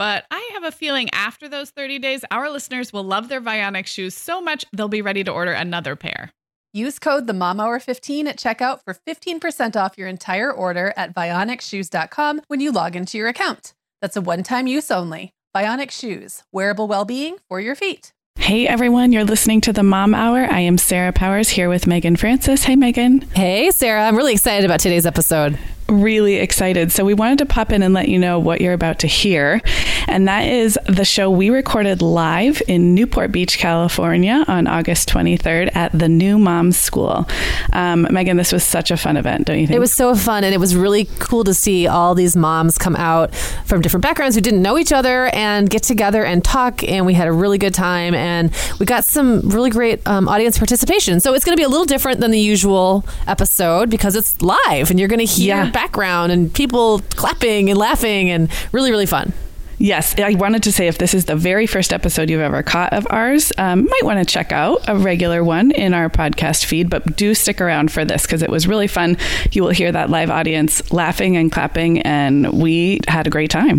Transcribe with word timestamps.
But 0.00 0.24
I 0.30 0.52
have 0.54 0.64
a 0.64 0.72
feeling 0.72 1.10
after 1.12 1.46
those 1.46 1.68
30 1.68 1.98
days, 1.98 2.24
our 2.30 2.48
listeners 2.48 2.90
will 2.90 3.02
love 3.02 3.28
their 3.28 3.42
Vionic 3.42 3.84
shoes 3.84 4.14
so 4.14 4.40
much 4.40 4.64
they'll 4.72 4.88
be 4.88 5.02
ready 5.02 5.22
to 5.24 5.30
order 5.30 5.52
another 5.52 5.94
pair. 5.94 6.30
Use 6.72 6.98
code 6.98 7.26
the 7.26 7.34
Mom 7.34 7.60
Hour 7.60 7.78
15 7.78 8.26
at 8.26 8.38
checkout 8.38 8.80
for 8.82 8.96
15% 9.06 9.76
off 9.76 9.98
your 9.98 10.08
entire 10.08 10.50
order 10.50 10.94
at 10.96 11.14
vionicshoes.com 11.14 12.40
when 12.48 12.60
you 12.60 12.72
log 12.72 12.96
into 12.96 13.18
your 13.18 13.28
account. 13.28 13.74
That's 14.00 14.16
a 14.16 14.22
one-time 14.22 14.66
use 14.66 14.90
only. 14.90 15.34
Vionic 15.54 15.90
Shoes, 15.90 16.44
wearable 16.50 16.88
well-being 16.88 17.36
for 17.46 17.60
your 17.60 17.74
feet. 17.74 18.14
Hey 18.38 18.66
everyone, 18.66 19.12
you're 19.12 19.24
listening 19.24 19.60
to 19.62 19.72
the 19.74 19.82
Mom 19.82 20.14
Hour. 20.14 20.38
I 20.50 20.60
am 20.60 20.78
Sarah 20.78 21.12
Powers 21.12 21.50
here 21.50 21.68
with 21.68 21.86
Meagan 21.86 22.16
Francis. 22.16 22.64
Hey 22.64 22.74
Meagan. 22.74 23.20
Hey 23.34 23.70
Sarah, 23.70 24.04
I'm 24.04 24.16
really 24.16 24.32
excited 24.32 24.64
about 24.64 24.80
today's 24.80 25.04
episode 25.04 25.58
really 25.90 26.36
excited. 26.36 26.92
So, 26.92 27.04
we 27.04 27.14
wanted 27.14 27.38
to 27.38 27.46
pop 27.46 27.72
in 27.72 27.82
and 27.82 27.92
let 27.92 28.08
you 28.08 28.18
know 28.18 28.38
what 28.38 28.60
you're 28.60 28.72
about 28.72 29.00
to 29.00 29.06
hear. 29.06 29.60
And 30.06 30.28
that 30.28 30.46
is 30.46 30.78
the 30.86 31.04
show 31.04 31.30
we 31.30 31.50
recorded 31.50 32.02
live 32.02 32.62
in 32.68 32.94
Newport 32.94 33.32
Beach, 33.32 33.58
California 33.58 34.44
on 34.48 34.66
August 34.66 35.08
23rd 35.08 35.74
at 35.74 35.92
the 35.92 36.08
New 36.08 36.38
Moms 36.38 36.78
School. 36.78 37.28
Um, 37.72 38.06
Meagan, 38.10 38.36
this 38.36 38.52
was 38.52 38.64
such 38.64 38.90
a 38.90 38.96
fun 38.96 39.16
event, 39.16 39.46
don't 39.46 39.58
you 39.58 39.66
think? 39.66 39.76
It 39.76 39.80
was 39.80 39.92
so 39.92 40.14
fun. 40.14 40.44
And 40.44 40.54
it 40.54 40.58
was 40.58 40.76
really 40.76 41.06
cool 41.18 41.44
to 41.44 41.54
see 41.54 41.86
all 41.86 42.14
these 42.14 42.36
moms 42.36 42.78
come 42.78 42.96
out 42.96 43.34
from 43.64 43.80
different 43.80 44.02
backgrounds 44.02 44.36
who 44.36 44.40
didn't 44.40 44.62
know 44.62 44.78
each 44.78 44.92
other 44.92 45.26
and 45.34 45.68
get 45.68 45.82
together 45.82 46.24
and 46.24 46.44
talk. 46.44 46.82
And 46.84 47.06
we 47.06 47.14
had 47.14 47.28
a 47.28 47.32
really 47.32 47.58
good 47.58 47.74
time. 47.74 48.14
And 48.14 48.54
we 48.78 48.86
got 48.86 49.04
some 49.04 49.40
really 49.40 49.70
great 49.70 50.06
um, 50.06 50.28
audience 50.28 50.58
participation. 50.58 51.20
So, 51.20 51.34
it's 51.34 51.44
going 51.44 51.56
to 51.56 51.60
be 51.60 51.64
a 51.64 51.68
little 51.68 51.86
different 51.86 52.20
than 52.20 52.30
the 52.30 52.40
usual 52.40 53.04
episode 53.26 53.90
because 53.90 54.16
it's 54.16 54.40
live 54.42 54.90
and 54.90 54.98
you're 54.98 55.08
going 55.08 55.24
to 55.24 55.24
hear. 55.24 55.56
Yeah 55.56 55.70
background 55.80 56.30
and 56.30 56.52
people 56.52 57.00
clapping 57.16 57.70
and 57.70 57.78
laughing 57.78 58.28
and 58.28 58.50
really, 58.70 58.90
really 58.90 59.06
fun. 59.06 59.32
Yes, 59.78 60.14
I 60.18 60.34
wanted 60.34 60.62
to 60.64 60.72
say 60.72 60.88
if 60.88 60.98
this 60.98 61.14
is 61.14 61.24
the 61.24 61.36
very 61.36 61.66
first 61.66 61.94
episode 61.94 62.28
you've 62.28 62.42
ever 62.42 62.62
caught 62.62 62.92
of 62.92 63.06
ours, 63.08 63.50
um, 63.56 63.86
might 63.86 64.04
want 64.04 64.18
to 64.18 64.30
check 64.30 64.52
out 64.52 64.86
a 64.88 64.94
regular 64.94 65.42
one 65.42 65.70
in 65.70 65.94
our 65.94 66.10
podcast 66.10 66.66
feed, 66.66 66.90
but 66.90 67.16
do 67.16 67.34
stick 67.34 67.62
around 67.62 67.90
for 67.90 68.04
this 68.04 68.26
because 68.26 68.42
it 68.42 68.50
was 68.50 68.68
really 68.68 68.88
fun. 68.88 69.16
You 69.52 69.62
will 69.62 69.70
hear 69.70 69.90
that 69.90 70.10
live 70.10 70.28
audience 70.28 70.92
laughing 70.92 71.38
and 71.38 71.50
clapping, 71.50 72.02
and 72.02 72.52
we 72.52 73.00
had 73.08 73.26
a 73.26 73.30
great 73.30 73.50
time. 73.50 73.78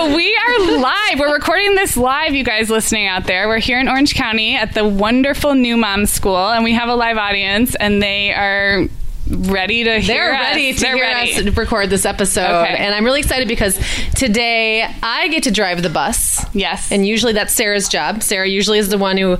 So 0.00 0.16
we 0.16 0.34
are 0.34 0.78
live. 0.78 1.18
We're 1.18 1.34
recording 1.34 1.74
this 1.74 1.94
live, 1.94 2.34
you 2.34 2.42
guys 2.42 2.70
listening 2.70 3.06
out 3.06 3.26
there. 3.26 3.46
We're 3.48 3.58
here 3.58 3.78
in 3.78 3.86
Orange 3.86 4.14
County 4.14 4.56
at 4.56 4.72
the 4.72 4.88
wonderful 4.88 5.54
New 5.54 5.76
Mom 5.76 6.06
School, 6.06 6.38
and 6.38 6.64
we 6.64 6.72
have 6.72 6.88
a 6.88 6.94
live 6.94 7.18
audience, 7.18 7.74
and 7.74 8.00
they 8.02 8.32
are 8.32 8.86
ready 9.28 9.84
to 9.84 10.00
hear 10.00 10.14
They're 10.14 10.30
ready 10.30 10.70
us. 10.70 10.76
to 10.76 10.80
They're 10.80 10.96
hear 10.96 11.04
ready. 11.04 11.48
us 11.50 11.54
record 11.54 11.90
this 11.90 12.06
episode. 12.06 12.62
Okay. 12.62 12.76
And 12.78 12.94
I'm 12.94 13.04
really 13.04 13.20
excited 13.20 13.46
because 13.46 13.78
today 14.16 14.88
I 15.02 15.28
get 15.28 15.42
to 15.42 15.50
drive 15.50 15.82
the 15.82 15.90
bus. 15.90 16.46
Yes. 16.54 16.90
And 16.90 17.06
usually 17.06 17.34
that's 17.34 17.52
Sarah's 17.52 17.86
job. 17.86 18.22
Sarah 18.22 18.48
usually 18.48 18.78
is 18.78 18.88
the 18.88 18.96
one 18.96 19.18
who 19.18 19.36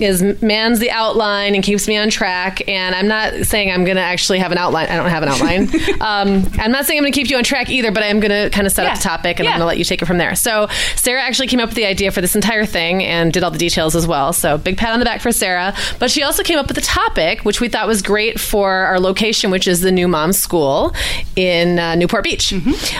is 0.00 0.22
mans 0.42 0.78
the 0.78 0.90
outline 0.90 1.54
and 1.54 1.62
keeps 1.64 1.86
me 1.88 1.96
on 1.96 2.10
track. 2.10 2.66
And 2.68 2.94
I'm 2.94 3.08
not 3.08 3.46
saying 3.46 3.70
I'm 3.70 3.84
going 3.84 3.96
to 3.96 4.02
actually 4.02 4.38
have 4.38 4.52
an 4.52 4.58
outline. 4.58 4.88
I 4.88 4.96
don't 4.96 5.08
have 5.10 5.22
an 5.22 5.28
outline. 5.28 5.68
um, 6.00 6.50
I'm 6.58 6.70
not 6.72 6.86
saying 6.86 6.98
I'm 6.98 7.02
going 7.04 7.12
to 7.12 7.18
keep 7.18 7.30
you 7.30 7.36
on 7.36 7.44
track 7.44 7.68
either, 7.70 7.90
but 7.90 8.02
I'm 8.02 8.20
going 8.20 8.30
to 8.30 8.50
kind 8.54 8.66
of 8.66 8.72
set 8.72 8.84
Yeah. 8.84 8.92
up 8.92 8.98
the 8.98 9.02
topic 9.02 9.38
and 9.38 9.44
Yeah. 9.44 9.50
I'm 9.52 9.58
going 9.58 9.64
to 9.64 9.66
let 9.66 9.78
you 9.78 9.84
take 9.84 10.02
it 10.02 10.06
from 10.06 10.18
there. 10.18 10.34
So 10.34 10.68
Sarah 10.96 11.22
actually 11.22 11.48
came 11.48 11.60
up 11.60 11.68
with 11.70 11.76
the 11.76 11.86
idea 11.86 12.10
for 12.10 12.20
this 12.20 12.34
entire 12.34 12.64
thing 12.66 13.02
and 13.02 13.32
did 13.32 13.42
all 13.42 13.50
the 13.50 13.58
details 13.58 13.96
as 13.96 14.06
well. 14.06 14.32
So 14.32 14.58
big 14.58 14.76
pat 14.76 14.92
on 14.92 14.98
the 14.98 15.04
back 15.04 15.20
for 15.20 15.32
Sarah. 15.32 15.74
But 15.98 16.10
she 16.10 16.22
also 16.22 16.42
came 16.42 16.58
up 16.58 16.66
with 16.68 16.76
the 16.76 16.82
topic, 16.82 17.44
which 17.44 17.60
we 17.60 17.68
thought 17.68 17.86
was 17.86 18.02
great 18.02 18.38
for 18.40 18.70
our 18.72 19.00
location, 19.00 19.50
which 19.50 19.66
is 19.66 19.80
the 19.80 19.92
New 19.92 20.08
Mom 20.08 20.32
School 20.32 20.94
in 21.36 21.78
uh, 21.78 21.94
Newport 21.94 22.24
Beach. 22.24 22.52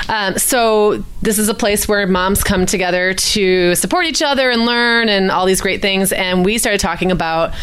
Um, 0.09 0.37
so 0.39 1.05
this 1.23 1.39
is 1.39 1.49
a 1.49 1.55
place 1.55 1.87
where 1.89 2.07
moms 2.07 2.43
come 2.45 2.67
together 2.67 3.15
to 3.15 3.75
support 3.75 4.07
each 4.07 4.23
other 4.23 4.51
and 4.51 4.65
learn 4.67 5.09
and 5.09 5.31
all 5.31 5.47
these 5.47 5.61
great 5.61 5.83
things. 5.83 6.13
And 6.13 6.45
we 6.45 6.59
started 6.59 6.81
talking 6.81 6.88
about 6.97 7.55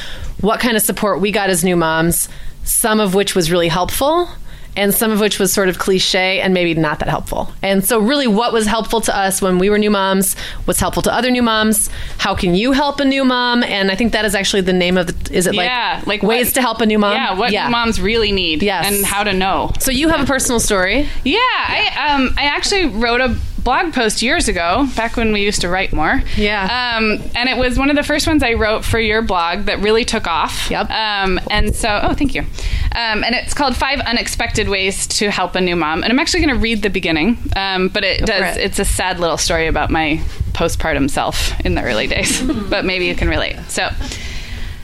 what 0.42 0.60
kind 0.60 0.76
of 0.78 0.84
support 0.84 1.22
we 1.22 1.32
got 1.32 1.50
as 1.50 1.64
new 1.64 1.76
moms, 1.76 2.30
some 2.64 3.00
of 3.00 3.14
which 3.16 3.36
was 3.36 3.52
really 3.52 3.68
helpful. 3.70 4.30
And 4.78 4.94
some 4.94 5.10
of 5.10 5.22
which 5.22 5.40
was 5.40 5.54
sort 5.54 5.70
of 5.70 5.80
cliche 5.80 6.42
and 6.42 6.54
maybe 6.54 6.74
not 6.74 7.00
that 7.00 7.08
helpful. 7.08 7.50
And 7.62 7.86
so, 7.86 7.98
really, 7.98 8.28
what 8.28 8.52
was 8.52 8.66
helpful 8.66 9.00
to 9.00 9.18
us 9.18 9.42
when 9.42 9.58
we 9.58 9.70
were 9.70 9.78
new 9.80 9.90
moms? 9.90 10.38
What's 10.66 10.82
helpful 10.82 11.02
to 11.04 11.14
other 11.14 11.32
new 11.32 11.42
moms? 11.42 11.90
How 12.18 12.36
can 12.36 12.56
you 12.56 12.74
help 12.74 13.00
a 13.00 13.06
new 13.06 13.24
mom? 13.24 13.64
And 13.64 13.90
I 13.90 13.96
think 13.96 14.12
that 14.12 14.26
is 14.26 14.36
actually 14.36 14.64
the 14.64 14.74
name 14.74 14.98
of 14.98 15.08
the. 15.08 15.34
Is 15.34 15.48
it 15.48 15.56
like, 15.56 15.68
yeah, 15.68 16.04
like 16.06 16.24
ways 16.24 16.48
what- 16.48 16.56
to 16.56 16.62
help 16.62 16.82
a 16.82 16.86
new 16.86 17.00
mom? 17.00 17.14
Yeah, 17.14 17.40
what 17.40 17.54
moms 17.72 18.02
really 18.02 18.34
need. 18.34 18.62
Yes. 18.64 18.86
and 18.94 19.06
how 19.06 19.24
to 19.24 19.32
know. 19.32 19.72
So 19.80 19.92
you 19.92 20.10
have 20.10 20.20
a 20.20 20.26
personal 20.26 20.60
story. 20.60 21.08
Yeah, 21.24 21.38
I 21.40 22.12
um 22.14 22.34
I 22.38 22.44
actually 22.44 22.84
wrote 22.88 23.22
a 23.22 23.34
blog 23.66 23.94
post 23.94 24.22
years 24.22 24.48
ago, 24.48 24.88
back 24.96 25.18
when 25.18 25.34
we 25.34 25.42
used 25.42 25.60
to 25.62 25.70
write 25.70 25.92
more. 25.92 26.22
Yeah. 26.38 26.96
Um, 26.96 27.20
and 27.36 27.50
it 27.50 27.58
was 27.58 27.78
one 27.78 27.90
of 27.90 27.96
the 27.96 28.04
first 28.04 28.28
ones 28.28 28.44
I 28.44 28.54
wrote 28.54 28.86
for 28.86 29.00
your 29.00 29.24
blog 29.24 29.66
that 29.66 29.80
really 29.80 30.06
took 30.06 30.28
off. 30.28 30.70
Yep. 30.70 30.90
Um, 30.92 31.42
and 31.50 31.76
so, 31.76 32.00
oh, 32.04 32.14
thank 32.14 32.36
you. 32.36 32.42
Um, 32.42 33.24
and 33.24 33.34
it's 33.34 33.56
called 33.56 33.76
Five 33.76 34.00
Unexpected 34.02 34.70
Ways 34.70 35.08
to 35.08 35.32
Help 35.32 35.56
a 35.56 35.62
New 35.62 35.76
Mom. 35.76 36.04
And 36.04 36.14
I'm 36.14 36.20
actually 36.20 36.46
going 36.46 36.56
to 36.56 36.62
read 36.62 36.84
the 36.84 36.92
beginning, 36.92 37.38
um, 37.56 37.90
but 37.90 38.04
it 38.04 38.26
does. 38.26 38.56
it. 38.56 38.62
It's 38.62 38.80
a 38.80 38.86
sad 38.86 39.20
little 39.20 39.38
story 39.38 39.68
about 39.68 39.90
my 39.90 40.22
postpartum 40.54 41.10
self 41.10 41.60
in 41.66 41.74
the 41.74 41.82
early 41.82 42.08
days, 42.08 42.42
but 42.70 42.86
maybe 42.86 43.06
you 43.06 43.16
can 43.16 43.28
relate. 43.28 43.58
So, 43.68 43.90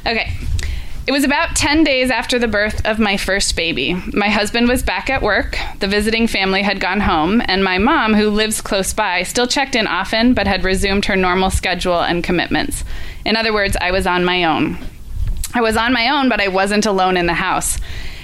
okay. 0.07 0.33
It 1.07 1.11
was 1.11 1.23
about 1.23 1.55
10 1.55 1.83
days 1.83 2.11
after 2.11 2.37
the 2.37 2.47
birth 2.47 2.85
of 2.85 2.99
my 2.99 3.17
first 3.17 3.55
baby. 3.55 3.95
My 4.13 4.29
husband 4.29 4.67
was 4.67 4.83
back 4.83 5.09
at 5.09 5.23
work, 5.23 5.57
the 5.79 5.87
visiting 5.87 6.27
family 6.27 6.61
had 6.61 6.79
gone 6.79 6.99
home, 6.99 7.41
and 7.45 7.63
my 7.63 7.79
mom, 7.79 8.13
who 8.13 8.29
lives 8.29 8.61
close 8.61 8.93
by, 8.93 9.23
still 9.23 9.47
checked 9.47 9.75
in 9.75 9.87
often 9.87 10.35
but 10.35 10.45
had 10.45 10.63
resumed 10.63 11.05
her 11.05 11.15
normal 11.15 11.49
schedule 11.49 12.01
and 12.01 12.23
commitments. 12.23 12.83
In 13.25 13.35
other 13.35 13.51
words, 13.51 13.75
I 13.81 13.89
was 13.89 14.05
on 14.05 14.23
my 14.23 14.43
own. 14.43 14.77
I 15.55 15.61
was 15.61 15.75
on 15.75 15.91
my 15.91 16.07
own, 16.07 16.29
but 16.29 16.39
I 16.39 16.49
wasn't 16.49 16.85
alone 16.85 17.17
in 17.17 17.25
the 17.25 17.33
house. 17.33 17.79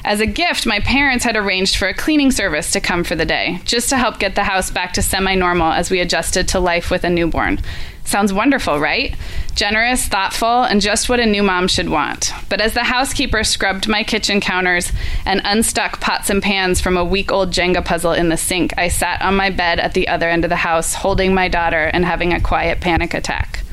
As 0.05 0.19
a 0.21 0.27
gift, 0.27 0.67
my 0.67 0.79
parents 0.79 1.25
had 1.25 1.35
arranged 1.35 1.77
for 1.77 1.87
a 1.87 1.93
cleaning 1.95 2.31
service 2.31 2.71
to 2.71 2.79
come 2.79 3.03
for 3.03 3.15
the 3.15 3.25
day, 3.25 3.59
just 3.65 3.89
to 3.89 3.97
help 3.97 4.19
get 4.19 4.35
the 4.35 4.43
house 4.43 4.69
back 4.69 4.93
to 4.93 5.01
semi 5.01 5.33
normal 5.33 5.71
as 5.71 5.89
we 5.89 5.99
adjusted 5.99 6.47
to 6.49 6.59
life 6.59 6.91
with 6.91 7.03
a 7.03 7.09
newborn. 7.09 7.59
Sounds 8.07 8.31
wonderful, 8.31 8.79
right? 8.79 9.13
Generous, 9.53 10.07
thoughtful, 10.07 10.63
and 10.63 10.79
just 10.79 11.09
what 11.09 11.19
a 11.19 11.25
new 11.25 11.43
mom 11.43 11.67
should 11.67 11.89
want. 11.89 12.31
But 12.47 12.61
as 12.61 12.73
the 12.73 12.85
housekeeper 12.85 13.43
scrubbed 13.43 13.89
my 13.89 14.05
kitchen 14.05 14.39
counters 14.39 14.93
and 15.25 15.41
unstuck 15.43 15.99
pots 15.99 16.29
and 16.29 16.41
pans 16.41 16.79
from 16.79 16.95
a 16.95 17.03
week 17.03 17.33
old 17.33 17.51
Jenga 17.51 17.83
puzzle 17.83 18.13
in 18.13 18.29
the 18.29 18.37
sink, 18.37 18.73
I 18.77 18.87
sat 18.87 19.21
on 19.21 19.35
my 19.35 19.49
bed 19.49 19.81
at 19.81 19.93
the 19.93 20.07
other 20.07 20.29
end 20.29 20.45
of 20.45 20.49
the 20.49 20.55
house, 20.55 20.93
holding 20.93 21.33
my 21.33 21.49
daughter 21.49 21.83
and 21.83 22.05
having 22.05 22.31
a 22.31 22.39
quiet 22.39 22.79
panic 22.79 23.13
attack. 23.13 23.65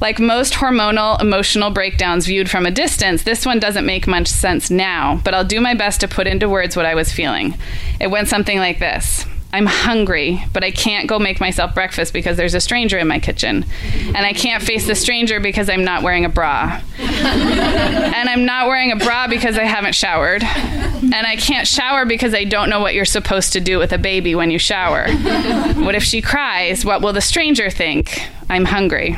Like 0.00 0.20
most 0.20 0.52
hormonal 0.52 1.20
emotional 1.20 1.70
breakdowns 1.70 2.26
viewed 2.26 2.48
from 2.48 2.66
a 2.66 2.70
distance, 2.70 3.24
this 3.24 3.44
one 3.44 3.58
doesn't 3.58 3.84
make 3.84 4.06
much 4.06 4.28
sense 4.28 4.70
now, 4.70 5.20
but 5.24 5.34
I'll 5.34 5.44
do 5.44 5.60
my 5.60 5.74
best 5.74 6.00
to 6.02 6.08
put 6.08 6.28
into 6.28 6.48
words 6.48 6.76
what 6.76 6.86
I 6.86 6.94
was 6.94 7.12
feeling. 7.12 7.58
It 7.98 8.12
went 8.12 8.28
something 8.28 8.58
like 8.58 8.78
this. 8.78 9.26
I'm 9.52 9.66
hungry, 9.66 10.42
but 10.52 10.64
I 10.64 10.70
can't 10.70 11.08
go 11.08 11.18
make 11.18 11.40
myself 11.40 11.74
breakfast 11.74 12.12
because 12.12 12.36
there's 12.36 12.54
a 12.54 12.60
stranger 12.60 12.98
in 12.98 13.06
my 13.06 13.18
kitchen. 13.18 13.64
And 14.06 14.18
I 14.18 14.32
can't 14.32 14.62
face 14.62 14.86
the 14.86 14.94
stranger 14.94 15.40
because 15.40 15.70
I'm 15.70 15.84
not 15.84 16.02
wearing 16.02 16.24
a 16.24 16.28
bra. 16.28 16.80
and 16.98 18.28
I'm 18.28 18.44
not 18.44 18.66
wearing 18.68 18.92
a 18.92 18.96
bra 18.96 19.28
because 19.28 19.56
I 19.56 19.64
haven't 19.64 19.94
showered. 19.94 20.42
And 20.42 21.14
I 21.14 21.36
can't 21.36 21.66
shower 21.66 22.04
because 22.04 22.34
I 22.34 22.44
don't 22.44 22.68
know 22.68 22.80
what 22.80 22.94
you're 22.94 23.04
supposed 23.04 23.52
to 23.54 23.60
do 23.60 23.78
with 23.78 23.92
a 23.92 23.98
baby 23.98 24.34
when 24.34 24.50
you 24.50 24.58
shower. 24.58 25.06
What 25.86 25.94
if 25.94 26.02
she 26.02 26.20
cries? 26.20 26.84
What 26.84 27.00
will 27.00 27.12
the 27.12 27.20
stranger 27.20 27.70
think? 27.70 28.28
I'm 28.50 28.64
hungry. 28.64 29.16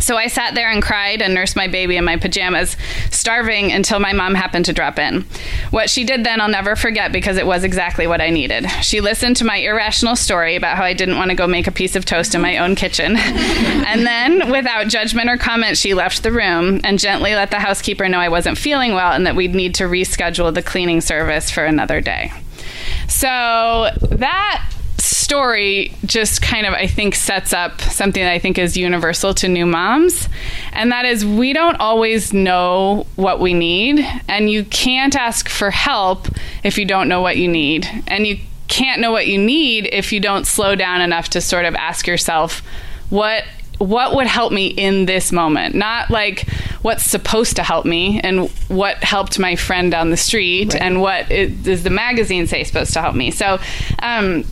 So 0.00 0.16
I 0.16 0.26
sat 0.26 0.54
there 0.54 0.70
and 0.70 0.82
cried 0.82 1.22
and 1.22 1.34
nursed 1.34 1.56
my 1.56 1.68
baby 1.68 1.96
in 1.96 2.04
my 2.04 2.16
pajamas, 2.16 2.76
starving 3.10 3.72
until 3.72 4.00
my 4.00 4.12
mom 4.12 4.34
happened 4.34 4.64
to 4.66 4.72
drop 4.72 4.98
in. 4.98 5.24
What 5.70 5.88
she 5.88 6.04
did 6.04 6.24
then 6.24 6.40
I'll 6.40 6.48
never 6.48 6.76
forget 6.76 7.12
because 7.12 7.36
it 7.36 7.46
was 7.46 7.64
exactly 7.64 8.06
what 8.06 8.20
I 8.20 8.30
needed. 8.30 8.68
She 8.82 9.00
listened 9.00 9.36
to 9.36 9.44
my 9.44 9.56
irrational 9.56 10.16
story 10.16 10.56
about 10.56 10.76
how 10.76 10.84
I 10.84 10.94
didn't 10.94 11.16
want 11.16 11.30
to 11.30 11.36
go 11.36 11.46
make 11.46 11.66
a 11.66 11.72
piece 11.72 11.94
of 11.96 12.04
toast 12.04 12.34
in 12.34 12.40
my 12.40 12.58
own 12.58 12.74
kitchen. 12.74 13.16
and 13.18 14.06
then, 14.06 14.50
without 14.50 14.88
judgment 14.88 15.30
or 15.30 15.36
comment, 15.36 15.78
she 15.78 15.94
left 15.94 16.22
the 16.22 16.32
room 16.32 16.80
and 16.82 16.98
gently 16.98 17.34
let 17.34 17.50
the 17.50 17.60
housekeeper 17.60 18.08
know 18.08 18.18
I 18.18 18.28
wasn't 18.28 18.58
feeling 18.58 18.94
well 18.94 19.12
and 19.12 19.26
that 19.26 19.36
we'd 19.36 19.54
need 19.54 19.74
to 19.76 19.84
reschedule 19.84 20.52
the 20.52 20.62
cleaning 20.62 21.00
service 21.00 21.50
for 21.50 21.64
another 21.64 22.00
day. 22.00 22.32
So 23.08 23.90
that 24.10 24.73
story 25.24 25.96
just 26.04 26.42
kind 26.42 26.66
of, 26.66 26.74
I 26.74 26.86
think, 26.86 27.14
sets 27.14 27.52
up 27.52 27.80
something 27.80 28.22
that 28.22 28.30
I 28.30 28.38
think 28.38 28.58
is 28.58 28.76
universal 28.76 29.34
to 29.34 29.48
new 29.48 29.66
moms. 29.66 30.28
And 30.72 30.92
that 30.92 31.04
is, 31.04 31.24
we 31.24 31.52
don't 31.52 31.76
always 31.80 32.32
know 32.32 33.06
what 33.16 33.40
we 33.40 33.54
need. 33.54 34.06
And 34.28 34.50
you 34.50 34.64
can't 34.64 35.16
ask 35.16 35.48
for 35.48 35.70
help 35.70 36.28
if 36.62 36.78
you 36.78 36.84
don't 36.84 37.08
know 37.08 37.22
what 37.22 37.36
you 37.36 37.48
need. 37.48 37.88
And 38.06 38.26
you 38.26 38.38
can't 38.68 39.00
know 39.00 39.12
what 39.12 39.26
you 39.26 39.38
need 39.38 39.88
if 39.92 40.12
you 40.12 40.20
don't 40.20 40.46
slow 40.46 40.74
down 40.74 41.00
enough 41.00 41.30
to 41.30 41.40
sort 41.40 41.64
of 41.64 41.74
ask 41.74 42.06
yourself, 42.06 42.62
what 43.10 43.44
what 43.78 44.14
would 44.14 44.28
help 44.28 44.52
me 44.52 44.68
in 44.68 45.04
this 45.04 45.32
moment 45.32 45.74
not 45.74 46.08
like 46.08 46.48
what's 46.82 47.02
supposed 47.02 47.56
to 47.56 47.62
help 47.62 47.84
me 47.84 48.20
and 48.22 48.48
what 48.68 49.02
helped 49.02 49.36
my 49.38 49.56
friend 49.56 49.90
down 49.90 50.10
the 50.10 50.16
street 50.16 50.72
right. 50.72 50.80
and 50.80 51.00
what 51.00 51.30
is, 51.30 51.50
does 51.64 51.82
the 51.82 51.90
magazine 51.90 52.46
say 52.46 52.62
supposed 52.62 52.92
to 52.92 53.00
help 53.00 53.16
me 53.16 53.32
so 53.32 53.58
um, 53.98 54.44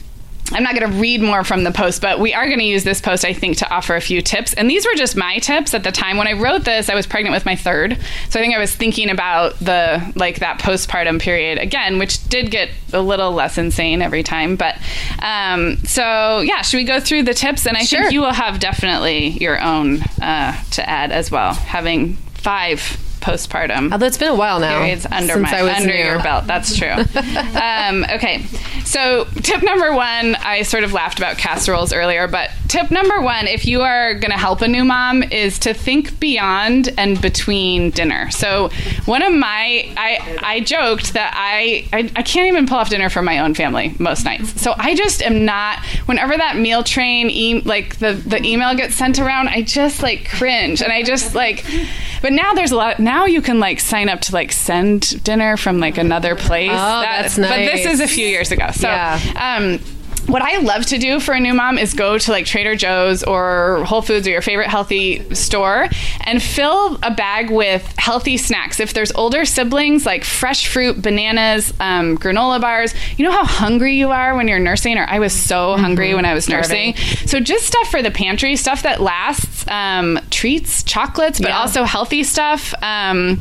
I'm 0.55 0.63
not 0.63 0.75
going 0.75 0.91
to 0.91 0.99
read 0.99 1.23
more 1.23 1.45
from 1.45 1.65
the 1.65 1.73
post, 1.73 2.01
but 2.03 2.19
we 2.19 2.35
are 2.35 2.47
going 2.47 2.59
to 2.59 2.65
use 2.65 2.85
this 2.85 3.01
post, 3.01 3.25
I 3.25 3.33
think, 3.33 3.59
to 3.59 3.71
offer 3.71 3.97
a 3.97 4.01
few 4.01 4.21
tips. 4.21 4.55
And 4.55 4.69
these 4.69 4.85
were 4.85 4.95
just 4.95 5.17
my 5.17 5.39
tips 5.39 5.75
at 5.75 5.85
the 5.85 5.93
time. 5.93 6.17
When 6.17 6.29
I 6.29 6.33
wrote 6.33 6.65
this, 6.65 6.89
I 6.89 6.95
was 6.95 7.07
pregnant 7.07 7.35
with 7.35 7.47
my 7.47 7.57
third. 7.57 7.99
So 8.29 8.39
I 8.39 8.43
think 8.43 8.55
I 8.55 8.59
was 8.59 8.75
thinking 8.75 9.11
about 9.11 9.59
the, 9.59 10.13
like, 10.15 10.41
that 10.41 10.59
postpartum 10.59 11.21
period 11.21 11.59
again, 11.59 11.99
which 11.99 12.23
did 12.29 12.51
get 12.51 12.71
a 12.93 13.01
little 13.01 13.33
less 13.33 13.59
insane 13.59 14.03
every 14.03 14.23
time. 14.23 14.57
But 14.57 14.77
um, 15.21 15.79
so, 15.85 16.41
yeah, 16.41 16.63
should 16.63 16.79
we 16.79 16.85
go 16.85 17.01
through 17.01 17.25
the 17.25 17.35
tips? 17.35 17.67
And 17.67 17.77
I 17.77 17.85
sure. 17.85 18.03
think 18.03 18.13
you 18.13 18.21
will 18.21 18.33
have 18.33 18.59
definitely 18.61 19.29
your 19.29 19.61
own 19.61 20.03
uh, 20.21 20.63
to 20.73 20.89
add 20.89 21.13
as 21.13 21.31
well, 21.31 21.55
having 21.55 22.15
five 22.35 22.81
postpartum. 23.23 23.93
Although 23.93 24.07
it's 24.07 24.19
been 24.19 24.29
a 24.29 24.35
while 24.35 24.61
now. 24.61 24.81
Periods 24.81 25.07
under 25.11 25.39
my 25.39 25.75
under 25.75 25.95
your 25.95 26.23
belt. 26.23 26.47
That's 26.47 26.77
true. 26.77 26.89
um, 27.61 28.05
okay, 28.11 28.45
so 28.85 29.25
tip 29.43 29.63
number 29.63 29.93
one, 29.95 30.35
I 30.37 30.63
sort 30.63 30.85
of 30.85 30.93
laughed 30.93 31.19
about 31.19 31.39
casseroles 31.39 31.93
earlier, 31.93 32.29
but 32.29 32.51
tip 32.69 32.91
number 32.91 33.21
one, 33.21 33.47
if 33.47 33.67
you 33.67 33.83
are 33.83 34.15
going 34.15 34.31
to 34.31 34.39
help 34.39 34.61
a 34.63 34.69
new 34.69 34.85
mom, 34.85 35.23
is 35.23 35.59
to 35.61 35.75
think 35.75 36.19
beyond 36.19 36.93
and 36.99 37.21
between 37.21 37.91
dinner. 37.91 38.31
So 38.31 38.71
one 39.07 39.23
of 39.23 39.33
my, 39.33 39.93
I 39.97 40.39
I 40.43 40.61
joked 40.61 41.13
that 41.13 41.33
I 41.37 41.87
I, 41.93 42.11
I 42.17 42.23
can't 42.23 42.49
even 42.49 42.67
pull 42.67 42.79
off 42.79 42.91
dinner 42.91 43.11
for 43.11 43.23
my 43.23 43.39
own 43.39 43.55
family 43.55 43.95
most 43.99 44.25
nights. 44.25 44.61
So 44.61 44.75
I 44.77 44.95
just 44.95 45.23
am 45.23 45.45
not. 45.45 45.79
Whenever 46.07 46.37
that 46.37 46.57
meal 46.57 46.83
train, 46.83 47.31
e- 47.31 47.61
like 47.61 47.99
the 47.99 48.15
the 48.15 48.43
email 48.45 48.75
gets 48.75 48.95
sent 48.95 49.19
around, 49.19 49.49
I 49.49 49.63
just 49.63 50.03
like 50.03 50.29
cringe, 50.29 50.83
and 50.83 50.93
I 50.93 51.03
just 51.03 51.35
like. 51.35 51.65
But 52.23 52.33
now 52.33 52.55
there's 52.55 52.73
a 52.73 52.77
lot. 52.77 53.01
Now 53.01 53.12
now 53.13 53.27
you 53.27 53.43
can 53.43 53.61
like 53.61 53.79
sign 53.79 54.09
up 54.09 54.21
to 54.23 54.33
like 54.33 54.53
send 54.53 55.23
dinner 55.23 55.59
from 55.59 55.79
like 55.81 55.99
another 55.99 56.35
place. 56.35 56.71
Oh, 56.71 56.75
that, 56.75 57.23
that's 57.23 57.37
nice. 57.37 57.51
But 57.51 57.77
this 57.77 57.87
is 57.87 58.01
a 58.01 58.09
few 58.09 58.27
years 58.27 58.51
ago. 58.51 58.69
So, 58.73 58.89
yeah. 58.89 59.59
um, 59.59 59.81
what 60.27 60.43
I 60.43 60.59
love 60.59 60.87
to 60.87 60.99
do 60.99 61.21
for 61.21 61.33
a 61.33 61.41
new 61.41 61.55
mom 61.55 61.79
is 61.79 61.95
go 61.95 62.19
to 62.19 62.31
like 62.31 62.47
Trader 62.47 62.77
Joe's 62.77 63.23
or 63.23 63.85
Whole 63.85 64.03
Foods 64.03 64.27
or 64.27 64.31
your 64.31 64.43
favorite 64.43 64.69
healthy 64.69 65.35
store 65.35 65.89
and 66.23 66.43
fill 66.43 66.99
a 67.03 67.11
bag 67.11 67.51
with 67.51 67.83
healthy 67.99 68.37
snacks. 68.37 68.81
If 68.81 68.95
there's 68.95 69.13
older 69.13 69.45
siblings, 69.45 70.07
like 70.07 70.25
fresh 70.25 70.69
fruit, 70.69 71.03
bananas, 71.03 71.73
um, 71.81 72.17
granola 72.17 72.61
bars, 72.61 72.95
you 73.17 73.25
know 73.25 73.33
how 73.33 73.45
hungry 73.45 73.95
you 73.95 74.11
are 74.11 74.35
when 74.35 74.49
you're 74.49 74.59
nursing, 74.59 74.99
or 74.99 75.07
I 75.09 75.19
was 75.19 75.33
so 75.33 75.73
mm-hmm. 75.73 75.83
hungry 75.83 76.15
when 76.15 76.25
I 76.25 76.35
was 76.35 76.49
nursing. 76.49 76.95
So 77.27 77.41
just 77.41 77.67
stuff 77.67 77.91
for 77.91 78.03
the 78.03 78.11
pantry, 78.11 78.57
stuff 78.57 78.83
that 78.85 79.01
lasts, 79.01 79.67
um, 79.69 80.19
treats, 80.31 80.83
chocolates, 80.83 81.41
but 81.41 81.49
yeah. 81.49 81.59
also 81.59 81.85
healthy 81.85 82.25
stuff. 82.25 82.75
Um, 82.83 83.41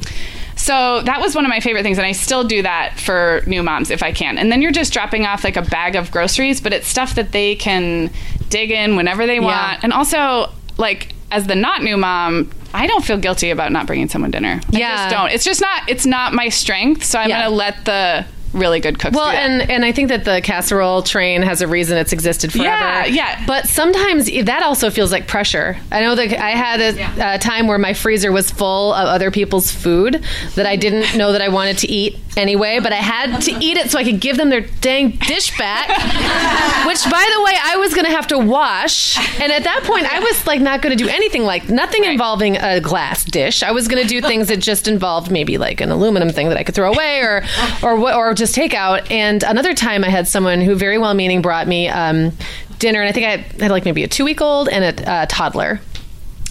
so 0.61 1.01
that 1.01 1.19
was 1.19 1.33
one 1.33 1.43
of 1.43 1.49
my 1.49 1.59
favorite 1.59 1.81
things, 1.81 1.97
and 1.97 2.05
I 2.05 2.11
still 2.11 2.43
do 2.43 2.61
that 2.61 2.99
for 2.99 3.41
new 3.47 3.63
moms 3.63 3.89
if 3.89 4.03
I 4.03 4.11
can. 4.11 4.37
And 4.37 4.51
then 4.51 4.61
you're 4.61 4.71
just 4.71 4.93
dropping 4.93 5.25
off 5.25 5.43
like 5.43 5.57
a 5.57 5.63
bag 5.63 5.95
of 5.95 6.11
groceries, 6.11 6.61
but 6.61 6.71
it's 6.71 6.87
stuff 6.87 7.15
that 7.15 7.31
they 7.31 7.55
can 7.55 8.11
dig 8.49 8.69
in 8.69 8.95
whenever 8.95 9.25
they 9.25 9.39
want. 9.39 9.55
Yeah. 9.55 9.79
And 9.81 9.91
also, 9.91 10.51
like 10.77 11.15
as 11.31 11.47
the 11.47 11.55
not 11.55 11.81
new 11.81 11.97
mom, 11.97 12.51
I 12.75 12.85
don't 12.85 13.03
feel 13.03 13.17
guilty 13.17 13.49
about 13.49 13.71
not 13.71 13.87
bringing 13.87 14.07
someone 14.07 14.29
dinner. 14.29 14.61
I 14.71 14.77
yeah. 14.77 14.95
just 14.97 15.15
don't. 15.15 15.31
It's 15.31 15.43
just 15.43 15.61
not. 15.61 15.89
It's 15.89 16.05
not 16.05 16.33
my 16.33 16.49
strength. 16.49 17.05
So 17.05 17.17
I'm 17.17 17.29
yeah. 17.29 17.41
gonna 17.41 17.55
let 17.55 17.83
the 17.85 18.27
really 18.53 18.79
good 18.79 18.99
cooks. 18.99 19.15
Well, 19.15 19.29
and 19.29 19.69
and 19.69 19.85
I 19.85 19.91
think 19.91 20.09
that 20.09 20.25
the 20.25 20.41
casserole 20.41 21.01
train 21.01 21.41
has 21.41 21.61
a 21.61 21.67
reason 21.67 21.97
it's 21.97 22.13
existed 22.13 22.51
forever. 22.51 22.67
Yeah, 22.67 23.05
yeah. 23.05 23.45
But 23.45 23.67
sometimes 23.67 24.25
that 24.25 24.63
also 24.63 24.89
feels 24.89 25.11
like 25.11 25.27
pressure. 25.27 25.77
I 25.91 26.01
know 26.01 26.15
that 26.15 26.33
I 26.39 26.51
had 26.51 26.81
a, 26.81 26.93
yeah. 26.93 27.35
a, 27.35 27.39
time 27.39 27.67
where 27.67 27.77
my 27.77 27.93
freezer 27.93 28.31
was 28.31 28.51
full 28.51 28.93
of 28.93 29.07
other 29.07 29.31
people's 29.31 29.71
food 29.71 30.23
that 30.55 30.65
I 30.65 30.75
didn't 30.75 31.17
know 31.17 31.31
that 31.31 31.41
I 31.41 31.49
wanted 31.49 31.77
to 31.79 31.87
eat 31.87 32.17
anyway, 32.37 32.79
but 32.79 32.93
I 32.93 32.97
had 32.97 33.41
to 33.41 33.51
eat 33.51 33.77
it 33.77 33.91
so 33.91 33.97
I 33.97 34.03
could 34.03 34.19
give 34.19 34.37
them 34.37 34.49
their 34.49 34.61
dang 34.61 35.11
dish 35.11 35.57
back. 35.57 35.89
which, 36.87 37.03
by 37.09 37.29
the 37.35 37.43
way, 37.43 37.53
I 37.61 37.77
was 37.77 37.93
going 37.93 38.05
to 38.05 38.11
have 38.11 38.27
to 38.27 38.37
wash. 38.37 39.17
And 39.39 39.51
at 39.51 39.63
that 39.63 39.83
point, 39.83 40.11
I 40.11 40.19
was 40.19 40.47
like 40.47 40.61
not 40.61 40.81
going 40.81 40.97
to 40.97 41.03
do 41.03 41.09
anything 41.09 41.43
like 41.43 41.69
nothing 41.69 42.01
right. 42.01 42.11
involving 42.11 42.57
a 42.57 42.79
glass 42.79 43.23
dish. 43.23 43.63
I 43.63 43.71
was 43.71 43.87
going 43.87 44.01
to 44.01 44.07
do 44.07 44.21
things 44.21 44.47
that 44.47 44.57
just 44.57 44.87
involved 44.87 45.31
maybe 45.31 45.57
like 45.57 45.81
an 45.81 45.91
aluminum 45.91 46.29
thing 46.29 46.49
that 46.49 46.57
I 46.57 46.63
could 46.63 46.75
throw 46.75 46.91
away 46.91 47.19
or 47.21 47.43
or 47.83 47.95
what 47.95 48.15
or 48.15 48.33
just 48.41 48.55
takeout. 48.55 49.09
And 49.11 49.43
another 49.43 49.73
time 49.73 50.03
I 50.03 50.09
had 50.09 50.27
someone 50.27 50.61
who 50.61 50.75
very 50.75 50.97
well 50.97 51.13
meaning 51.13 51.41
brought 51.41 51.67
me 51.67 51.87
um, 51.87 52.31
dinner, 52.79 52.99
and 52.99 53.07
I 53.07 53.11
think 53.11 53.27
I 53.27 53.37
had 53.63 53.71
like 53.71 53.85
maybe 53.85 54.03
a 54.03 54.07
two 54.07 54.25
week 54.25 54.41
old 54.41 54.67
and 54.67 54.99
a, 54.99 55.23
a 55.23 55.27
toddler 55.27 55.79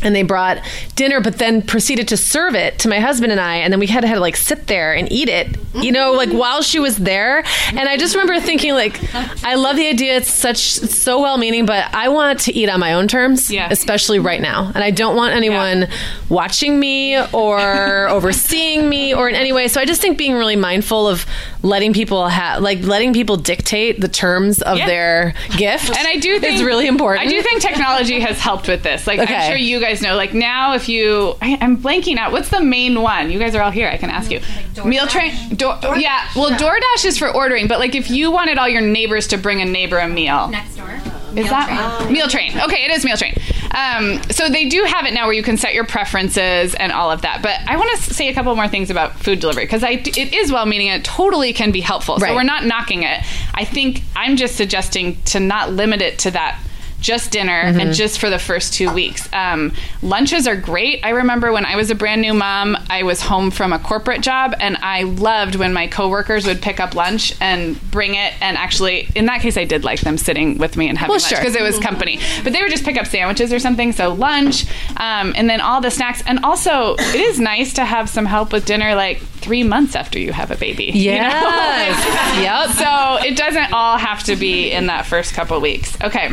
and 0.02 0.14
they 0.14 0.22
brought 0.22 0.58
dinner 0.96 1.20
but 1.20 1.38
then 1.38 1.62
proceeded 1.62 2.08
to 2.08 2.16
serve 2.16 2.54
it 2.54 2.78
to 2.78 2.88
my 2.88 3.00
husband 3.00 3.32
and 3.32 3.40
I 3.40 3.56
and 3.56 3.72
then 3.72 3.80
we 3.80 3.86
had 3.86 4.02
to, 4.02 4.06
had 4.06 4.14
to 4.14 4.20
like 4.20 4.36
sit 4.36 4.66
there 4.66 4.94
and 4.94 5.10
eat 5.12 5.28
it 5.28 5.56
you 5.74 5.92
know 5.92 6.12
like 6.12 6.30
while 6.30 6.62
she 6.62 6.78
was 6.78 6.96
there 6.96 7.44
and 7.68 7.80
I 7.80 7.96
just 7.96 8.14
remember 8.14 8.40
thinking 8.40 8.74
like 8.74 8.98
I 9.44 9.54
love 9.54 9.76
the 9.76 9.86
idea 9.86 10.16
it's 10.16 10.32
such 10.32 10.82
it's 10.82 10.98
so 10.98 11.20
well 11.20 11.38
meaning 11.38 11.66
but 11.66 11.92
I 11.94 12.08
want 12.08 12.40
to 12.40 12.52
eat 12.52 12.68
on 12.68 12.80
my 12.80 12.94
own 12.94 13.08
terms 13.08 13.50
yeah. 13.50 13.68
especially 13.70 14.18
right 14.18 14.40
now 14.40 14.70
and 14.74 14.82
I 14.82 14.90
don't 14.90 15.16
want 15.16 15.34
anyone 15.34 15.82
yeah. 15.82 15.90
watching 16.28 16.80
me 16.80 17.18
or 17.32 18.08
overseeing 18.08 18.88
me 18.88 19.14
or 19.14 19.28
in 19.28 19.34
any 19.34 19.52
way 19.52 19.68
so 19.68 19.80
I 19.80 19.84
just 19.84 20.00
think 20.00 20.18
being 20.18 20.34
really 20.34 20.56
mindful 20.56 21.08
of 21.08 21.26
letting 21.62 21.92
people 21.92 22.28
have 22.28 22.62
like 22.62 22.82
letting 22.82 23.12
people 23.12 23.36
dictate 23.36 24.00
the 24.00 24.08
terms 24.08 24.62
of 24.62 24.78
yeah. 24.78 24.86
their 24.86 25.34
gift 25.56 25.96
and 25.96 26.06
I 26.06 26.16
do 26.16 26.38
think 26.40 26.54
it's 26.54 26.62
really 26.62 26.86
important 26.86 27.26
I 27.26 27.30
do 27.30 27.40
think 27.42 27.60
technology 27.62 28.20
has 28.20 28.38
helped 28.38 28.66
with 28.66 28.82
this 28.82 29.06
like 29.06 29.20
okay. 29.20 29.34
I'm 29.34 29.50
sure 29.50 29.56
you 29.56 29.80
guys 29.80 29.89
guys 29.90 30.02
know, 30.02 30.14
like 30.14 30.34
now, 30.34 30.74
if 30.74 30.88
you, 30.88 31.34
I, 31.42 31.58
am 31.60 31.78
blanking 31.78 32.16
out. 32.16 32.32
What's 32.32 32.48
the 32.48 32.60
main 32.60 33.02
one? 33.02 33.30
You 33.30 33.38
guys 33.38 33.54
are 33.54 33.62
all 33.62 33.70
here. 33.70 33.88
I 33.88 33.96
can 33.96 34.10
ask 34.10 34.30
you. 34.30 34.40
Like 34.76 34.86
Meal 34.86 35.06
train. 35.06 35.32
Do, 35.54 35.72
yeah. 35.96 36.28
Well, 36.36 36.50
DoorDash 36.50 37.04
is 37.04 37.18
for 37.18 37.28
ordering, 37.28 37.66
but 37.66 37.78
like 37.78 37.94
if 37.94 38.10
you 38.10 38.30
wanted 38.30 38.58
all 38.58 38.68
your 38.68 38.82
neighbors 38.82 39.26
to 39.28 39.36
bring 39.36 39.60
a 39.60 39.64
neighbor 39.64 39.98
a 39.98 40.08
meal. 40.08 40.48
Next 40.48 40.76
door. 40.76 40.90
Is 41.30 41.34
meal 41.34 41.44
that 41.44 41.98
train. 42.00 42.12
meal 42.12 42.28
train? 42.28 42.60
Okay, 42.60 42.84
it 42.84 42.90
is 42.90 43.04
meal 43.04 43.16
train. 43.16 43.34
Um, 43.72 44.20
so 44.30 44.48
they 44.48 44.68
do 44.68 44.82
have 44.84 45.06
it 45.06 45.14
now 45.14 45.26
where 45.26 45.32
you 45.32 45.44
can 45.44 45.56
set 45.56 45.74
your 45.74 45.84
preferences 45.84 46.74
and 46.74 46.90
all 46.90 47.10
of 47.10 47.22
that. 47.22 47.40
But 47.40 47.60
I 47.68 47.76
want 47.76 47.90
to 47.96 48.14
say 48.14 48.28
a 48.28 48.34
couple 48.34 48.54
more 48.56 48.66
things 48.66 48.90
about 48.90 49.12
food 49.12 49.38
delivery 49.38 49.64
because 49.64 49.84
I 49.84 49.90
it 49.90 50.34
is 50.34 50.50
well-meaning 50.50 50.88
and 50.88 51.00
it 51.00 51.04
totally 51.04 51.52
can 51.52 51.70
be 51.70 51.80
helpful. 51.80 52.16
Right. 52.16 52.30
So 52.30 52.34
we're 52.34 52.42
not 52.42 52.64
knocking 52.64 53.04
it. 53.04 53.20
I 53.54 53.64
think 53.64 54.02
I'm 54.16 54.36
just 54.36 54.56
suggesting 54.56 55.22
to 55.26 55.38
not 55.38 55.70
limit 55.72 56.02
it 56.02 56.18
to 56.20 56.32
that 56.32 56.60
just 57.00 57.32
dinner 57.32 57.52
and 57.60 57.92
just 57.94 58.18
for 58.20 58.28
the 58.30 58.38
first 58.38 58.74
two 58.74 58.92
weeks. 58.92 59.28
Um, 59.32 59.72
lunches 60.02 60.46
are 60.46 60.56
great. 60.56 61.04
I 61.04 61.10
remember 61.10 61.52
when 61.52 61.64
I 61.64 61.76
was 61.76 61.90
a 61.90 61.94
brand 61.94 62.20
new 62.20 62.34
mom, 62.34 62.76
I 62.88 63.02
was 63.02 63.20
home 63.22 63.50
from 63.50 63.72
a 63.72 63.78
corporate 63.78 64.20
job, 64.20 64.54
and 64.60 64.76
I 64.82 65.04
loved 65.04 65.54
when 65.56 65.72
my 65.72 65.86
coworkers 65.86 66.46
would 66.46 66.60
pick 66.62 66.78
up 66.80 66.94
lunch 66.94 67.34
and 67.40 67.80
bring 67.90 68.14
it. 68.14 68.34
And 68.40 68.56
actually, 68.56 69.08
in 69.14 69.26
that 69.26 69.40
case, 69.40 69.56
I 69.56 69.64
did 69.64 69.84
like 69.84 70.00
them 70.00 70.18
sitting 70.18 70.58
with 70.58 70.76
me 70.76 70.88
and 70.88 70.98
having 70.98 71.10
Well, 71.10 71.18
lunch 71.20 71.28
sure. 71.30 71.38
because 71.38 71.56
it 71.56 71.62
was 71.62 71.78
company. 71.78 72.20
But 72.44 72.52
they 72.52 72.60
would 72.62 72.70
just 72.70 72.84
pick 72.84 72.96
up 72.98 73.06
sandwiches 73.06 73.52
or 73.52 73.58
something. 73.58 73.92
So 73.92 74.12
lunch, 74.12 74.66
um, 74.96 75.32
and 75.36 75.48
then 75.48 75.60
all 75.60 75.80
the 75.80 75.90
snacks. 75.90 76.22
And 76.26 76.44
also, 76.44 76.94
it 76.98 77.14
is 77.20 77.40
nice 77.40 77.72
to 77.74 77.84
have 77.84 78.08
some 78.08 78.26
help 78.26 78.52
with 78.52 78.66
dinner, 78.66 78.94
like 78.94 79.18
three 79.40 79.62
months 79.62 79.96
after 79.96 80.18
you 80.18 80.32
have 80.32 80.50
a 80.50 80.56
baby. 80.56 80.84
you 80.94 81.12
know? 81.12 81.28
Yep. 82.40 82.70
So 82.70 83.26
it 83.26 83.36
doesn't 83.36 83.72
all 83.72 83.96
have 83.98 84.22
to 84.24 84.36
be 84.36 84.70
in 84.70 84.86
that 84.86 85.06
first 85.06 85.34
couple 85.34 85.58
weeks. 85.60 85.96
Okay. 86.02 86.30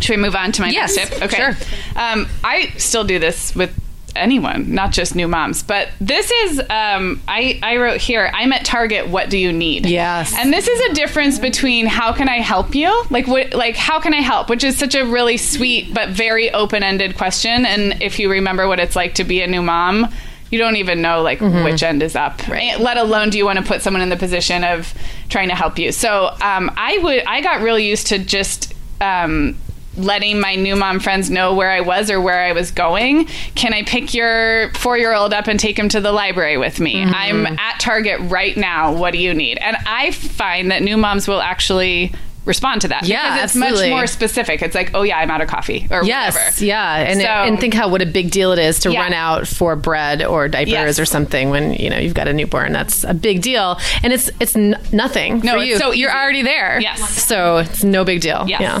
Should 0.00 0.16
we 0.16 0.22
move 0.22 0.34
on 0.34 0.52
to 0.52 0.62
my 0.62 0.70
Yes, 0.70 0.96
next 0.96 1.10
tip? 1.10 1.22
Okay. 1.22 1.36
sure. 1.36 1.56
Um, 1.96 2.26
I 2.42 2.72
still 2.78 3.04
do 3.04 3.18
this 3.18 3.54
with 3.54 3.78
anyone, 4.16 4.74
not 4.74 4.92
just 4.92 5.14
new 5.14 5.28
moms. 5.28 5.62
But 5.62 5.88
this 6.00 6.30
is 6.30 6.58
um, 6.70 7.20
I, 7.28 7.58
I 7.62 7.76
wrote 7.76 8.00
here, 8.00 8.30
I'm 8.34 8.52
at 8.52 8.64
Target, 8.64 9.08
what 9.08 9.30
do 9.30 9.38
you 9.38 9.52
need? 9.52 9.86
Yes. 9.86 10.34
And 10.36 10.52
this 10.52 10.68
is 10.68 10.80
a 10.90 10.94
difference 10.94 11.38
between 11.38 11.86
how 11.86 12.12
can 12.12 12.28
I 12.28 12.38
help 12.38 12.74
you? 12.74 13.04
Like 13.10 13.26
what 13.26 13.54
like 13.54 13.76
how 13.76 14.00
can 14.00 14.14
I 14.14 14.20
help? 14.20 14.48
Which 14.48 14.64
is 14.64 14.76
such 14.76 14.94
a 14.94 15.04
really 15.04 15.36
sweet 15.36 15.94
but 15.94 16.10
very 16.10 16.52
open-ended 16.52 17.16
question. 17.16 17.64
And 17.64 18.02
if 18.02 18.18
you 18.18 18.30
remember 18.30 18.66
what 18.66 18.80
it's 18.80 18.96
like 18.96 19.14
to 19.14 19.24
be 19.24 19.42
a 19.42 19.46
new 19.46 19.62
mom, 19.62 20.12
you 20.50 20.58
don't 20.58 20.76
even 20.76 21.00
know 21.00 21.22
like 21.22 21.40
which 21.40 21.82
end 21.82 22.02
is 22.02 22.16
up. 22.16 22.46
Right. 22.48 22.78
Let 22.80 22.96
alone 22.96 23.30
do 23.30 23.38
you 23.38 23.44
want 23.44 23.58
to 23.60 23.64
put 23.64 23.82
someone 23.82 24.02
in 24.02 24.08
the 24.08 24.16
position 24.16 24.64
of 24.64 24.92
trying 25.28 25.48
to 25.48 25.54
help 25.54 25.78
you. 25.78 25.92
So 25.92 26.34
um, 26.42 26.70
I 26.76 26.98
would 26.98 27.22
I 27.24 27.40
got 27.40 27.60
really 27.60 27.86
used 27.86 28.08
to 28.08 28.18
just 28.18 28.74
um, 29.00 29.56
letting 29.96 30.40
my 30.40 30.54
new 30.54 30.76
mom 30.76 31.00
friends 31.00 31.30
know 31.30 31.54
where 31.54 31.70
I 31.70 31.80
was 31.80 32.10
or 32.10 32.20
where 32.20 32.40
I 32.42 32.52
was 32.52 32.70
going. 32.70 33.26
Can 33.54 33.74
I 33.74 33.82
pick 33.82 34.14
your 34.14 34.72
four 34.74 34.96
year 34.96 35.12
old 35.12 35.32
up 35.34 35.46
and 35.48 35.58
take 35.58 35.78
him 35.78 35.88
to 35.90 36.00
the 36.00 36.12
library 36.12 36.56
with 36.56 36.78
me? 36.80 36.96
Mm-hmm. 37.02 37.14
I'm 37.14 37.46
at 37.58 37.80
Target 37.80 38.20
right 38.30 38.56
now. 38.56 38.92
What 38.92 39.12
do 39.12 39.18
you 39.18 39.34
need? 39.34 39.58
And 39.58 39.76
I 39.86 40.12
find 40.12 40.70
that 40.70 40.82
new 40.82 40.96
moms 40.96 41.26
will 41.26 41.40
actually 41.42 42.12
respond 42.46 42.80
to 42.80 42.88
that 42.88 43.06
Yeah, 43.06 43.34
because 43.34 43.54
it's 43.54 43.56
absolutely. 43.62 43.90
much 43.90 43.96
more 43.98 44.06
specific. 44.06 44.62
It's 44.62 44.74
like, 44.74 44.92
oh 44.94 45.02
yeah, 45.02 45.18
I'm 45.18 45.30
out 45.30 45.42
of 45.42 45.48
coffee 45.48 45.86
or 45.90 46.02
Yes, 46.04 46.34
whatever. 46.34 46.64
yeah, 46.64 46.96
and 46.96 47.20
So- 47.20 47.26
and 47.26 47.60
think 47.60 47.74
how 47.74 47.88
what 47.88 48.00
a 48.00 48.06
big 48.06 48.30
deal 48.30 48.52
it 48.52 48.58
is 48.58 48.78
to 48.80 48.90
Yeah. 48.92 49.02
run 49.02 49.12
out 49.12 49.46
for 49.46 49.76
bread 49.76 50.22
or 50.22 50.48
diapers 50.48 50.72
Yes. 50.72 50.98
or 50.98 51.04
something 51.04 51.50
when 51.50 51.74
you 51.74 51.90
know 51.90 51.98
you've 51.98 52.14
got 52.14 52.28
a 52.28 52.32
newborn. 52.32 52.72
That's 52.72 53.04
a 53.04 53.12
big 53.12 53.42
deal, 53.42 53.78
and 54.02 54.12
it's 54.14 54.30
it's 54.40 54.56
n- 54.56 54.78
nothing 54.90 55.40
No, 55.40 55.56
you. 55.56 55.76
so 55.78 55.92
You're 55.92 56.10
already 56.16 56.42
there. 56.42 56.80
Yes. 56.80 57.00
so 57.22 57.58
it's 57.58 57.84
no 57.84 58.04
big 58.04 58.22
deal. 58.22 58.44
Yes. 58.48 58.60
Yeah. 58.62 58.80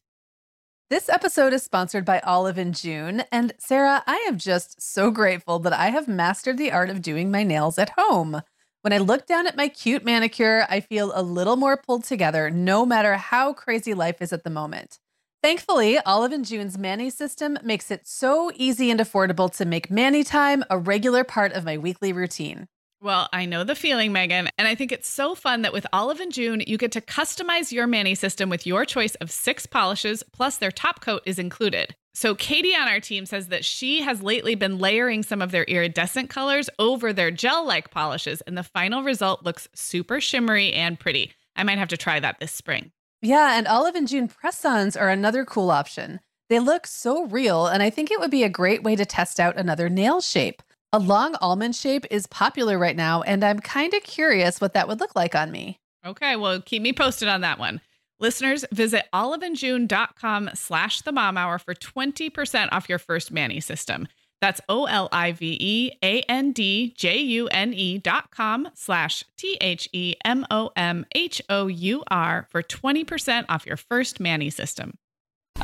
This 0.91 1.07
episode 1.07 1.53
is 1.53 1.63
sponsored 1.63 2.03
by 2.03 2.19
Olive 2.19 2.57
and 2.57 2.75
June. 2.75 3.23
And 3.31 3.53
Sarah, 3.57 4.03
I 4.05 4.17
am 4.27 4.37
just 4.37 4.81
so 4.81 5.09
grateful 5.09 5.57
that 5.59 5.71
I 5.71 5.87
have 5.87 6.09
mastered 6.09 6.57
the 6.57 6.73
art 6.73 6.89
of 6.89 7.01
doing 7.01 7.31
my 7.31 7.43
nails 7.43 7.79
at 7.79 7.93
home. 7.97 8.41
When 8.81 8.91
I 8.91 8.97
look 8.97 9.25
down 9.25 9.47
at 9.47 9.55
my 9.55 9.69
cute 9.69 10.03
manicure, 10.03 10.65
I 10.69 10.81
feel 10.81 11.13
a 11.15 11.23
little 11.23 11.55
more 11.55 11.77
pulled 11.77 12.03
together, 12.03 12.49
no 12.49 12.85
matter 12.85 13.15
how 13.15 13.53
crazy 13.53 13.93
life 13.93 14.21
is 14.21 14.33
at 14.33 14.43
the 14.43 14.49
moment. 14.49 14.99
Thankfully, 15.41 15.97
Olive 15.99 16.33
and 16.33 16.43
June's 16.43 16.77
Mani 16.77 17.09
system 17.09 17.57
makes 17.63 17.89
it 17.89 18.05
so 18.05 18.51
easy 18.55 18.91
and 18.91 18.99
affordable 18.99 19.49
to 19.55 19.63
make 19.63 19.89
Mani 19.89 20.25
time 20.25 20.61
a 20.69 20.77
regular 20.77 21.23
part 21.23 21.53
of 21.53 21.63
my 21.63 21.77
weekly 21.77 22.11
routine. 22.11 22.67
Well, 23.03 23.29
I 23.33 23.45
know 23.47 23.63
the 23.63 23.73
feeling, 23.73 24.11
Meagan, 24.11 24.49
and 24.59 24.67
I 24.67 24.75
think 24.75 24.91
it's 24.91 25.09
so 25.09 25.33
fun 25.33 25.63
that 25.63 25.73
with 25.73 25.87
Olive 25.91 26.19
and 26.19 26.31
June, 26.31 26.61
you 26.67 26.77
get 26.77 26.91
to 26.91 27.01
customize 27.01 27.71
your 27.71 27.87
Mani 27.87 28.13
system 28.13 28.47
with 28.47 28.67
your 28.67 28.85
choice 28.85 29.15
of 29.15 29.31
six 29.31 29.65
polishes, 29.65 30.21
plus 30.31 30.59
their 30.59 30.69
top 30.69 31.01
coat 31.01 31.23
is 31.25 31.39
included. 31.39 31.95
So, 32.13 32.35
Katie 32.35 32.75
on 32.75 32.87
our 32.87 32.99
team 32.99 33.25
says 33.25 33.47
that 33.47 33.65
she 33.65 34.03
has 34.03 34.21
lately 34.21 34.53
been 34.53 34.77
layering 34.77 35.23
some 35.23 35.41
of 35.41 35.49
their 35.49 35.63
iridescent 35.63 36.29
colors 36.29 36.69
over 36.77 37.11
their 37.11 37.31
gel 37.31 37.65
like 37.65 37.89
polishes, 37.89 38.41
and 38.41 38.55
the 38.55 38.61
final 38.61 39.01
result 39.01 39.43
looks 39.43 39.67
super 39.73 40.21
shimmery 40.21 40.71
and 40.71 40.99
pretty. 40.99 41.33
I 41.55 41.63
might 41.63 41.79
have 41.79 41.89
to 41.89 41.97
try 41.97 42.19
that 42.19 42.39
this 42.39 42.51
spring. 42.51 42.91
Yeah, 43.19 43.57
and 43.57 43.67
Olive 43.67 43.95
and 43.95 44.07
June 44.07 44.27
press-ons 44.27 44.95
are 44.95 45.09
another 45.09 45.43
cool 45.43 45.71
option. 45.71 46.19
They 46.49 46.59
look 46.59 46.85
so 46.85 47.25
real, 47.25 47.65
and 47.65 47.81
I 47.81 47.89
think 47.89 48.11
it 48.11 48.19
would 48.19 48.29
be 48.29 48.43
a 48.43 48.49
great 48.49 48.83
way 48.83 48.95
to 48.95 49.07
test 49.07 49.39
out 49.39 49.57
another 49.57 49.89
nail 49.89 50.21
shape. 50.21 50.61
A 50.93 50.99
long 50.99 51.35
almond 51.35 51.73
shape 51.73 52.05
is 52.11 52.27
popular 52.27 52.77
right 52.77 52.97
now, 52.97 53.21
and 53.21 53.45
I'm 53.45 53.59
kind 53.59 53.93
of 53.93 54.03
curious 54.03 54.59
what 54.59 54.73
that 54.73 54.89
would 54.89 54.99
look 54.99 55.15
like 55.15 55.35
on 55.35 55.49
me. 55.49 55.79
Okay, 56.05 56.35
well, 56.35 56.61
keep 56.61 56.81
me 56.81 56.91
posted 56.91 57.29
on 57.29 57.39
that 57.41 57.59
one. 57.59 57.79
Listeners, 58.19 58.65
visit 58.73 59.05
oliveandjune.com 59.13 60.49
slash 60.53 61.01
the 61.03 61.13
mom 61.13 61.37
hour 61.37 61.59
for 61.59 61.73
20% 61.73 62.67
off 62.73 62.89
your 62.89 62.99
first 62.99 63.31
Mani 63.31 63.61
system. 63.61 64.05
That's 64.41 64.59
O 64.67 64.83
L 64.83 65.07
I 65.13 65.31
V 65.31 65.57
E 65.61 65.91
A 66.03 66.23
N 66.23 66.51
D 66.51 66.93
J 66.97 67.19
U 67.19 67.47
N 67.47 67.73
E 67.73 67.97
dot 67.97 68.29
com 68.31 68.67
slash 68.73 69.23
T 69.37 69.57
H 69.61 69.87
E 69.93 70.15
M 70.25 70.45
O 70.51 70.71
M 70.75 71.05
H 71.15 71.41
O 71.47 71.67
U 71.67 72.03
R 72.11 72.47
for 72.49 72.61
20% 72.61 73.45
off 73.47 73.65
your 73.65 73.77
first 73.77 74.19
Mani 74.19 74.49
system. 74.49 74.97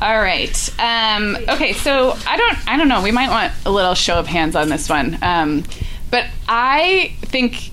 All 0.00 0.20
right. 0.20 0.70
Um, 0.78 1.36
okay, 1.48 1.72
so 1.72 2.16
I 2.26 2.36
don't 2.36 2.68
I 2.68 2.76
don't 2.76 2.88
know. 2.88 3.02
We 3.02 3.10
might 3.10 3.30
want 3.30 3.52
a 3.66 3.70
little 3.70 3.94
show 3.94 4.18
of 4.18 4.26
hands 4.26 4.54
on 4.54 4.68
this 4.68 4.88
one. 4.88 5.18
Um, 5.22 5.64
but 6.10 6.26
I 6.48 7.14
think 7.22 7.72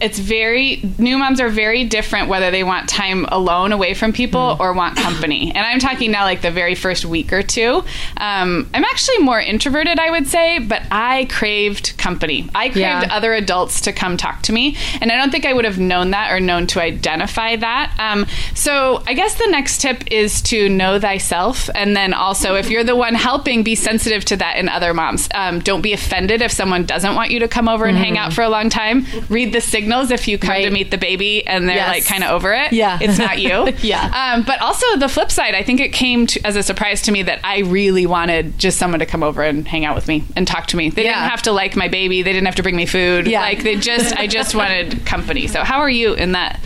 it's 0.00 0.18
very 0.18 0.82
new 0.98 1.18
moms 1.18 1.40
are 1.40 1.48
very 1.48 1.84
different 1.84 2.28
whether 2.28 2.50
they 2.50 2.64
want 2.64 2.88
time 2.88 3.24
alone 3.26 3.72
away 3.72 3.94
from 3.94 4.12
people 4.12 4.56
or 4.58 4.72
want 4.72 4.96
company. 4.96 5.50
And 5.54 5.58
I'm 5.64 5.78
talking 5.78 6.10
now 6.10 6.24
like 6.24 6.40
the 6.42 6.50
very 6.50 6.74
first 6.74 7.04
week 7.04 7.32
or 7.32 7.42
two. 7.42 7.84
Um, 8.16 8.68
I'm 8.72 8.84
actually 8.84 9.18
more 9.18 9.40
introverted, 9.40 9.98
I 9.98 10.10
would 10.10 10.26
say, 10.26 10.58
but 10.58 10.82
I 10.90 11.26
craved 11.30 11.96
company. 11.98 12.48
I 12.54 12.68
craved 12.68 12.78
Yeah. 12.80 13.08
other 13.10 13.34
adults 13.34 13.82
to 13.82 13.92
come 13.92 14.16
talk 14.16 14.42
to 14.42 14.52
me, 14.52 14.76
and 15.00 15.12
I 15.12 15.16
don't 15.16 15.30
think 15.30 15.44
I 15.44 15.52
would 15.52 15.64
have 15.64 15.78
known 15.78 16.10
that 16.12 16.32
or 16.32 16.40
known 16.40 16.66
to 16.68 16.80
identify 16.82 17.56
that. 17.56 17.92
Um, 17.98 18.26
so 18.54 19.02
I 19.06 19.14
guess 19.14 19.34
the 19.34 19.48
next 19.48 19.80
tip 19.80 20.04
is 20.10 20.40
to 20.42 20.68
know 20.68 20.98
thyself, 20.98 21.68
and 21.74 21.96
then 21.96 22.14
also 22.14 22.54
if 22.54 22.70
you're 22.70 22.84
the 22.84 22.96
one 22.96 23.14
helping, 23.14 23.62
be 23.62 23.74
sensitive 23.74 24.24
to 24.26 24.36
that 24.36 24.56
in 24.56 24.68
other 24.68 24.94
moms. 24.94 25.28
Um, 25.34 25.60
don't 25.60 25.82
be 25.82 25.92
offended 25.92 26.40
if 26.42 26.52
someone 26.52 26.84
doesn't 26.84 27.14
want 27.14 27.30
you 27.30 27.40
to 27.40 27.48
come 27.48 27.68
over 27.68 27.84
and 27.84 27.96
hang 27.98 28.16
out 28.18 28.32
for 28.32 28.42
a 28.42 28.48
long 28.48 28.70
time. 28.70 29.06
Read 29.28 29.52
the 29.52 29.60
signals 29.90 30.10
if 30.10 30.28
you 30.28 30.38
come 30.38 30.54
to 30.62 30.70
meet 30.70 30.90
the 30.90 30.98
baby 30.98 31.46
and 31.46 31.68
they're 31.68 31.76
Yes. 31.76 31.88
like 31.88 32.04
kind 32.06 32.22
of 32.24 32.30
over 32.30 32.52
it. 32.52 32.72
Yeah. 32.72 32.98
it's 33.00 33.18
not 33.18 33.38
you. 33.38 33.50
Yeah. 33.82 34.34
Um, 34.34 34.42
but 34.44 34.60
also 34.60 34.84
the 34.98 35.08
flip 35.08 35.30
side, 35.30 35.54
I 35.54 35.62
think 35.62 35.80
it 35.80 35.92
came 35.92 36.26
to, 36.28 36.46
as 36.46 36.54
a 36.56 36.62
surprise 36.62 37.02
to 37.02 37.12
me 37.12 37.22
that 37.24 37.40
I 37.44 37.60
really 37.60 38.06
wanted 38.06 38.58
just 38.58 38.78
someone 38.78 39.00
to 39.00 39.06
come 39.06 39.22
over 39.22 39.42
and 39.42 39.66
hang 39.66 39.84
out 39.84 39.94
with 39.96 40.06
me 40.06 40.24
and 40.36 40.46
talk 40.46 40.66
to 40.68 40.76
me. 40.76 40.90
They 40.90 41.04
Yeah. 41.04 41.14
didn't 41.14 41.30
have 41.30 41.42
to 41.42 41.52
like 41.52 41.76
my 41.76 41.88
baby. 41.88 42.22
They 42.22 42.32
didn't 42.32 42.46
have 42.46 42.56
to 42.56 42.62
bring 42.62 42.76
me 42.76 42.86
food. 42.86 43.26
Yeah. 43.26 43.40
Like 43.40 43.62
they 43.62 43.76
just, 43.76 44.14
I 44.16 44.26
just 44.26 44.54
wanted 44.54 45.04
company. 45.06 45.46
So 45.46 45.64
how 45.64 45.78
are 45.80 45.90
you 45.90 46.14
in 46.14 46.32
that? 46.32 46.60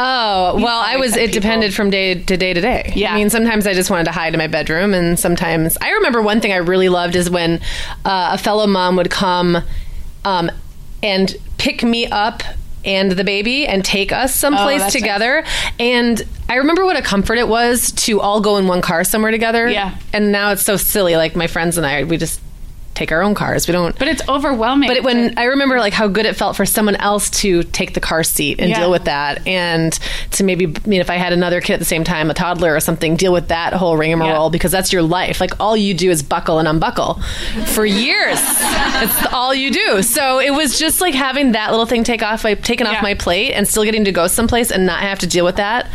Oh 0.00 0.54
well, 0.62 0.80
I 0.84 0.96
was. 0.96 1.16
It 1.16 1.26
people. 1.30 1.40
depended 1.40 1.74
from 1.74 1.90
day 1.90 2.14
to 2.22 2.36
day 2.36 2.52
to 2.54 2.60
day. 2.60 2.92
Yeah. 2.94 3.12
I 3.14 3.16
mean, 3.16 3.30
sometimes 3.30 3.66
I 3.66 3.74
just 3.74 3.90
wanted 3.90 4.04
to 4.04 4.12
hide 4.12 4.32
in 4.32 4.38
my 4.38 4.46
bedroom, 4.46 4.94
and 4.94 5.18
sometimes 5.18 5.76
I 5.80 5.90
remember 5.90 6.22
one 6.22 6.40
thing 6.40 6.52
I 6.52 6.56
really 6.58 6.88
loved 6.88 7.16
is 7.16 7.28
when 7.30 7.60
uh, 8.04 8.30
a 8.34 8.38
fellow 8.38 8.66
mom 8.68 8.94
would 8.96 9.10
come 9.10 9.56
um, 10.24 10.50
and 11.02 11.34
pick 11.58 11.82
me 11.82 12.06
up 12.06 12.42
and 12.84 13.12
the 13.12 13.24
baby 13.24 13.66
and 13.66 13.84
take 13.84 14.12
us 14.12 14.34
someplace 14.34 14.82
Oh, 14.84 14.90
together. 14.90 15.44
And 15.78 16.22
I 16.48 16.54
remember 16.56 16.84
what 16.84 16.96
a 16.96 17.02
comfort 17.02 17.36
it 17.38 17.48
was 17.48 17.92
to 17.92 18.20
all 18.20 18.40
go 18.40 18.56
in 18.56 18.66
one 18.66 18.80
car 18.80 19.04
somewhere 19.04 19.30
together. 19.32 19.68
Yeah. 19.68 19.96
And 20.12 20.32
now 20.32 20.52
it's 20.52 20.62
so 20.62 20.76
silly. 20.76 21.16
Like 21.16 21.36
my 21.36 21.48
friends 21.48 21.76
and 21.76 21.84
I, 21.86 22.04
we 22.04 22.16
just 22.16 22.40
take 22.98 23.12
our 23.12 23.22
own 23.22 23.34
cars. 23.34 23.68
We 23.68 23.72
don't. 23.72 23.96
But 23.98 24.08
it's 24.08 24.28
overwhelming. 24.28 24.88
But 24.88 24.96
it, 24.98 25.04
when 25.04 25.38
I 25.38 25.44
remember 25.44 25.78
like 25.78 25.92
how 25.92 26.08
good 26.08 26.26
it 26.26 26.34
felt 26.36 26.56
for 26.56 26.66
someone 26.66 26.96
else 26.96 27.30
to 27.42 27.62
take 27.62 27.94
the 27.94 28.00
car 28.00 28.22
seat 28.24 28.58
and 28.60 28.70
Yeah. 28.70 28.80
deal 28.80 28.90
with 28.90 29.04
that, 29.04 29.46
and 29.46 29.92
to 30.32 30.44
maybe 30.44 30.66
I 30.66 30.88
mean, 30.88 31.00
if 31.00 31.08
I 31.10 31.14
had 31.14 31.32
another 31.32 31.60
kid 31.60 31.74
at 31.74 31.78
the 31.78 31.84
same 31.84 32.02
time, 32.04 32.30
a 32.30 32.34
toddler 32.34 32.74
or 32.74 32.80
something, 32.80 33.16
deal 33.16 33.32
with 33.32 33.48
that 33.48 33.72
whole 33.72 33.96
ring 33.96 34.10
rigmarole 34.10 34.46
Yeah. 34.46 34.50
because 34.50 34.72
that's 34.72 34.92
your 34.92 35.02
life. 35.02 35.40
Like 35.40 35.52
all 35.60 35.76
you 35.76 35.94
do 35.94 36.10
is 36.10 36.22
buckle 36.22 36.58
and 36.58 36.66
unbuckle 36.66 37.14
for 37.66 37.84
years. 37.86 38.40
That's 38.98 39.26
all 39.32 39.54
you 39.54 39.70
do. 39.70 40.02
So 40.02 40.40
it 40.40 40.50
was 40.50 40.78
just 40.78 41.00
like 41.00 41.14
having 41.14 41.52
that 41.52 41.70
little 41.70 41.86
thing 41.86 42.02
take 42.04 42.22
off, 42.22 42.42
like 42.42 42.62
taken 42.62 42.86
Yeah. 42.86 42.94
off 42.96 43.02
my 43.02 43.14
plate, 43.14 43.52
and 43.52 43.68
still 43.68 43.84
getting 43.84 44.04
to 44.06 44.12
go 44.12 44.26
someplace 44.26 44.70
and 44.72 44.86
not 44.86 45.00
have 45.02 45.18
to 45.20 45.26
deal 45.26 45.44
with 45.44 45.56
that 45.56 45.88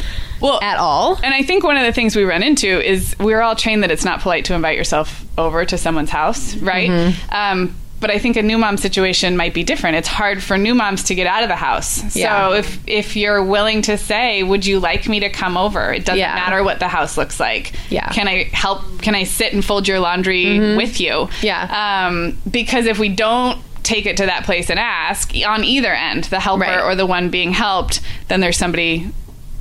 Well, 0.44 0.62
at 0.62 0.78
all. 0.78 1.20
And 1.24 1.34
I 1.34 1.42
think 1.42 1.64
one 1.64 1.78
of 1.78 1.86
the 1.86 1.94
things 1.94 2.16
we 2.16 2.24
run 2.24 2.44
into 2.44 2.68
is 2.86 3.16
we're 3.20 3.42
all 3.42 3.56
trained 3.56 3.82
that 3.84 3.90
it's 3.92 4.06
not 4.06 4.20
polite 4.20 4.46
to 4.46 4.54
invite 4.54 4.78
yourself 4.78 5.26
over 5.38 5.64
to 5.66 5.78
someone's 5.78 6.10
house, 6.12 6.56
right? 6.58 6.90
Mm-hmm. 6.90 7.34
Um, 7.34 7.76
but 8.02 8.12
I 8.12 8.20
think 8.20 8.36
a 8.36 8.42
new 8.42 8.58
mom 8.58 8.76
situation 8.76 9.38
might 9.38 9.54
be 9.54 9.64
different. 9.64 9.96
It's 9.96 10.10
hard 10.10 10.44
for 10.44 10.58
new 10.58 10.76
moms 10.76 11.04
to 11.06 11.16
get 11.16 11.26
out 11.26 11.44
of 11.44 11.48
the 11.48 11.56
house. 11.56 12.14
Yeah. 12.18 12.50
So 12.50 12.56
if 12.56 12.80
if 12.86 13.16
you're 13.16 13.42
willing 13.42 13.82
to 13.84 13.98
say, 13.98 14.44
"Would 14.44 14.66
you 14.66 14.82
like 14.82 15.08
me 15.08 15.22
to 15.22 15.30
come 15.30 15.56
over?" 15.56 15.94
It 15.94 16.04
doesn't 16.04 16.20
Yeah. 16.20 16.36
matter 16.36 16.62
what 16.66 16.80
the 16.80 16.90
house 16.90 17.18
looks 17.18 17.40
like. 17.40 17.72
Yeah. 17.90 18.04
Mm-hmm. 18.04 18.12
Can 18.14 18.28
I 18.28 18.44
help? 18.52 19.02
Can 19.02 19.16
I 19.16 19.24
sit 19.24 19.54
and 19.54 19.64
fold 19.64 19.88
your 19.88 20.02
laundry 20.02 20.76
with 20.76 21.00
you? 21.00 21.30
Yeah. 21.42 22.08
Um, 22.08 22.38
because 22.52 22.88
if 22.88 23.00
we 23.00 23.08
don't 23.08 23.58
take 23.84 24.06
it 24.06 24.18
to 24.18 24.26
that 24.26 24.44
place 24.44 24.70
and 24.70 24.80
ask 24.80 25.32
on 25.48 25.64
either 25.64 25.94
end, 25.94 26.26
the 26.26 26.42
helper 26.42 26.62
Right. 26.64 26.82
or 26.82 26.96
the 26.96 27.06
one 27.06 27.30
being 27.30 27.54
helped, 27.54 28.02
then 28.28 28.42
there's 28.42 28.58
somebody 28.58 29.08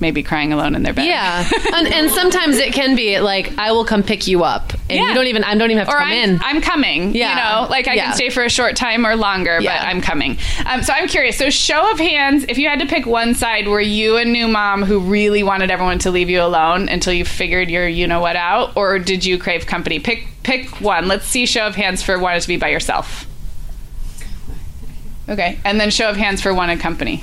maybe 0.02 0.23
crying 0.23 0.52
alone 0.52 0.75
in 0.75 0.82
their 0.82 0.92
bed. 0.92 1.06
Yeah, 1.06 1.49
and, 1.75 1.88
and 1.88 2.11
sometimes 2.11 2.59
it 2.59 2.75
can 2.75 2.94
be 2.94 3.18
like 3.21 3.56
I 3.56 3.73
will 3.73 3.87
come 3.87 4.02
pick 4.02 4.26
you 4.26 4.44
up, 4.44 4.75
and 4.90 4.99
Yeah. 4.99 5.09
you 5.09 5.14
don't 5.14 5.28
even 5.28 5.42
I 5.44 5.54
don't 5.54 5.71
even 5.71 5.78
have 5.78 5.88
to 5.88 5.94
or 5.94 5.99
come 6.00 6.09
I'm, 6.09 6.30
in. 6.30 6.40
I'm 6.42 6.61
coming. 6.61 7.14
Yeah. 7.14 7.30
You 7.30 7.37
know, 7.64 7.71
like 7.71 7.88
I 7.88 7.94
Yeah. 7.94 8.04
can 8.09 8.14
stay 8.16 8.28
for 8.28 8.44
a 8.44 8.50
short 8.50 8.76
time 8.76 9.06
or 9.06 9.16
longer, 9.16 9.59
Yeah. 9.62 9.78
but 9.80 9.87
I'm 9.88 10.02
coming. 10.02 10.37
Um, 10.66 10.82
so 10.82 10.92
I'm 10.92 11.09
curious. 11.09 11.38
So 11.38 11.49
show 11.49 11.90
of 11.90 11.99
hands, 11.99 12.44
if 12.50 12.59
you 12.59 12.68
had 12.68 12.80
to 12.80 12.87
pick 12.87 13.06
one 13.06 13.35
side, 13.35 13.66
were 13.68 13.80
you 13.80 14.18
a 14.18 14.25
new 14.26 14.47
mom 14.49 14.82
who 14.82 14.99
really 15.00 15.42
wanted 15.42 15.71
everyone 15.71 15.99
to 16.00 16.11
leave 16.11 16.28
you 16.28 16.42
alone 16.42 16.90
until 16.90 17.14
you 17.14 17.25
figured 17.25 17.71
your 17.71 17.88
you 17.88 18.06
know 18.06 18.21
what 18.21 18.37
out, 18.37 18.76
or 18.76 18.99
did 18.99 19.25
you 19.25 19.38
crave 19.38 19.64
company? 19.66 19.99
Pick 20.00 20.26
pick 20.42 20.68
one. 20.80 21.06
Let's 21.09 21.25
see 21.25 21.47
show 21.47 21.66
of 21.66 21.76
hands 21.76 22.02
for 22.02 22.18
wanted 22.18 22.42
to 22.42 22.49
be 22.49 22.56
by 22.56 22.68
yourself. 22.68 23.26
Okay, 25.28 25.59
and 25.64 25.78
then 25.80 25.90
show 25.90 26.11
of 26.11 26.16
hands 26.16 26.42
for 26.42 26.52
wanted 26.52 26.80
company. 26.80 27.23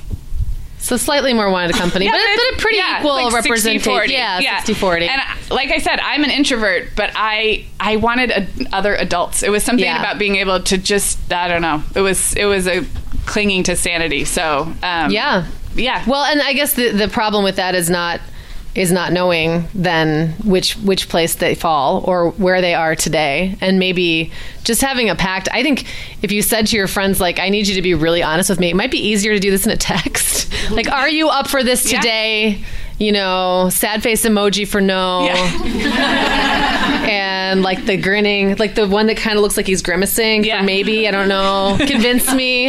So 0.81 0.95
slightly 0.97 1.33
more 1.33 1.49
wanted 1.51 1.75
company, 1.75 2.07
but, 2.09 2.15
it's- 2.15 2.39
but 2.51 2.57
a 2.57 2.61
pretty 2.61 2.77
yeah, 2.77 2.99
equal 2.99 3.13
like 3.13 3.33
representation. 3.33 3.91
40. 3.91 4.13
Yeah, 4.13 4.57
60 4.57 4.73
40. 4.75 5.07
And 5.07 5.21
like 5.51 5.69
I 5.71 5.77
said, 5.79 5.99
I'm 5.99 6.23
an 6.23 6.31
introvert, 6.31 6.95
but 6.95 7.11
I 7.15 7.65
I 7.79 7.97
wanted 7.97 8.31
a, 8.31 8.47
other 8.71 8.95
adults. 8.95 9.43
It 9.43 9.49
was 9.51 9.63
something 9.63 9.83
Yeah. 9.85 9.99
about 9.99 10.17
being 10.17 10.37
able 10.37 10.61
to 10.63 10.77
just 10.77 11.31
I 11.33 11.47
don't 11.47 11.61
know. 11.61 11.83
It 11.95 12.01
was 12.01 12.33
it 12.35 12.45
was 12.45 12.67
a 12.67 12.85
clinging 13.25 13.63
to 13.63 13.75
sanity. 13.75 14.25
So 14.25 14.73
um, 14.81 15.11
yeah. 15.11 15.45
yeah. 15.75 16.03
Well, 16.07 16.23
and 16.23 16.41
I 16.41 16.53
guess 16.53 16.73
the, 16.73 16.91
the 16.91 17.07
problem 17.07 17.43
with 17.43 17.57
that 17.57 17.75
is 17.75 17.89
not 17.89 18.21
is 18.79 18.91
not 18.93 19.11
knowing 19.11 19.67
then 19.75 20.29
which 20.45 20.77
which 20.77 21.09
place 21.09 21.35
they 21.35 21.53
fall 21.53 22.01
or 22.05 22.29
where 22.31 22.61
they 22.61 22.73
are 22.73 22.95
today. 22.95 23.57
And 23.59 23.77
maybe 23.77 24.31
just 24.63 24.81
having 24.81 25.09
a 25.09 25.15
pact 25.15 25.49
i 25.51 25.63
think 25.63 25.85
if 26.21 26.31
you 26.31 26.43
said 26.43 26.67
to 26.67 26.75
your 26.75 26.87
friends 26.87 27.19
like 27.19 27.39
i 27.39 27.49
need 27.49 27.67
you 27.67 27.73
to 27.73 27.81
be 27.81 27.95
really 27.95 28.21
honest 28.21 28.51
with 28.51 28.59
me 28.59 28.69
it 28.69 28.75
might 28.75 28.91
be 28.91 28.99
easier 28.99 29.33
to 29.33 29.39
do 29.39 29.49
this 29.49 29.65
in 29.65 29.71
a 29.71 29.77
text. 29.77 30.47
Like 30.69 30.91
are 30.91 31.09
you 31.09 31.29
up 31.29 31.47
for 31.47 31.63
this 31.63 31.91
Yeah. 31.91 32.01
You 32.99 33.11
know 33.11 33.69
sad 33.71 34.03
face 34.03 34.25
emoji 34.25 34.67
for 34.67 34.81
no 34.81 35.21
and 37.09 37.61
like 37.61 37.85
the 37.85 37.97
grinning 37.97 38.55
like 38.57 38.75
the 38.75 38.87
one 38.87 39.07
that 39.07 39.17
kind 39.17 39.37
of 39.37 39.41
looks 39.41 39.57
like 39.57 39.65
he's 39.65 39.81
grimacing 39.81 40.43
Yeah. 40.43 40.59
for 40.59 40.65
maybe 40.65 41.07
i 41.07 41.11
don't 41.11 41.27
know 41.29 41.77
convince 41.79 42.31
me 42.33 42.67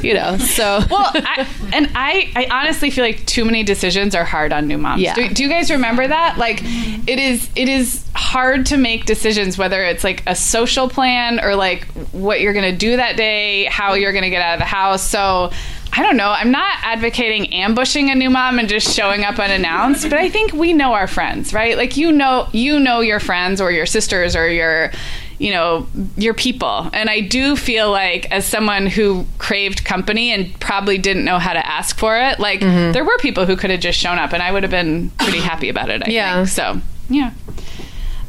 you 0.00 0.14
know 0.14 0.36
so 0.38 0.80
well, 0.90 1.10
I, 1.14 1.46
and 1.72 1.90
I, 1.94 2.30
I 2.34 2.46
honestly 2.50 2.90
feel 2.90 3.04
like 3.04 3.24
too 3.26 3.44
many 3.44 3.62
decisions 3.62 4.14
are 4.14 4.24
hard 4.24 4.52
on 4.52 4.66
new 4.66 4.78
moms. 4.78 5.02
Yeah. 5.02 5.14
Do, 5.14 5.28
do 5.28 5.42
you 5.42 5.48
guys 5.48 5.70
remember 5.70 6.06
that? 6.06 6.38
Like, 6.38 6.60
it 6.62 7.18
is 7.18 7.48
it 7.54 7.68
is 7.68 8.04
hard 8.14 8.66
to 8.66 8.76
make 8.76 9.04
decisions 9.06 9.58
whether 9.58 9.84
it's 9.84 10.02
like 10.04 10.22
a 10.26 10.34
social 10.34 10.88
plan 10.88 11.40
or 11.40 11.54
like 11.54 11.86
what 12.12 12.40
you're 12.40 12.52
going 12.52 12.70
to 12.70 12.76
do 12.76 12.96
that 12.96 13.16
day, 13.16 13.64
how 13.66 13.94
you're 13.94 14.12
going 14.12 14.24
to 14.24 14.30
get 14.30 14.42
out 14.42 14.54
of 14.54 14.60
the 14.60 14.64
house. 14.66 15.02
So. 15.02 15.50
I 15.92 16.02
don't 16.02 16.16
know. 16.16 16.30
I'm 16.30 16.50
not 16.50 16.72
advocating 16.82 17.52
ambushing 17.52 18.10
a 18.10 18.14
new 18.14 18.30
mom 18.30 18.58
and 18.58 18.68
just 18.68 18.94
showing 18.94 19.24
up 19.24 19.38
unannounced, 19.38 20.04
but 20.08 20.18
I 20.18 20.28
think 20.28 20.52
we 20.52 20.72
know 20.72 20.92
our 20.92 21.06
friends, 21.08 21.52
right? 21.52 21.76
Like 21.76 21.96
you 21.96 22.12
know, 22.12 22.48
you 22.52 22.78
know 22.78 23.00
your 23.00 23.18
friends 23.20 23.60
or 23.60 23.72
your 23.72 23.86
sisters 23.86 24.36
or 24.36 24.48
your 24.48 24.92
you 25.40 25.52
know 25.52 25.86
your 26.16 26.34
people 26.34 26.90
and 26.92 27.08
i 27.08 27.20
do 27.20 27.54
feel 27.54 27.92
like 27.92 28.28
as 28.32 28.44
someone 28.44 28.88
who 28.88 29.24
craved 29.38 29.84
company 29.84 30.32
and 30.32 30.52
probably 30.58 30.98
didn't 30.98 31.24
know 31.24 31.38
how 31.38 31.52
to 31.52 31.64
ask 31.64 31.96
for 31.96 32.18
it 32.20 32.40
like 32.40 32.58
Mm-hmm. 32.58 32.90
there 32.90 33.04
were 33.04 33.16
people 33.18 33.46
who 33.46 33.54
could 33.54 33.70
have 33.70 33.78
just 33.78 33.96
shown 34.00 34.18
up 34.18 34.32
and 34.32 34.42
i 34.42 34.50
would 34.50 34.64
have 34.64 34.70
been 34.72 35.10
pretty 35.10 35.38
happy 35.38 35.68
about 35.68 35.90
it 35.90 36.02
i 36.04 36.10
Yeah. 36.10 36.34
think 36.38 36.48
so 36.48 36.80
yeah 37.08 37.30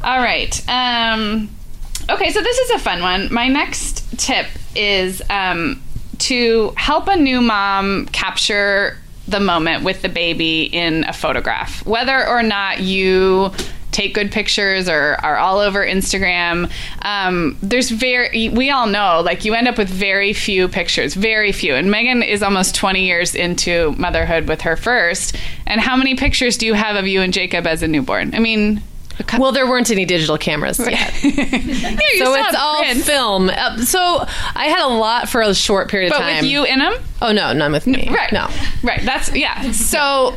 all 0.04 0.18
right 0.18 0.62
um 0.68 1.50
okay 2.08 2.30
so 2.30 2.40
this 2.42 2.58
is 2.58 2.70
a 2.70 2.78
fun 2.78 3.02
one 3.02 3.32
my 3.34 3.48
next 3.48 4.04
tip 4.16 4.46
is 4.76 5.20
um 5.30 5.82
to 6.20 6.72
help 6.76 7.08
a 7.08 7.16
new 7.16 7.40
mom 7.40 8.06
capture 8.06 8.96
the 9.26 9.40
moment 9.40 9.84
with 9.84 10.02
the 10.02 10.08
baby 10.08 10.64
in 10.64 11.04
a 11.04 11.12
photograph 11.12 11.86
whether 11.86 12.26
or 12.26 12.42
not 12.42 12.80
you 12.80 13.50
take 13.92 14.14
good 14.14 14.30
pictures 14.30 14.88
or 14.88 15.16
are 15.22 15.36
all 15.36 15.58
over 15.58 15.84
Instagram. 15.84 16.70
Um, 17.02 17.58
there's 17.62 17.90
very, 17.90 18.48
we 18.48 18.70
all 18.70 18.86
know, 18.86 19.20
like 19.20 19.44
you 19.44 19.54
end 19.54 19.68
up 19.68 19.78
with 19.78 19.88
very 19.88 20.32
few 20.32 20.68
pictures, 20.68 21.14
very 21.14 21.52
few. 21.52 21.74
And 21.74 21.90
Meagan 21.90 22.22
is 22.22 22.42
almost 22.42 22.74
20 22.74 23.04
years 23.04 23.34
into 23.34 23.92
motherhood 23.98 24.48
with 24.48 24.62
her 24.62 24.76
first. 24.76 25.36
And 25.66 25.80
how 25.80 25.96
many 25.96 26.14
pictures 26.14 26.56
do 26.56 26.66
you 26.66 26.74
have 26.74 26.96
of 26.96 27.06
you 27.06 27.20
and 27.20 27.32
Jacob 27.32 27.66
as 27.66 27.82
a 27.82 27.88
newborn? 27.88 28.34
I 28.34 28.38
mean, 28.38 28.82
cou- 29.24 29.40
well 29.40 29.52
there 29.52 29.66
weren't 29.68 29.90
any 29.90 30.04
digital 30.04 30.36
cameras 30.38 30.78
yet 30.78 30.90
Yeah, 31.22 32.24
so 32.24 32.34
it's 32.34 32.56
all 32.56 32.82
prints. 32.82 33.06
film. 33.06 33.50
Uh, 33.50 33.78
so 33.84 34.24
I 34.54 34.66
had 34.66 34.84
a 34.84 34.88
lot 34.88 35.28
for 35.28 35.40
a 35.42 35.54
short 35.54 35.88
period 35.90 36.12
of 36.12 36.18
But 36.18 36.24
time. 36.24 36.36
with 36.36 36.44
you 36.50 36.64
in 36.64 36.78
them? 36.80 36.94
oh 37.22 37.32
no, 37.32 37.52
none 37.52 37.72
with 37.72 37.86
me. 37.86 38.08
Right. 38.10 38.32
No. 38.32 38.48
Right. 38.82 39.02
That's 39.04 39.34
yeah. 39.34 39.70
So 39.90 40.36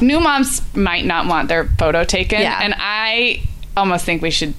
new 0.00 0.20
moms 0.20 0.60
might 0.76 1.04
not 1.04 1.26
want 1.26 1.48
their 1.48 1.64
photo 1.78 2.04
taken, 2.04 2.40
Yeah. 2.40 2.58
and 2.62 2.74
I 2.76 3.42
almost 3.76 4.04
think 4.04 4.22
we 4.22 4.30
should 4.30 4.54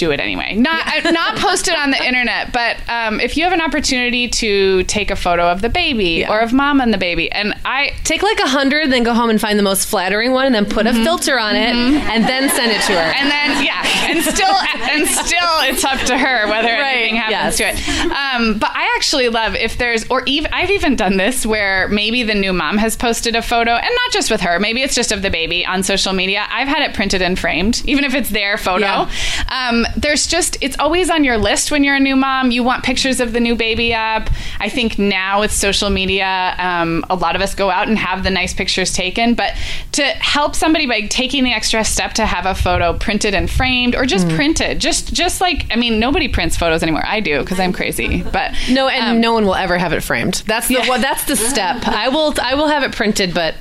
do 0.00 0.10
it 0.10 0.18
anyway. 0.18 0.54
Not 0.54 1.06
uh, 1.06 1.10
not 1.10 1.36
post 1.36 1.68
it 1.68 1.78
on 1.78 1.90
the 1.90 2.04
internet, 2.10 2.52
but 2.52 2.76
um, 2.88 3.20
if 3.20 3.36
you 3.36 3.44
have 3.44 3.52
an 3.52 3.60
opportunity 3.60 4.26
to 4.28 4.82
take 4.84 5.10
a 5.10 5.16
photo 5.16 5.48
of 5.48 5.62
the 5.62 5.68
baby 5.68 6.26
or 6.26 6.40
of 6.40 6.52
mom 6.52 6.80
and 6.80 6.92
the 6.92 6.98
baby, 6.98 7.30
and 7.30 7.54
I 7.64 7.92
Take 8.04 8.22
like 8.22 8.40
a 8.40 8.48
hundred, 8.48 8.90
then 8.90 9.04
go 9.04 9.14
home 9.14 9.30
and 9.30 9.40
find 9.40 9.58
the 9.58 9.62
most 9.62 9.86
flattering 9.88 10.32
one, 10.32 10.46
and 10.46 10.54
then 10.54 10.66
put 10.66 10.86
a 10.86 10.92
filter 10.92 11.38
on 11.38 11.54
it, 11.54 11.74
and 11.76 12.24
then 12.24 12.48
send 12.50 12.72
it 12.72 12.80
to 12.82 12.92
her. 12.92 12.98
Mm-hmm. 12.98 13.22
and 13.22 13.30
then 13.30 13.64
yeah, 13.64 14.10
and 14.10 14.20
still 14.24 14.56
and 14.90 15.06
still 15.06 15.60
it's 15.68 15.84
up 15.84 16.00
to 16.06 16.18
her 16.18 16.48
whether 16.48 16.66
Right, 16.68 16.96
anything 16.96 17.16
happens 17.16 17.60
yes. 17.60 17.84
to 17.84 18.08
it. 18.08 18.10
Um, 18.10 18.58
but 18.58 18.70
I 18.74 18.92
actually 18.96 19.28
love 19.28 19.54
if 19.54 19.78
there's 19.78 20.08
or 20.10 20.22
even 20.26 20.52
I've 20.52 20.70
even 20.70 20.96
done 20.96 21.18
this 21.18 21.44
where 21.46 21.86
maybe 21.88 22.22
the 22.22 22.34
new 22.34 22.52
mom 22.52 22.78
has 22.78 22.96
posted 22.96 23.36
a 23.36 23.42
photo 23.42 23.72
and 23.72 23.82
not 23.82 24.12
just 24.12 24.30
with 24.30 24.40
her, 24.40 24.58
maybe 24.58 24.82
it's 24.82 24.94
just 24.94 25.12
of 25.12 25.22
the 25.22 25.30
baby 25.30 25.64
on 25.64 25.82
social 25.82 26.12
media. 26.12 26.46
I've 26.50 26.68
had 26.68 26.82
it 26.82 26.94
printed 26.94 27.22
and 27.22 27.38
framed, 27.38 27.82
even 27.86 28.04
if 28.04 28.14
it's 28.14 28.30
their 28.30 28.56
photo. 28.58 28.86
Yeah. 28.86 29.10
Um, 29.48 29.86
there's 29.96 30.26
just 30.26 30.56
it's 30.60 30.76
always 30.78 31.10
on 31.10 31.24
your 31.24 31.38
list 31.38 31.70
when 31.70 31.84
you're 31.84 31.96
a 31.96 32.00
new 32.00 32.16
mom. 32.16 32.50
You 32.50 32.62
want 32.62 32.84
pictures 32.84 33.20
of 33.20 33.32
the 33.32 33.40
new 33.40 33.54
baby 33.56 33.94
up. 33.94 34.28
I 34.58 34.68
think 34.68 34.98
now 34.98 35.40
with 35.40 35.52
social 35.52 35.90
media, 35.90 36.54
um, 36.58 37.04
a 37.10 37.14
lot 37.14 37.36
of 37.36 37.42
us 37.42 37.54
go 37.54 37.70
out 37.70 37.88
and 37.88 37.98
have 37.98 38.22
the 38.22 38.30
nice 38.30 38.54
pictures 38.54 38.92
taken. 38.92 39.34
But 39.34 39.54
to 39.92 40.02
help 40.02 40.54
somebody 40.54 40.86
by 40.86 41.02
taking 41.02 41.44
the 41.44 41.52
extra 41.52 41.84
step 41.84 42.12
to 42.14 42.26
have 42.26 42.46
a 42.46 42.54
photo 42.54 42.96
printed 42.98 43.34
and 43.34 43.50
framed, 43.50 43.94
or 43.94 44.04
Mm. 44.04 44.08
just 44.08 44.28
printed, 44.30 44.78
just 44.80 45.12
just 45.12 45.40
like 45.40 45.66
I 45.70 45.76
mean, 45.76 45.98
nobody 45.98 46.28
prints 46.28 46.56
photos 46.56 46.82
anymore. 46.82 47.04
I 47.06 47.20
do 47.20 47.40
because 47.40 47.58
I'm 47.60 47.72
crazy. 47.72 48.22
But 48.22 48.52
no, 48.70 48.88
and 48.88 49.16
um, 49.16 49.20
no 49.20 49.32
one 49.32 49.44
will 49.46 49.54
ever 49.54 49.78
have 49.78 49.92
it 49.92 50.02
framed. 50.02 50.42
That's 50.46 50.68
the 50.68 50.74
Yeah. 50.74 50.88
well, 50.88 51.00
that's 51.00 51.24
the 51.24 51.36
step. 51.36 51.86
I 51.86 52.08
will 52.08 52.34
I 52.42 52.54
will 52.54 52.68
have 52.68 52.82
it 52.82 52.92
printed, 52.92 53.34
but 53.34 53.54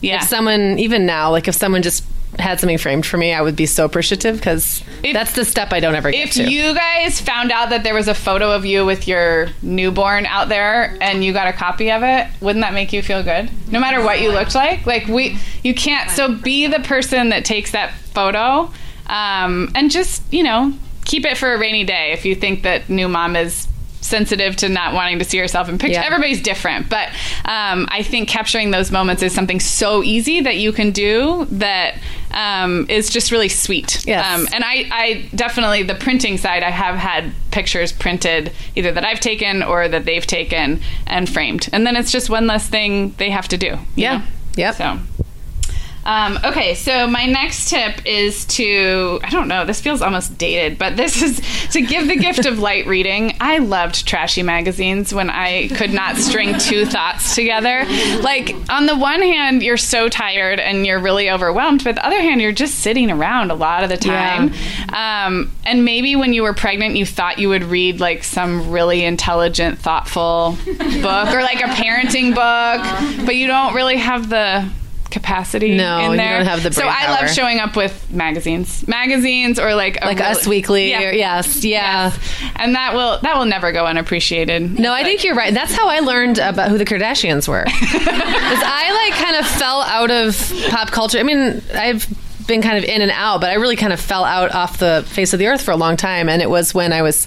Yeah. 0.00 0.16
if 0.22 0.28
someone 0.28 0.78
even 0.78 1.06
now, 1.06 1.30
like 1.30 1.48
if 1.48 1.54
someone 1.54 1.82
just 1.82 2.04
had 2.38 2.60
something 2.60 2.78
framed 2.78 3.06
for 3.06 3.16
me, 3.16 3.32
I 3.32 3.40
would 3.40 3.56
be 3.56 3.66
so 3.66 3.84
appreciative 3.84 4.36
because 4.36 4.82
that's 5.12 5.32
the 5.32 5.44
step 5.44 5.72
I 5.72 5.80
don't 5.80 5.94
ever 5.94 6.10
get 6.10 6.28
If 6.28 6.34
to. 6.34 6.50
you 6.50 6.74
guys 6.74 7.20
found 7.20 7.50
out 7.50 7.70
that 7.70 7.82
there 7.82 7.94
was 7.94 8.08
a 8.08 8.14
photo 8.14 8.52
of 8.52 8.66
you 8.66 8.84
with 8.84 9.08
your 9.08 9.48
newborn 9.62 10.26
out 10.26 10.48
there 10.48 10.96
and 11.00 11.24
you 11.24 11.32
got 11.32 11.48
a 11.48 11.52
copy 11.52 11.90
of 11.90 12.02
it, 12.02 12.28
wouldn't 12.40 12.62
that 12.62 12.74
make 12.74 12.92
you 12.92 13.02
feel 13.02 13.22
good? 13.22 13.50
No 13.70 13.80
matter 13.80 14.02
what 14.02 14.20
you 14.20 14.32
looked 14.32 14.54
like? 14.54 14.84
Like 14.86 15.06
we 15.06 15.38
you 15.62 15.74
can't 15.74 16.10
so 16.10 16.34
be 16.34 16.66
the 16.66 16.80
person 16.80 17.30
that 17.30 17.44
takes 17.44 17.70
that 17.72 17.94
photo 17.94 18.70
um, 19.06 19.70
and 19.74 19.90
just, 19.90 20.22
you 20.32 20.42
know, 20.42 20.72
keep 21.04 21.24
it 21.24 21.38
for 21.38 21.54
a 21.54 21.58
rainy 21.58 21.84
day 21.84 22.12
if 22.12 22.24
you 22.24 22.34
think 22.34 22.64
that 22.64 22.88
new 22.90 23.08
mom 23.08 23.36
is 23.36 23.68
sensitive 24.00 24.54
to 24.56 24.68
not 24.68 24.94
wanting 24.94 25.18
to 25.18 25.24
see 25.24 25.38
herself 25.38 25.68
in 25.68 25.78
pictures. 25.78 25.96
Yeah. 25.96 26.06
Everybody's 26.06 26.40
different, 26.40 26.88
but 26.88 27.08
um, 27.44 27.88
I 27.90 28.02
think 28.04 28.28
capturing 28.28 28.70
those 28.70 28.90
moments 28.92 29.22
is 29.22 29.34
something 29.34 29.58
so 29.58 30.02
easy 30.02 30.40
that 30.42 30.56
you 30.56 30.72
can 30.72 30.92
do 30.92 31.46
that 31.50 31.96
um, 32.30 32.86
is 32.88 33.10
just 33.10 33.30
really 33.30 33.48
sweet. 33.48 34.04
Yes. 34.06 34.24
Um, 34.24 34.46
and 34.52 34.64
I, 34.64 34.88
I 34.90 35.28
definitely 35.34 35.82
the 35.82 35.94
printing 35.94 36.38
side. 36.38 36.62
I 36.62 36.70
have 36.70 36.96
had 36.96 37.32
pictures 37.50 37.92
printed 37.92 38.52
either 38.74 38.92
that 38.92 39.04
I've 39.04 39.20
taken 39.20 39.62
or 39.62 39.88
that 39.88 40.04
they've 40.04 40.26
taken 40.26 40.80
and 41.06 41.28
framed, 41.28 41.68
and 41.72 41.86
then 41.86 41.96
it's 41.96 42.10
just 42.10 42.30
one 42.30 42.46
less 42.46 42.68
thing 42.68 43.14
they 43.18 43.30
have 43.30 43.48
to 43.48 43.56
do. 43.56 43.78
Yeah. 43.94 44.18
know? 44.18 44.24
Yep. 44.56 44.74
So. 44.74 44.98
Um, 46.06 46.38
okay, 46.44 46.76
so 46.76 47.08
my 47.08 47.26
next 47.26 47.68
tip 47.68 48.06
is 48.06 48.44
to, 48.44 49.18
I 49.24 49.30
don't 49.30 49.48
know, 49.48 49.64
this 49.64 49.80
feels 49.80 50.02
almost 50.02 50.38
dated, 50.38 50.78
but 50.78 50.96
this 50.96 51.20
is 51.20 51.40
to 51.72 51.82
give 51.82 52.06
the 52.06 52.14
gift 52.14 52.46
of 52.46 52.60
light 52.60 52.86
reading. 52.86 53.34
I 53.40 53.58
loved 53.58 54.06
trashy 54.06 54.44
magazines 54.44 55.12
when 55.12 55.28
I 55.28 55.66
could 55.66 55.92
not 55.92 56.16
string 56.16 56.56
two 56.60 56.86
thoughts 56.86 57.34
together. 57.34 57.84
Like, 58.20 58.54
on 58.70 58.86
the 58.86 58.96
one 58.96 59.20
hand, 59.20 59.64
you're 59.64 59.76
so 59.76 60.08
tired 60.08 60.60
and 60.60 60.86
you're 60.86 61.00
really 61.00 61.28
overwhelmed, 61.28 61.82
but 61.82 61.96
the 61.96 62.06
other 62.06 62.20
hand, 62.20 62.40
you're 62.40 62.52
just 62.52 62.76
sitting 62.76 63.10
around 63.10 63.50
a 63.50 63.54
lot 63.54 63.82
of 63.82 63.88
the 63.90 63.96
time. 63.96 64.52
Um, 64.92 65.50
and 65.64 65.84
maybe 65.84 66.14
when 66.14 66.32
you 66.32 66.44
were 66.44 66.54
pregnant, 66.54 66.94
you 66.94 67.04
thought 67.04 67.40
you 67.40 67.48
would 67.48 67.64
read 67.64 67.98
like 67.98 68.22
some 68.22 68.70
really 68.70 69.04
intelligent, 69.04 69.80
thoughtful 69.80 70.56
book 70.66 71.28
or 71.34 71.42
like 71.42 71.58
a 71.58 71.68
parenting 71.74 72.32
book, 72.32 73.26
but 73.26 73.34
you 73.34 73.48
don't 73.48 73.74
really 73.74 73.96
have 73.96 74.28
the 74.28 74.70
capacity 75.10 75.76
No, 75.76 75.98
in 76.00 76.10
you 76.12 76.16
there. 76.16 76.38
don't 76.38 76.46
have 76.46 76.62
the 76.62 76.72
so 76.72 76.86
I 76.86 77.04
power. 77.06 77.22
love 77.22 77.30
showing 77.30 77.58
up 77.58 77.76
with 77.76 78.10
magazines, 78.10 78.86
magazines, 78.88 79.58
or 79.58 79.74
like 79.74 79.98
a 80.02 80.06
like 80.06 80.18
really- 80.18 80.30
Us 80.30 80.46
Weekly. 80.46 80.90
Yeah. 80.90 81.02
Or, 81.08 81.12
yes. 81.12 81.64
Yeah. 81.64 82.12
and 82.56 82.74
that 82.74 82.94
will 82.94 83.18
that 83.22 83.36
will 83.38 83.44
never 83.46 83.72
go 83.72 83.86
unappreciated. 83.86 84.78
No, 84.78 84.92
I 84.92 85.02
think 85.04 85.24
you're 85.24 85.34
right. 85.34 85.52
That's 85.54 85.72
how 85.74 85.88
I 85.88 86.00
learned 86.00 86.38
about 86.38 86.68
who 86.70 86.78
the 86.78 86.84
Kardashians 86.84 87.48
were. 87.48 87.64
'Cause 87.66 87.72
I 88.64 89.08
like 89.10 89.22
kind 89.24 89.36
of 89.36 89.46
fell 89.46 89.82
out 89.82 90.10
of 90.10 90.52
pop 90.68 90.90
culture. 90.90 91.18
I 91.18 91.22
mean, 91.22 91.62
I've 91.74 92.06
been 92.46 92.62
kind 92.62 92.78
of 92.78 92.84
in 92.84 93.02
and 93.02 93.10
out, 93.10 93.40
but 93.40 93.50
I 93.50 93.54
really 93.54 93.74
kind 93.76 93.92
of 93.92 93.98
fell 94.00 94.24
out 94.24 94.54
off 94.54 94.78
the 94.78 95.04
face 95.08 95.32
of 95.32 95.38
the 95.40 95.48
earth 95.48 95.62
for 95.62 95.72
a 95.72 95.76
long 95.76 95.96
time. 95.96 96.28
And 96.28 96.40
it 96.40 96.48
was 96.48 96.72
when 96.72 96.92
I 96.92 97.02
was, 97.02 97.26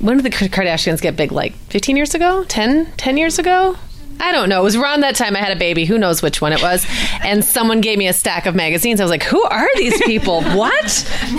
when 0.00 0.16
did 0.18 0.24
the 0.24 0.30
Kardashians 0.30 1.00
get 1.00 1.16
big? 1.16 1.32
Like 1.32 1.54
15 1.70 1.96
years 1.96 2.14
ago? 2.14 2.44
10? 2.44 2.92
10 2.96 3.16
years 3.16 3.38
ago? 3.40 3.76
I 4.20 4.32
don't 4.32 4.48
know. 4.48 4.60
It 4.60 4.64
was 4.64 4.76
around 4.76 5.00
that 5.00 5.16
time 5.16 5.36
I 5.36 5.40
had 5.40 5.52
a 5.54 5.58
baby. 5.58 5.84
Who 5.84 5.98
knows 5.98 6.22
which 6.22 6.40
one 6.40 6.52
it 6.52 6.62
was? 6.62 6.86
And 7.22 7.44
someone 7.44 7.80
gave 7.80 7.98
me 7.98 8.06
a 8.08 8.12
stack 8.12 8.46
of 8.46 8.54
magazines. 8.54 9.00
I 9.00 9.04
was 9.04 9.10
like, 9.10 9.22
"Who 9.24 9.42
are 9.44 9.68
these 9.76 10.00
people? 10.02 10.42
What? 10.54 10.84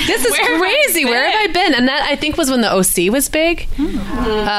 This 0.08 0.26
is 0.26 0.32
Where 0.32 0.60
crazy. 0.60 1.06
Where 1.06 1.30
have 1.30 1.50
I 1.50 1.52
been?" 1.52 1.74
And 1.74 1.88
that 1.88 2.04
I 2.04 2.16
think 2.16 2.38
was 2.38 2.50
when 2.52 2.62
the 2.62 2.72
OC 2.72 3.12
was 3.12 3.30
big. 3.30 3.68
Uh, 3.80 3.84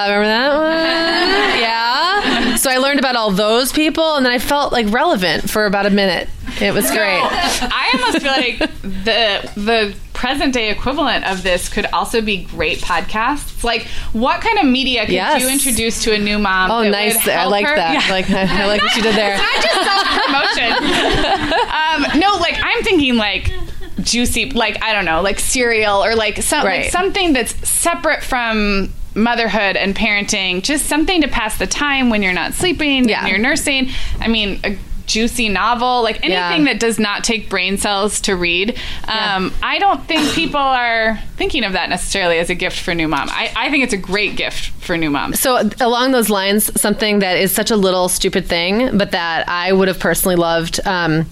remember 0.09 0.27
that 0.27 0.57
one? 0.57 1.61
Yeah. 1.67 2.57
So 2.57 2.71
I 2.71 2.79
learned 2.79 2.99
about 2.99 3.17
all 3.17 3.31
those 3.31 3.73
people, 3.73 4.17
and 4.17 4.25
then 4.27 4.33
I 4.33 4.39
felt 4.39 4.73
like 4.73 4.91
relevant 4.93 5.49
for 5.51 5.67
about 5.67 5.87
a 5.87 5.91
minute. 5.91 6.29
It 6.61 6.73
was 6.73 6.91
great. 6.91 7.21
I 7.23 7.91
almost 7.95 8.23
feel 8.23 8.33
like 8.33 8.59
the 8.83 9.51
the 9.57 9.95
present 10.17 10.55
day 10.55 10.71
equivalent 10.71 11.27
of 11.31 11.43
this 11.43 11.69
could 11.69 11.85
also 11.93 12.23
be 12.23 12.45
great 12.45 12.79
podcasts. 12.79 13.63
Like, 13.63 13.83
what 14.15 14.41
kind 14.41 14.59
of 14.59 14.65
media 14.65 15.05
could 15.05 15.13
Yes. 15.15 15.43
you 15.43 15.49
introduce 15.51 16.03
to 16.05 16.15
a 16.15 16.19
new 16.19 16.39
mom? 16.39 16.71
Oh, 16.71 16.89
nice. 16.89 17.29
I 17.29 17.45
like 17.45 17.67
her? 17.67 17.77
that. 17.77 17.93
Yeah. 18.07 18.13
Like 18.13 18.31
I, 18.31 18.63
I 18.63 18.67
like 18.67 18.83
what 18.83 18.97
you 18.97 19.03
did 19.03 19.15
there. 19.15 19.37
It's 19.39 19.43
not 19.43 19.63
just 19.63 19.85
self 19.85 20.25
promotion. 20.25 22.13
um, 22.15 22.19
no, 22.21 22.37
like 22.39 22.57
I'm 22.63 22.83
thinking 22.83 23.17
like 23.17 23.53
juicy, 24.01 24.51
like 24.51 24.83
I 24.83 24.93
don't 24.95 25.05
know, 25.05 25.21
like 25.21 25.39
Serial 25.39 26.03
or 26.03 26.15
like, 26.17 26.43
some, 26.43 26.65
like 26.65 26.91
something 26.91 27.35
that's 27.35 27.55
separate 27.69 28.23
from 28.23 28.93
motherhood 29.15 29.77
and 29.77 29.95
parenting. 29.95 30.63
Just 30.63 30.87
something 30.87 31.21
to 31.23 31.29
pass 31.29 31.59
the 31.59 31.67
time 31.67 32.09
when 32.11 32.23
you're 32.23 32.33
not 32.33 32.55
sleeping, 32.55 33.07
Yeah. 33.09 33.23
when 33.23 33.31
you're 33.31 33.39
nursing. 33.41 33.91
I 34.21 34.29
mean. 34.29 34.61
A, 34.65 34.79
Juicy 35.07 35.49
novel, 35.49 36.03
like 36.03 36.17
anything 36.25 36.67
Yeah. 36.67 36.73
that 36.73 36.81
does 36.81 36.99
not 36.99 37.25
take 37.25 37.49
brain 37.49 37.79
cells 37.79 38.21
to 38.23 38.35
read. 38.37 38.77
Um, 39.07 39.53
I 39.63 39.79
don't 39.79 40.05
think 40.07 40.33
people 40.33 40.61
are 40.61 41.19
thinking 41.37 41.65
of 41.65 41.73
that 41.73 41.89
necessarily 41.89 42.39
as 42.39 42.51
a 42.51 42.55
gift 42.55 42.79
for 42.81 42.95
new 42.95 43.09
mom. 43.09 43.29
I, 43.31 43.53
I 43.57 43.71
think 43.71 43.85
it's 43.85 43.93
a 43.93 43.99
great 43.99 44.37
gift 44.37 44.71
for 44.83 44.97
new 44.97 45.11
moms. 45.11 45.39
So 45.41 45.69
along 45.81 46.13
those 46.13 46.31
lines, 46.31 46.81
something 46.81 47.21
that 47.21 47.37
is 47.37 47.53
such 47.53 47.71
a 47.71 47.77
little 47.77 48.09
stupid 48.09 48.47
thing, 48.47 48.97
but 48.99 49.13
that 49.13 49.49
I 49.49 49.73
would 49.73 49.89
have 49.89 49.99
personally 49.99 50.37
loved 50.37 50.81
um, 50.87 51.27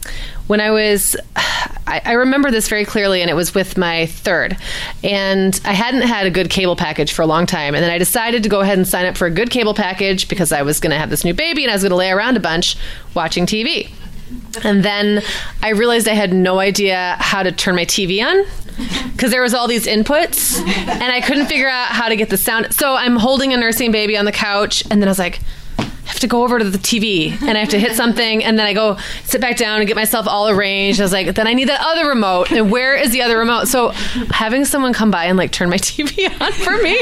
when 0.46 0.60
I 0.60 0.70
was. 0.70 1.16
I, 1.86 2.00
I 2.04 2.12
remember 2.12 2.50
this 2.50 2.68
very 2.68 2.84
clearly, 2.84 3.20
and 3.20 3.30
it 3.30 3.34
was 3.34 3.54
with 3.54 3.76
my 3.76 4.06
third, 4.06 4.56
and 5.02 5.60
I 5.64 5.72
hadn't 5.72 6.02
had 6.02 6.26
a 6.26 6.30
good 6.30 6.48
cable 6.48 6.76
package 6.76 7.12
for 7.12 7.22
a 7.22 7.26
long 7.26 7.44
time, 7.44 7.74
and 7.74 7.82
then 7.84 7.90
I 7.90 7.98
decided 7.98 8.42
to 8.42 8.48
go 8.48 8.60
ahead 8.60 8.78
and 8.78 8.88
sign 8.88 9.04
up 9.04 9.16
for 9.16 9.26
a 9.26 9.30
good 9.30 9.50
cable 9.50 9.74
package 9.74 10.26
because 10.28 10.50
I 10.50 10.62
was 10.62 10.80
going 10.80 10.92
to 10.92 10.98
have 10.98 11.10
this 11.10 11.24
new 11.24 11.34
baby 11.34 11.62
and 11.62 11.70
I 11.70 11.74
was 11.74 11.82
going 11.82 11.90
to 11.90 11.96
lay 11.96 12.10
around 12.10 12.36
a 12.36 12.40
bunch 12.40 12.76
watching 13.14 13.44
TV. 13.44 13.92
And 14.64 14.84
then 14.84 15.22
I 15.62 15.70
realized 15.70 16.08
I 16.08 16.14
had 16.14 16.32
no 16.32 16.58
idea 16.58 17.16
how 17.18 17.42
to 17.42 17.52
turn 17.52 17.76
my 17.76 17.84
TV 17.84 18.24
on 18.24 18.44
because 19.12 19.30
there 19.30 19.42
was 19.42 19.54
all 19.54 19.68
these 19.68 19.86
inputs 19.86 20.58
and 20.58 21.02
I 21.02 21.20
couldn't 21.20 21.46
figure 21.46 21.68
out 21.68 21.88
how 21.88 22.08
to 22.08 22.16
get 22.16 22.30
the 22.30 22.36
sound. 22.36 22.72
So 22.74 22.94
I'm 22.94 23.16
holding 23.16 23.52
a 23.52 23.56
nursing 23.56 23.92
baby 23.92 24.16
on 24.16 24.24
the 24.24 24.32
couch 24.32 24.82
and 24.90 25.02
then 25.02 25.08
I 25.08 25.10
was 25.10 25.18
like, 25.18 25.40
have 26.06 26.20
to 26.20 26.26
go 26.26 26.42
over 26.44 26.58
to 26.58 26.64
the 26.68 26.78
TV 26.78 27.32
and 27.42 27.56
I 27.56 27.60
have 27.60 27.70
to 27.70 27.78
hit 27.78 27.92
something 27.96 28.44
and 28.44 28.58
then 28.58 28.66
I 28.66 28.72
go 28.74 28.98
sit 29.24 29.40
back 29.40 29.56
down 29.56 29.78
and 29.80 29.86
get 29.86 29.96
myself 29.96 30.26
all 30.28 30.48
arranged. 30.48 31.00
I 31.00 31.04
was 31.04 31.12
like, 31.12 31.34
then 31.34 31.46
I 31.46 31.54
need 31.54 31.68
that 31.68 31.80
other 31.82 32.06
remote. 32.08 32.50
And 32.52 32.70
where 32.70 32.94
is 32.94 33.10
the 33.10 33.22
other 33.22 33.38
remote? 33.38 33.68
So 33.68 33.88
having 34.30 34.64
someone 34.66 34.92
come 34.92 35.10
by 35.10 35.24
and 35.24 35.38
like 35.38 35.50
turn 35.50 35.70
my 35.70 35.76
TV 35.78 36.28
on 36.40 36.52
for 36.52 36.76
me 36.82 36.98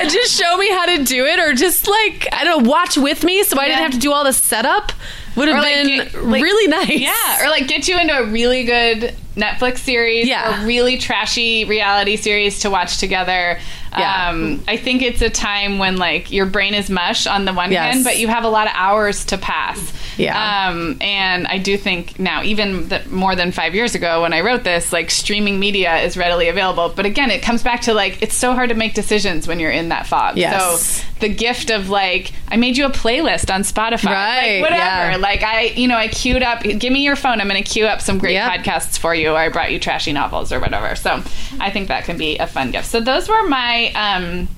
and 0.00 0.10
just 0.10 0.38
show 0.40 0.56
me 0.56 0.70
how 0.70 0.86
to 0.96 1.04
do 1.04 1.24
it 1.24 1.38
or 1.38 1.54
just 1.54 1.86
like, 1.88 2.26
I 2.32 2.44
don't 2.44 2.64
know, 2.64 2.68
watch 2.70 2.96
with 2.96 3.22
me 3.24 3.42
so 3.44 3.58
I 3.60 3.66
didn't 3.68 3.82
have 3.82 3.92
to 3.92 3.98
do 3.98 4.12
all 4.12 4.24
the 4.24 4.32
setup 4.32 4.92
would 5.36 5.48
have 5.48 5.62
like, 5.62 5.74
been 5.74 5.86
get- 5.86 6.24
like- 6.24 6.42
really 6.42 6.66
nice. 6.68 6.98
Yeah, 6.98 7.44
or 7.44 7.48
like 7.50 7.68
get 7.68 7.86
you 7.88 7.98
into 7.98 8.16
a 8.18 8.24
really 8.24 8.64
good 8.64 9.14
Netflix 9.36 9.78
series, 9.78 10.26
Yeah. 10.26 10.62
a 10.62 10.66
really 10.66 10.96
trashy 10.96 11.66
reality 11.66 12.16
series 12.16 12.60
to 12.60 12.70
watch 12.70 12.96
together. 12.98 13.58
Yeah. 13.96 14.28
Um, 14.30 14.62
I 14.68 14.76
think 14.76 15.02
it's 15.02 15.22
a 15.22 15.30
time 15.30 15.78
when 15.78 15.96
like 15.96 16.30
your 16.30 16.46
brain 16.46 16.74
is 16.74 16.90
mush 16.90 17.26
on 17.26 17.44
the 17.44 17.52
one 17.52 17.72
Yes. 17.72 17.92
hand, 17.94 18.04
but 18.04 18.18
you 18.18 18.28
have 18.28 18.44
a 18.44 18.48
lot 18.48 18.66
of 18.66 18.72
hours 18.74 19.24
to 19.26 19.38
pass. 19.38 19.92
Yeah. 20.18 20.68
Um, 20.68 20.96
and 21.00 21.46
I 21.46 21.58
do 21.58 21.76
think 21.76 22.18
now, 22.18 22.42
even 22.42 22.90
more 23.10 23.34
than 23.36 23.52
five 23.52 23.74
years 23.74 23.94
ago 23.94 24.22
when 24.22 24.32
I 24.32 24.40
wrote 24.40 24.64
this, 24.64 24.92
like 24.92 25.10
streaming 25.10 25.58
media 25.60 25.98
is 25.98 26.16
readily 26.16 26.48
available. 26.48 26.88
But 26.94 27.06
again, 27.06 27.30
it 27.30 27.42
comes 27.42 27.62
back 27.62 27.82
to 27.82 27.94
like 27.94 28.22
it's 28.22 28.34
so 28.34 28.54
hard 28.54 28.68
to 28.70 28.74
make 28.74 28.94
decisions 28.94 29.46
when 29.46 29.60
you're 29.60 29.70
in 29.70 29.90
that 29.90 30.06
fog. 30.06 30.36
Yes. 30.36 31.02
So 31.02 31.06
the 31.20 31.28
gift 31.28 31.70
of 31.70 31.88
like 31.88 32.32
I 32.48 32.56
made 32.56 32.76
you 32.76 32.86
a 32.86 32.90
playlist 32.90 33.52
on 33.54 33.62
Spotify, 33.62 34.04
Right, 34.12 34.60
Like, 34.60 34.70
whatever. 34.70 35.10
yeah. 35.12 35.16
Like 35.18 35.42
I, 35.42 35.62
you 35.76 35.88
know, 35.88 35.96
I 35.96 36.08
queued 36.08 36.42
up. 36.42 36.62
Give 36.62 36.92
me 36.92 37.02
your 37.02 37.16
phone. 37.16 37.40
I'm 37.40 37.48
going 37.48 37.62
to 37.62 37.68
queue 37.68 37.86
up 37.86 38.00
some 38.00 38.18
great 38.18 38.34
Yep. 38.34 38.50
podcasts 38.64 38.98
for 38.98 39.14
you, 39.14 39.30
or 39.32 39.36
I 39.36 39.48
brought 39.48 39.72
you 39.72 39.78
trashy 39.78 40.12
novels 40.12 40.52
or 40.52 40.60
whatever. 40.60 40.94
So 40.96 41.22
I 41.60 41.70
think 41.70 41.88
that 41.88 42.04
can 42.04 42.16
be 42.16 42.38
a 42.38 42.46
fun 42.46 42.70
gift. 42.70 42.86
So 42.86 43.00
those 43.00 43.28
were 43.28 43.42
my. 43.48 43.75
Um 43.94 44.48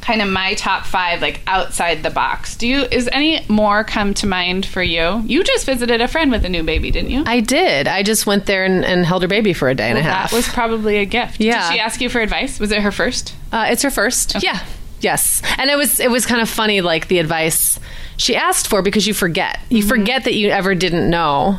kind 0.00 0.20
of 0.20 0.28
my 0.28 0.52
top 0.54 0.84
five 0.84 1.22
like 1.22 1.40
outside 1.46 2.02
the 2.02 2.10
box 2.10 2.56
do 2.56 2.68
you 2.68 2.82
is 2.90 3.08
any 3.10 3.42
more 3.48 3.82
come 3.84 4.12
to 4.12 4.26
mind 4.26 4.66
for 4.66 4.82
you 4.82 5.22
you 5.24 5.42
just 5.42 5.64
visited 5.64 6.02
a 6.02 6.06
friend 6.08 6.30
with 6.30 6.44
a 6.44 6.48
new 6.48 6.62
baby 6.62 6.90
didn't 6.90 7.10
you 7.10 7.22
I 7.26 7.40
did. 7.40 7.88
I 7.88 8.02
just 8.02 8.26
went 8.26 8.44
there 8.44 8.66
and, 8.66 8.84
and 8.84 9.06
held 9.06 9.22
her 9.22 9.28
baby 9.28 9.54
for 9.54 9.70
a 9.70 9.74
day 9.74 9.88
and 9.88 9.98
a 9.98 10.02
half. 10.02 10.30
that 10.30 10.36
was 10.36 10.46
probably 10.48 10.98
a 10.98 11.06
gift 11.06 11.40
Yeah. 11.40 11.68
did 11.70 11.74
she 11.74 11.80
ask 11.80 12.00
you 12.02 12.10
for 12.10 12.20
advice 12.20 12.60
was 12.60 12.70
it 12.70 12.82
her 12.82 12.92
first 12.92 13.34
Uh, 13.50 13.66
it's 13.70 13.82
her 13.82 13.90
first. 13.90 14.42
Yeah. 14.42 14.58
Yes. 15.00 15.40
And 15.58 15.70
it 15.70 15.76
was 15.76 16.00
it 16.00 16.10
was 16.10 16.26
kind 16.26 16.40
of 16.42 16.48
funny 16.50 16.80
like 16.80 17.08
the 17.08 17.18
advice 17.18 17.78
she 18.16 18.34
asked 18.36 18.68
for 18.68 18.82
because 18.82 19.06
you 19.06 19.14
forget. 19.14 19.58
You 19.70 19.82
forget 19.82 20.24
that 20.24 20.34
you 20.34 20.48
ever 20.50 20.74
didn't 20.74 21.08
know 21.08 21.58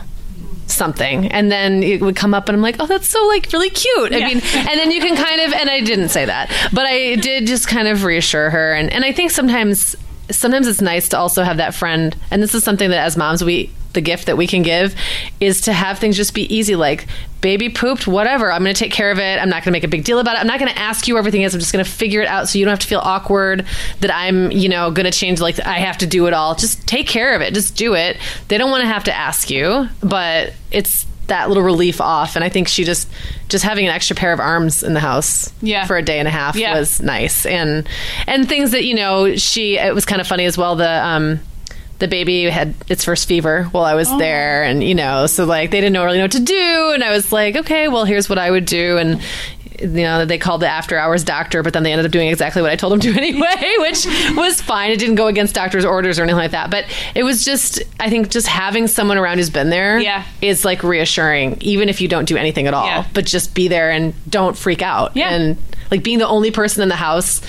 something 0.67 1.32
and 1.32 1.51
then 1.51 1.84
it 1.84 2.01
would 2.01 2.15
come 2.15 2.34
up 2.34 2.49
and 2.49 2.56
I'm 2.56 2.62
like, 2.62 2.78
"Oh, 2.80 2.86
that's 2.88 3.08
so 3.08 3.25
like 3.28 3.49
really 3.54 3.69
cute." 3.69 4.13
I 4.13 4.17
Yeah. 4.17 4.28
mean, 4.28 4.41
and 4.56 4.80
then 4.80 4.91
you 4.91 4.99
can 5.01 5.15
kind 5.15 5.41
of 5.41 5.54
and 5.54 5.69
I 5.69 5.82
didn't 5.82 6.10
say 6.10 6.25
that, 6.25 6.49
but 6.73 6.86
I 6.86 7.15
did 7.15 7.47
just 7.47 7.67
kind 7.67 7.88
of 7.88 8.04
reassure 8.04 8.49
her 8.49 8.73
and 8.73 8.91
and 8.91 9.06
I 9.06 9.12
think 9.12 9.32
sometimes 9.32 9.95
sometimes 10.32 10.67
it's 10.67 10.82
nice 10.82 11.08
to 11.10 11.17
also 11.19 11.43
have 11.43 11.58
that 11.58 11.75
friend 11.75 12.15
and 12.32 12.41
this 12.41 12.56
is 12.56 12.63
something 12.63 12.89
that 12.89 12.99
as 13.06 13.15
moms 13.15 13.43
we 13.43 13.69
the 13.95 14.01
gift 14.01 14.27
that 14.27 14.38
we 14.38 14.45
can 14.45 14.62
give 14.62 14.93
is 15.39 15.62
to 15.62 15.73
have 15.73 15.97
things 15.97 16.15
just 16.15 16.34
be 16.36 16.43
easy 16.55 16.75
like 16.75 17.08
baby 17.41 17.69
pooped 17.69 18.08
whatever 18.08 18.51
i'm 18.51 18.63
going 18.63 18.73
to 18.73 18.79
take 18.79 18.91
care 18.91 19.10
of 19.12 19.17
it 19.19 19.39
i'm 19.41 19.49
not 19.49 19.58
going 19.58 19.63
to 19.65 19.71
make 19.71 19.84
a 19.84 19.88
big 19.88 20.03
deal 20.03 20.19
about 20.19 20.36
it 20.36 20.39
i'm 20.39 20.47
not 20.47 20.60
going 20.60 20.71
to 20.71 20.77
ask 20.79 21.08
you 21.08 21.13
where 21.15 21.19
everything 21.19 21.41
is 21.41 21.53
i'm 21.53 21.60
just 21.60 21.73
going 21.73 21.84
to 21.84 21.89
figure 21.89 22.21
it 22.21 22.27
out 22.27 22.47
so 22.47 22.58
you 22.60 22.65
don't 22.65 22.71
have 22.71 22.79
to 22.79 22.88
feel 22.88 22.99
awkward 23.03 23.65
that 24.01 24.13
i'm 24.13 24.51
you 24.51 24.69
know 24.69 24.91
going 24.91 25.05
to 25.05 25.12
change 25.12 25.41
like 25.41 25.60
i 25.65 25.79
have 25.79 25.97
to 25.97 26.05
do 26.08 26.27
it 26.27 26.34
all 26.34 26.53
just 26.55 26.88
take 26.88 27.08
care 27.08 27.36
of 27.36 27.41
it 27.41 27.53
just 27.53 27.75
do 27.75 27.93
it 27.95 28.17
they 28.47 28.58
don't 28.58 28.69
want 28.71 28.81
to 28.81 28.88
have 28.88 29.03
to 29.03 29.13
ask 29.13 29.49
you 29.49 29.88
but 30.01 30.53
it's 30.71 31.05
that 31.27 31.47
little 31.47 31.63
relief 31.63 31.99
off. 32.01 32.36
And 32.36 32.45
I 32.45 32.49
think 32.49 32.67
she 32.67 32.84
just 32.84 33.10
just 33.49 33.63
having 33.63 33.88
an 33.88 33.91
extra 33.91 34.15
pair 34.15 34.31
of 34.31 34.39
arms 34.39 34.84
in 34.84 34.93
the 34.93 34.99
house 34.99 35.51
Yeah. 35.60 35.88
for 35.88 35.97
a 35.97 36.03
day 36.03 36.19
and 36.19 36.27
a 36.27 36.31
half 36.31 36.55
Yeah. 36.55 36.77
was 36.77 37.01
nice. 37.01 37.47
And 37.47 37.89
and 38.27 38.47
things 38.47 38.69
that, 38.73 38.84
you 38.84 38.93
know, 38.93 39.36
she 39.36 39.79
it 39.79 39.95
was 39.95 40.05
kind 40.05 40.21
of 40.21 40.27
funny 40.27 40.45
as 40.45 40.55
well. 40.55 40.75
The 40.75 40.88
um 40.88 41.39
the 41.99 42.08
baby 42.08 42.43
had 42.49 42.75
its 42.89 43.03
first 43.05 43.27
fever 43.27 43.63
while 43.71 43.86
I 43.86 43.93
was 43.95 44.10
Oh. 44.12 44.17
there, 44.17 44.63
and 44.63 44.84
you 44.84 44.95
know, 44.95 45.27
so 45.27 45.45
like 45.45 45.71
they 45.71 45.81
didn't 45.81 46.01
really 46.01 46.17
know 46.17 46.25
what 46.25 46.31
to 46.34 46.39
do, 46.39 46.91
and 46.93 47.03
I 47.03 47.12
was 47.12 47.31
like, 47.31 47.55
okay, 47.55 47.88
well, 47.88 48.05
here's 48.05 48.27
what 48.29 48.38
I 48.38 48.51
would 48.51 48.65
do, 48.65 48.97
and 48.97 49.21
you 49.77 50.03
know, 50.03 50.23
they 50.23 50.38
called 50.38 50.62
the 50.62 50.67
after 50.69 50.97
hours 50.97 51.21
doctor, 51.25 51.62
but 51.62 51.73
then 51.73 51.84
they 51.84 51.91
ended 51.91 52.05
up 52.05 52.12
doing 52.13 52.29
exactly 52.29 52.62
what 52.62 52.71
I 52.71 52.77
told 52.77 52.93
them 52.93 52.99
to 53.01 53.10
anyway, 53.21 53.73
which 53.79 54.05
was 54.36 54.62
fine. 54.62 54.89
It 54.91 54.99
didn't 54.99 55.15
go 55.15 55.27
against 55.27 55.53
doctor's 55.53 55.84
orders 55.84 56.17
or 56.17 56.23
anything 56.23 56.38
like 56.38 56.51
that, 56.51 56.71
but 56.71 56.86
it 57.13 57.23
was 57.23 57.43
just, 57.43 57.81
I 57.99 58.10
think, 58.10 58.29
just 58.29 58.47
having 58.47 58.88
someone 58.88 59.17
around 59.17 59.38
who's 59.38 59.49
been 59.49 59.69
there, 59.69 59.99
Yeah. 59.99 60.23
is 60.41 60.63
like 60.63 60.81
reassuring, 60.81 61.58
even 61.60 61.89
if 61.89 61.99
you 61.99 62.08
don't 62.08 62.23
do 62.23 62.38
anything 62.38 62.67
at 62.67 62.73
all, 62.73 62.86
Yeah. 62.86 63.03
but 63.13 63.25
just 63.25 63.53
be 63.53 63.67
there 63.67 63.91
and 63.91 64.13
don't 64.29 64.58
freak 64.58 64.81
out, 64.81 65.12
Yeah. 65.13 65.31
and 65.34 65.58
like 65.91 66.03
being 66.03 66.19
the 66.19 66.27
only 66.27 66.51
person 66.51 66.81
in 66.81 66.88
the 66.88 66.95
house, 66.95 67.41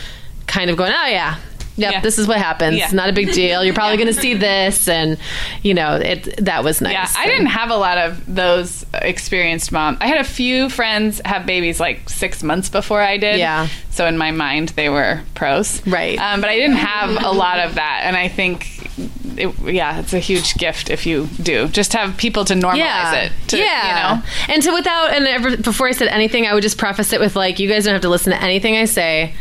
kind 0.49 0.69
of 0.69 0.77
going, 0.77 0.93
oh 0.93 1.07
yeah. 1.07 1.37
Yep, 1.77 1.93
Yeah. 1.93 2.01
this 2.01 2.19
is 2.19 2.27
what 2.27 2.39
happens. 2.39 2.79
Yeah. 2.79 2.91
Not 2.93 3.11
a 3.11 3.13
big 3.13 3.33
deal. 3.33 3.65
You're 3.65 3.75
probably 3.75 3.97
going 4.03 4.13
to 4.13 4.21
see 4.21 4.35
this, 4.35 4.89
and 4.89 5.19
you 5.63 5.75
know, 5.75 5.97
it 5.97 6.45
that 6.45 6.65
was 6.65 6.81
nice. 6.81 6.93
Yeah, 6.93 7.09
I 7.17 7.27
didn't 7.27 7.47
have 7.47 7.71
a 7.71 7.77
lot 7.77 7.99
of 7.99 8.35
those 8.35 8.85
experienced 8.95 9.73
moms. 9.73 9.99
I 10.01 10.07
had 10.07 10.19
a 10.21 10.25
few 10.25 10.69
friends 10.71 11.21
have 11.25 11.47
babies 11.47 11.79
like 11.81 12.09
six 12.09 12.43
months 12.43 12.69
before 12.69 13.01
I 13.03 13.17
did. 13.19 13.39
Yeah. 13.39 13.69
So 13.91 14.07
in 14.07 14.19
my 14.19 14.31
mind, 14.31 14.71
they 14.71 14.89
were 14.89 15.23
pros. 15.35 15.87
Right. 15.87 16.19
Um, 16.19 16.41
but 16.41 16.51
I 16.51 16.57
didn't 16.57 16.77
have 16.77 17.11
a 17.25 17.31
lot 17.31 17.59
of 17.61 17.77
that, 17.77 18.03
and 18.05 18.15
I 18.17 18.29
think, 18.29 18.91
it, 19.39 19.55
yeah, 19.75 20.01
it's 20.01 20.13
a 20.13 20.19
huge 20.19 20.55
gift 20.57 20.91
if 20.91 21.07
you 21.07 21.29
do. 21.43 21.69
Just 21.69 21.93
have 21.95 22.17
people 22.19 22.45
to 22.47 22.55
normalize 22.55 23.27
it. 23.27 23.33
To, 23.49 23.59
yeah. 23.59 24.17
You 24.17 24.19
know. 24.19 24.27
And 24.49 24.63
to 24.63 24.73
without 24.73 25.13
and 25.15 25.27
ever, 25.27 25.57
before 25.57 25.89
I 25.89 25.93
said 25.93 26.09
anything, 26.09 26.47
I 26.47 26.53
would 26.53 26.63
just 26.63 26.77
preface 26.79 27.13
it 27.15 27.21
with 27.21 27.37
like, 27.37 27.59
you 27.59 27.69
guys 27.69 27.85
don't 27.85 27.93
have 27.95 28.03
to 28.03 28.09
listen 28.11 28.33
to 28.33 28.43
anything 28.43 28.77
I 28.77 28.85
say. 28.85 29.35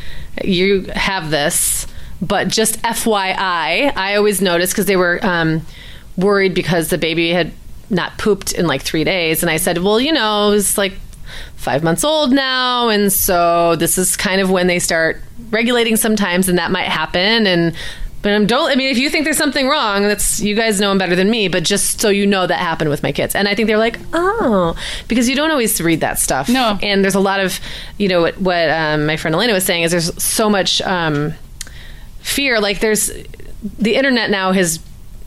You 0.43 0.83
have 0.95 1.31
this, 1.31 1.85
but 2.21 2.47
just 2.47 2.81
FYI, 2.81 3.95
I 3.95 4.15
always 4.15 4.41
noticed 4.41 4.73
because 4.73 4.85
they 4.85 4.95
were 4.95 5.19
um, 5.23 5.65
worried 6.17 6.53
because 6.53 6.89
the 6.89 6.97
baby 6.97 7.31
had 7.31 7.51
not 7.89 8.17
pooped 8.17 8.53
in 8.53 8.67
like 8.67 8.81
three 8.81 9.03
days, 9.03 9.43
and 9.43 9.49
I 9.49 9.57
said, 9.57 9.79
well, 9.79 9.99
you 9.99 10.11
know, 10.11 10.51
it's 10.51 10.77
like 10.77 10.93
five 11.55 11.83
months 11.83 12.03
old 12.03 12.31
now 12.31 12.87
and 12.89 13.11
so 13.11 13.75
this 13.77 13.97
is 13.97 14.15
kind 14.15 14.39
of 14.39 14.51
when 14.51 14.67
they 14.67 14.79
start 14.79 15.21
regulating 15.49 15.95
sometimes 15.95 16.47
and 16.47 16.57
that 16.57 16.71
might 16.71 16.87
happen. 16.87 17.47
And 17.47 17.75
but 18.21 18.47
don't 18.47 18.71
i 18.71 18.75
mean 18.75 18.89
if 18.89 18.97
you 18.97 19.07
think 19.07 19.23
there's 19.23 19.37
something 19.37 19.67
wrong 19.67 20.01
that's 20.01 20.39
you 20.39 20.55
guys 20.55 20.79
know 20.79 20.89
them 20.89 20.97
better 20.97 21.15
than 21.15 21.29
me 21.29 21.47
but 21.47 21.61
just 21.61 22.01
so 22.01 22.09
you 22.09 22.25
know 22.25 22.47
that 22.47 22.57
happened 22.57 22.89
with 22.89 23.03
my 23.03 23.11
kids. 23.11 23.35
And 23.35 23.47
i 23.47 23.53
think 23.53 23.67
they're 23.67 23.77
like 23.77 23.99
oh 24.13 24.75
because 25.07 25.29
you 25.29 25.35
don't 25.35 25.51
always 25.51 25.79
read 25.79 26.01
that 26.01 26.17
stuff. 26.19 26.49
No. 26.49 26.77
and 26.81 27.03
there's 27.03 27.15
a 27.15 27.19
lot 27.19 27.39
of 27.39 27.59
you 27.97 28.07
know 28.07 28.21
what, 28.21 28.39
what 28.39 28.69
um, 28.69 29.05
my 29.05 29.15
friend 29.15 29.35
elena 29.35 29.53
was 29.53 29.63
saying 29.63 29.83
is 29.83 29.91
there's 29.91 30.23
so 30.23 30.49
much 30.49 30.81
um, 30.81 31.33
fear 32.25 32.59
like 32.59 32.79
there's 32.79 33.11
the 33.79 33.95
internet 33.95 34.29
now 34.31 34.51
has 34.51 34.79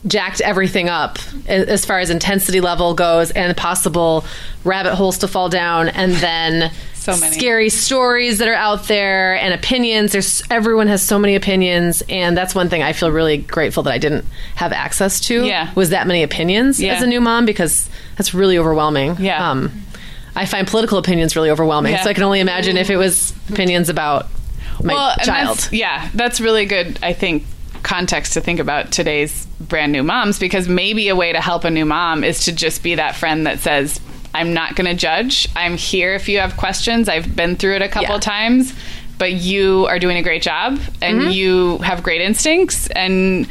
jacked 0.05 0.39
everything 0.41 0.87
up 0.87 1.17
as 1.47 1.85
far 1.85 1.99
as 1.99 2.09
intensity 2.09 2.61
level 2.61 2.93
goes 2.93 3.31
and 3.31 3.55
possible 3.57 4.23
rabbit 4.63 4.95
holes 4.95 5.17
to 5.19 5.27
fall 5.27 5.49
down 5.49 5.89
and 5.89 6.13
then 6.15 6.71
So 6.99 7.15
many. 7.17 7.35
scary 7.37 7.69
stories 7.69 8.39
that 8.39 8.47
are 8.49 8.53
out 8.53 8.83
there 8.89 9.35
and 9.35 9.53
opinions 9.53 10.11
there's 10.11 10.43
everyone 10.51 10.87
has 10.87 11.01
so 11.01 11.17
many 11.17 11.35
opinions 11.35 12.03
and 12.09 12.35
that's 12.37 12.53
one 12.53 12.69
thing 12.69 12.83
i 12.83 12.91
feel 12.93 13.09
really 13.11 13.37
grateful 13.37 13.83
that 13.83 13.93
i 13.93 13.97
didn't 13.97 14.25
have 14.55 14.73
access 14.73 15.19
to 15.21 15.45
Yeah. 15.45 15.71
was 15.75 15.89
that 15.91 16.05
many 16.07 16.21
opinions 16.23 16.79
Yeah. 16.81 16.93
as 16.95 17.01
a 17.01 17.07
new 17.07 17.21
mom 17.21 17.45
because 17.45 17.89
that's 18.17 18.33
really 18.33 18.57
overwhelming 18.57 19.15
Yeah. 19.19 19.49
um, 19.51 19.71
i 20.35 20.45
find 20.45 20.67
political 20.67 20.97
opinions 20.97 21.35
really 21.37 21.49
overwhelming 21.49 21.93
Yeah. 21.93 22.03
so 22.03 22.09
i 22.09 22.13
can 22.13 22.23
only 22.23 22.41
imagine 22.41 22.75
if 22.77 22.89
it 22.89 22.97
was 22.97 23.33
opinions 23.49 23.87
about 23.89 24.27
my 24.83 24.93
well, 24.93 25.15
child 25.17 25.57
That's, 25.57 25.73
yeah, 25.73 26.09
that's 26.13 26.39
really 26.41 26.65
good. 26.65 26.99
I 27.03 27.13
think 27.13 27.43
context 27.83 28.33
to 28.33 28.41
think 28.41 28.59
about 28.59 28.91
today's 28.91 29.45
brand 29.59 29.91
new 29.91 30.03
moms 30.03 30.37
because 30.39 30.67
maybe 30.67 31.07
a 31.09 31.15
way 31.15 31.31
to 31.31 31.39
help 31.41 31.63
a 31.63 31.69
new 31.69 31.85
mom 31.85 32.23
is 32.23 32.45
to 32.45 32.51
just 32.51 32.83
be 32.83 32.95
that 32.95 33.15
friend 33.15 33.45
that 33.47 33.59
says, 33.59 33.99
"I'm 34.33 34.53
not 34.53 34.75
going 34.75 34.87
to 34.87 34.93
judge. 34.95 35.47
I'm 35.55 35.77
here 35.77 36.13
if 36.13 36.27
you 36.29 36.39
have 36.39 36.57
questions. 36.57 37.07
I've 37.09 37.35
been 37.35 37.55
through 37.55 37.75
it 37.77 37.81
a 37.81 37.87
couple 37.87 38.15
Yeah. 38.15 38.19
times, 38.19 38.73
but 39.17 39.31
you 39.33 39.85
are 39.87 39.99
doing 39.99 40.17
a 40.17 40.23
great 40.23 40.41
job 40.41 40.79
and 41.01 41.21
Mm-hmm. 41.21 41.31
you 41.31 41.77
have 41.79 42.03
great 42.03 42.21
instincts 42.21 42.87
and." 42.87 43.47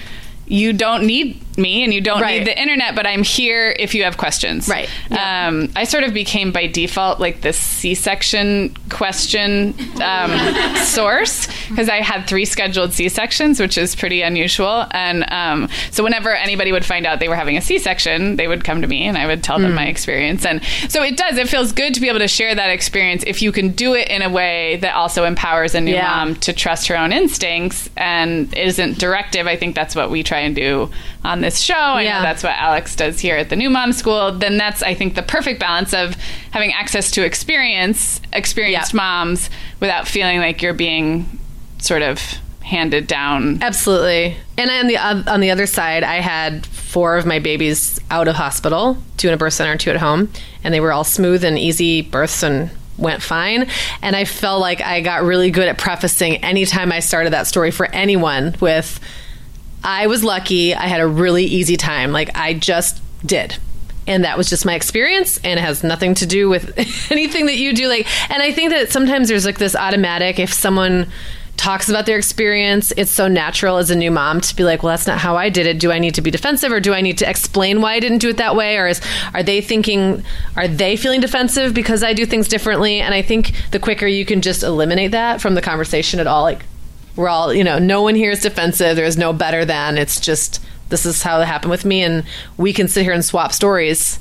You 0.50 0.72
don't 0.72 1.04
need 1.06 1.42
me, 1.58 1.82
and 1.84 1.92
you 1.92 2.00
don't 2.00 2.20
Right. 2.20 2.38
need 2.38 2.46
the 2.46 2.58
internet, 2.60 2.94
but 2.94 3.06
I'm 3.06 3.22
here 3.22 3.74
if 3.78 3.94
you 3.94 4.04
have 4.04 4.16
questions. 4.16 4.68
Right. 4.68 4.88
Yeah. 5.10 5.48
Um, 5.48 5.70
I 5.76 5.84
sort 5.84 6.04
of 6.04 6.14
became 6.14 6.52
by 6.52 6.66
default 6.66 7.18
like 7.20 7.40
this 7.40 7.56
C-section 7.58 8.74
question 8.88 9.74
um, 10.02 10.30
source 10.84 11.46
because 11.68 11.88
I 11.88 11.96
had 12.00 12.26
three 12.26 12.44
scheduled 12.44 12.92
C-sections, 12.92 13.60
which 13.60 13.76
is 13.76 13.94
pretty 13.96 14.22
unusual. 14.22 14.86
And 14.92 15.24
um, 15.32 15.68
so 15.90 16.04
whenever 16.04 16.34
anybody 16.34 16.72
would 16.72 16.84
find 16.84 17.06
out 17.06 17.18
they 17.20 17.28
were 17.28 17.36
having 17.36 17.56
a 17.56 17.60
C-section, 17.60 18.36
they 18.36 18.46
would 18.48 18.64
come 18.64 18.80
to 18.82 18.86
me 18.88 19.04
and 19.06 19.18
I 19.18 19.26
would 19.26 19.42
tell 19.42 19.58
them 19.58 19.74
my 19.74 19.86
experience. 19.86 20.46
And 20.46 20.62
so 20.88 21.02
it 21.02 21.16
does. 21.16 21.36
It 21.38 21.48
feels 21.48 21.72
good 21.72 21.94
to 21.94 22.00
be 22.00 22.08
able 22.08 22.20
to 22.20 22.28
share 22.28 22.54
that 22.54 22.70
experience 22.70 23.24
if 23.26 23.42
you 23.42 23.52
can 23.52 23.70
do 23.70 23.94
it 23.94 24.08
in 24.08 24.22
a 24.22 24.30
way 24.30 24.76
that 24.76 24.94
also 24.94 25.24
empowers 25.24 25.74
a 25.74 25.80
new 25.80 25.92
Yeah. 25.92 26.08
mom 26.08 26.36
to 26.36 26.52
trust 26.52 26.86
her 26.88 26.96
own 26.96 27.12
instincts 27.12 27.88
and 27.96 28.52
isn't 28.54 28.98
directive. 28.98 29.46
I 29.46 29.56
think 29.56 29.74
that's 29.74 29.96
what 29.96 30.10
we 30.10 30.22
try 30.22 30.40
and 30.40 30.54
do 30.54 30.90
on 31.28 31.40
this 31.42 31.60
show. 31.60 31.74
I 31.74 32.02
Yeah. 32.02 32.16
know 32.18 32.22
that's 32.22 32.42
what 32.42 32.54
Alex 32.56 32.96
does 32.96 33.20
here 33.20 33.36
at 33.36 33.50
the 33.50 33.56
New 33.56 33.70
Mom 33.70 33.92
School. 33.92 34.32
Then 34.32 34.56
that's, 34.56 34.82
I 34.82 34.94
think, 34.94 35.14
the 35.14 35.22
perfect 35.22 35.60
balance 35.60 35.92
of 35.92 36.16
having 36.50 36.72
access 36.72 37.10
to 37.12 37.24
experience, 37.24 38.20
experienced 38.32 38.92
Yeah. 38.94 38.96
moms, 38.96 39.50
without 39.80 40.08
feeling 40.08 40.38
like 40.40 40.62
you're 40.62 40.72
being 40.74 41.38
sort 41.78 42.02
of 42.02 42.20
handed 42.62 43.06
down. 43.06 43.60
Absolutely. 43.62 44.36
And 44.58 44.70
on 44.70 44.86
the 44.88 44.96
on 45.32 45.40
the 45.40 45.50
other 45.50 45.66
side, 45.66 46.02
I 46.04 46.16
had 46.16 46.66
four 46.66 47.16
of 47.16 47.24
my 47.26 47.38
babies 47.38 47.98
out 48.10 48.28
of 48.28 48.36
hospital, 48.36 48.98
two 49.16 49.28
in 49.28 49.34
a 49.34 49.36
birth 49.36 49.52
center 49.54 49.72
and 49.72 49.80
two 49.80 49.90
at 49.90 49.96
home, 49.96 50.30
and 50.64 50.74
they 50.74 50.80
were 50.80 50.92
all 50.92 51.04
smooth 51.04 51.44
and 51.44 51.58
easy 51.58 52.02
births 52.02 52.42
and 52.42 52.70
went 52.96 53.22
fine. 53.22 53.66
And 54.02 54.16
I 54.16 54.24
felt 54.24 54.60
like 54.60 54.80
I 54.82 55.00
got 55.00 55.22
really 55.22 55.50
good 55.50 55.68
at 55.68 55.78
prefacing 55.78 56.36
anytime 56.44 56.90
I 56.90 57.00
started 57.00 57.32
that 57.32 57.46
story 57.46 57.70
for 57.70 57.86
anyone 57.92 58.54
with 58.60 58.98
I 59.82 60.06
was 60.06 60.24
lucky. 60.24 60.74
I 60.74 60.86
had 60.86 61.00
a 61.00 61.06
really 61.06 61.44
easy 61.44 61.76
time. 61.76 62.12
Like 62.12 62.36
I 62.36 62.54
just 62.54 63.00
did. 63.24 63.56
And 64.06 64.24
that 64.24 64.38
was 64.38 64.48
just 64.48 64.64
my 64.64 64.74
experience 64.74 65.38
and 65.44 65.58
it 65.58 65.62
has 65.62 65.84
nothing 65.84 66.14
to 66.14 66.26
do 66.26 66.48
with 66.48 66.72
anything 67.10 67.46
that 67.46 67.56
you 67.56 67.74
do 67.74 67.88
like 67.88 68.06
and 68.30 68.42
I 68.42 68.52
think 68.52 68.70
that 68.70 68.90
sometimes 68.90 69.28
there's 69.28 69.44
like 69.44 69.58
this 69.58 69.76
automatic 69.76 70.38
if 70.38 70.50
someone 70.50 71.08
talks 71.58 71.88
about 71.88 72.06
their 72.06 72.16
experience, 72.16 72.92
it's 72.96 73.10
so 73.10 73.28
natural 73.28 73.76
as 73.76 73.90
a 73.90 73.96
new 73.96 74.10
mom 74.10 74.40
to 74.40 74.56
be 74.56 74.62
like, 74.64 74.82
well, 74.82 74.92
that's 74.92 75.06
not 75.06 75.18
how 75.18 75.36
I 75.36 75.50
did 75.50 75.66
it. 75.66 75.78
Do 75.78 75.90
I 75.90 75.98
need 75.98 76.14
to 76.14 76.22
be 76.22 76.30
defensive 76.30 76.72
or 76.72 76.80
do 76.80 76.94
I 76.94 77.00
need 77.00 77.18
to 77.18 77.28
explain 77.28 77.82
why 77.82 77.94
I 77.94 78.00
didn't 78.00 78.18
do 78.18 78.28
it 78.28 78.36
that 78.38 78.56
way? 78.56 78.78
Or 78.78 78.86
is, 78.86 79.00
are 79.34 79.42
they 79.42 79.60
thinking, 79.60 80.24
are 80.56 80.68
they 80.68 80.96
feeling 80.96 81.20
defensive 81.20 81.74
because 81.74 82.02
I 82.02 82.12
do 82.14 82.24
things 82.24 82.48
differently? 82.48 83.00
And 83.00 83.12
I 83.12 83.22
think 83.22 83.52
the 83.72 83.80
quicker 83.80 84.06
you 84.06 84.24
can 84.24 84.40
just 84.40 84.62
eliminate 84.62 85.10
that 85.10 85.40
from 85.40 85.54
the 85.54 85.60
conversation 85.60 86.20
at 86.20 86.28
all, 86.28 86.44
like 86.44 86.64
we're 87.18 87.28
all, 87.28 87.52
you 87.52 87.64
know, 87.64 87.78
no 87.78 88.00
one 88.00 88.14
here 88.14 88.30
is 88.30 88.40
defensive. 88.40 88.96
There 88.96 89.04
is 89.04 89.18
no 89.18 89.32
better 89.34 89.64
than. 89.64 89.98
It's 89.98 90.20
just, 90.20 90.62
this 90.88 91.04
is 91.04 91.22
how 91.22 91.40
it 91.40 91.46
happened 91.46 91.70
with 91.72 91.84
me. 91.84 92.02
And 92.02 92.24
we 92.56 92.72
can 92.72 92.88
sit 92.88 93.02
here 93.02 93.12
and 93.12 93.24
swap 93.24 93.52
stories. 93.52 94.18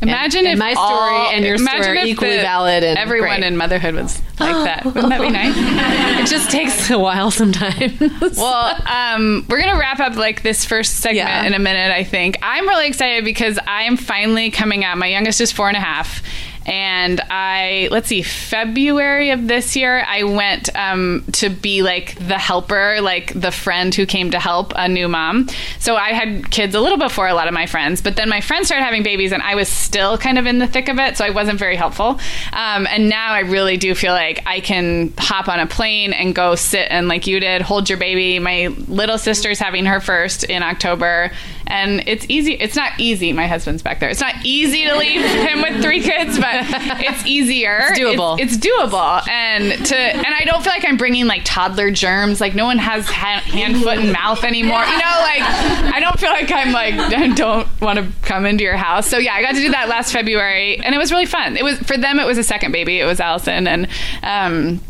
Imagine 0.00 0.46
and 0.46 0.52
if 0.54 0.58
my 0.60 0.72
story 0.74 0.86
all- 0.86 1.30
and 1.32 1.44
your 1.44 1.58
story 1.58 1.80
are 1.88 1.94
equally 2.06 2.36
the- 2.36 2.42
valid 2.42 2.84
and 2.84 2.96
everyone 2.96 3.40
great. 3.40 3.42
in 3.44 3.56
motherhood 3.56 3.96
was 3.96 4.20
like 4.38 4.54
that. 4.64 4.84
Wouldn't 4.84 5.08
that 5.08 5.20
be 5.20 5.28
nice? 5.30 5.54
it 5.56 6.30
just 6.32 6.50
takes 6.52 6.88
a 6.90 6.98
while 6.98 7.30
sometimes. 7.32 8.00
Well, 8.36 8.80
um, 8.86 9.44
we're 9.48 9.60
gonna 9.60 9.76
wrap 9.78 9.98
up 9.98 10.14
like 10.14 10.42
this 10.44 10.64
first 10.64 10.98
segment 11.00 11.16
Yeah. 11.28 11.44
in 11.44 11.52
a 11.52 11.58
minute. 11.58 11.90
I 11.90 12.04
think 12.04 12.38
I'm 12.42 12.68
really 12.68 12.86
excited 12.86 13.24
because 13.24 13.58
I 13.66 13.82
am 13.82 13.96
finally 13.96 14.52
coming 14.52 14.84
out. 14.84 14.98
My 14.98 15.08
youngest 15.08 15.40
is 15.40 15.50
four 15.50 15.66
and 15.66 15.76
a 15.76 15.80
half, 15.80 16.22
and 16.68 17.20
I 17.30 17.88
let's 17.90 18.08
see, 18.08 18.22
February 18.22 19.30
of 19.30 19.48
this 19.48 19.74
year, 19.74 20.04
I 20.06 20.24
went 20.24 20.74
um, 20.76 21.24
to 21.32 21.48
be 21.48 21.82
like 21.82 22.14
the 22.16 22.38
helper, 22.38 23.00
like 23.00 23.32
the 23.38 23.50
friend 23.50 23.94
who 23.94 24.04
came 24.04 24.30
to 24.32 24.38
help 24.38 24.72
a 24.76 24.86
new 24.86 25.08
mom. 25.08 25.48
So 25.78 25.96
I 25.96 26.10
had 26.10 26.50
kids 26.50 26.74
a 26.74 26.80
little 26.80 26.98
before 26.98 27.26
a 27.26 27.34
lot 27.34 27.48
of 27.48 27.54
my 27.54 27.66
friends, 27.66 28.02
but 28.02 28.16
then 28.16 28.28
my 28.28 28.42
friends 28.42 28.66
started 28.66 28.84
having 28.84 29.02
babies, 29.02 29.32
and 29.32 29.42
I 29.42 29.54
was 29.54 29.68
still 29.68 30.18
kind 30.18 30.38
of 30.38 30.46
in 30.46 30.58
the 30.58 30.66
thick 30.66 30.88
of 30.88 30.98
it, 30.98 31.16
so 31.16 31.24
I 31.24 31.30
wasn't 31.30 31.58
very 31.58 31.76
helpful. 31.76 32.20
Um, 32.52 32.86
and 32.86 33.08
now 33.08 33.32
I 33.32 33.40
really 33.40 33.78
do 33.78 33.94
feel 33.94 34.12
like 34.12 34.42
I 34.46 34.60
can 34.60 35.14
hop 35.16 35.48
on 35.48 35.60
a 35.60 35.66
plane 35.66 36.12
and 36.12 36.34
go 36.34 36.54
sit 36.54 36.88
and 36.90 37.08
like 37.08 37.26
you 37.26 37.40
did, 37.40 37.62
hold 37.62 37.88
your 37.88 37.98
baby. 37.98 38.38
My 38.38 38.66
little 38.88 39.16
sister's 39.16 39.58
having 39.58 39.86
her 39.86 40.00
first 40.00 40.44
in 40.44 40.62
October, 40.62 41.32
and 41.68 42.02
it's 42.06 42.26
easy. 42.28 42.54
It's 42.54 42.74
not 42.74 42.92
easy. 42.98 43.32
My 43.32 43.46
husband's 43.46 43.82
back 43.82 44.00
there. 44.00 44.08
It's 44.08 44.20
not 44.20 44.34
easy 44.44 44.84
to 44.86 44.96
leave 44.96 45.20
him 45.20 45.62
with 45.62 45.82
three 45.82 46.00
kids, 46.00 46.38
but 46.38 46.64
it's 47.00 47.24
easier. 47.26 47.78
It's 47.90 47.98
doable. 47.98 48.38
It's, 48.40 48.56
it's 48.56 48.66
doable, 48.66 49.26
and 49.28 49.86
to 49.86 49.96
and 49.96 50.26
I 50.26 50.44
don't 50.44 50.62
feel 50.62 50.72
like 50.72 50.84
I'm 50.86 50.96
bringing 50.96 51.26
like 51.26 51.42
toddler 51.44 51.90
germs. 51.90 52.40
Like 52.40 52.54
no 52.54 52.64
one 52.64 52.78
has 52.78 53.06
ha- 53.06 53.42
hand, 53.44 53.76
foot, 53.82 53.98
and 53.98 54.12
mouth 54.12 54.42
anymore. 54.44 54.80
You 54.80 54.98
know, 54.98 55.18
like 55.20 55.42
I 55.42 56.00
don't 56.00 56.18
feel 56.18 56.30
like 56.30 56.50
I'm 56.50 56.72
like 56.72 56.94
I 57.18 57.28
don't 57.28 57.68
want 57.80 57.98
to 57.98 58.10
come 58.22 58.46
into 58.46 58.64
your 58.64 58.76
house. 58.76 59.06
So 59.06 59.18
yeah, 59.18 59.34
I 59.34 59.42
got 59.42 59.54
to 59.54 59.60
do 59.60 59.70
that 59.70 59.88
last 59.88 60.12
February, 60.12 60.78
and 60.78 60.94
it 60.94 60.98
was 60.98 61.12
really 61.12 61.26
fun. 61.26 61.56
It 61.56 61.64
was 61.64 61.78
for 61.80 61.96
them. 61.96 62.18
It 62.18 62.26
was 62.26 62.38
a 62.38 62.44
second 62.44 62.72
baby. 62.72 62.98
It 62.98 63.04
was 63.04 63.20
Allison, 63.20 63.66
and 63.66 63.88
um, 64.22 64.80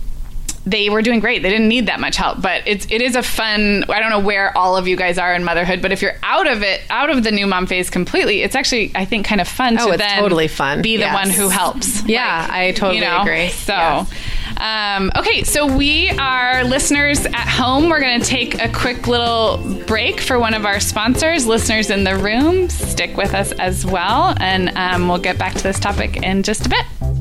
they 0.71 0.91
were 0.91 1.03
doing 1.03 1.21
great. 1.21 1.43
They 1.43 1.51
didn't 1.51 1.69
need 1.69 1.87
that 1.87 2.01
much 2.01 2.17
help, 2.17 2.43
but 2.43 2.63
it's 2.67 2.87
it 2.91 3.01
is 3.01 3.17
a 3.17 3.23
fun. 3.23 3.85
I 3.89 4.01
don't 4.01 4.11
know 4.11 4.19
where 4.21 4.57
all 4.57 4.77
of 4.77 4.87
you 4.87 4.97
guys 4.97 5.19
are 5.19 5.35
in 5.35 5.45
motherhood, 5.45 5.81
but 5.83 5.93
if 5.93 6.03
you're 6.03 6.17
out 6.23 6.47
of 6.47 6.63
it, 6.63 6.83
out 6.91 7.11
of 7.11 7.25
the 7.25 7.31
new 7.31 7.47
mom 7.47 7.67
phase 7.67 7.91
completely, 7.91 8.43
it's 8.43 8.55
actually 8.55 8.93
I 8.95 9.05
think 9.05 9.27
kind 9.27 9.41
of 9.41 9.49
fun 9.49 9.79
Oh, 9.79 9.87
to 9.87 9.93
it's 9.93 9.99
then 10.03 10.19
totally 10.21 10.49
fun. 10.49 10.83
Be 10.83 10.97
the 10.97 11.03
Yes. 11.03 11.15
one 11.15 11.31
who 11.31 11.49
helps. 11.49 12.03
Yeah, 12.09 12.47
I 12.51 12.73
totally 12.73 12.97
you 12.99 13.05
know? 13.05 13.21
agree. 13.23 13.49
So. 13.49 14.07
Um, 14.61 15.13
okay, 15.17 15.45
so 15.45 15.67
we 15.77 16.11
are 16.11 16.65
listeners 16.65 17.25
at 17.27 17.49
home. 17.49 17.89
We're 17.89 18.01
going 18.01 18.21
to 18.21 18.27
take 18.27 18.61
a 18.61 18.69
quick 18.69 19.07
little 19.07 19.59
break 19.87 20.21
for 20.21 20.39
one 20.41 20.53
of 20.55 20.65
our 20.67 20.81
sponsors. 20.81 21.47
Listeners 21.47 21.91
in 21.91 22.03
the 22.03 22.17
room, 22.17 22.69
stick 22.69 23.17
with 23.17 23.35
us 23.35 23.53
as 23.53 23.87
well, 23.87 24.35
and 24.41 24.71
um, 24.77 25.07
we'll 25.07 25.19
get 25.19 25.39
back 25.39 25.55
to 25.55 25.63
this 25.63 25.79
topic 25.79 26.17
in 26.25 26.43
just 26.43 26.67
a 26.67 26.71
bit. 26.71 27.18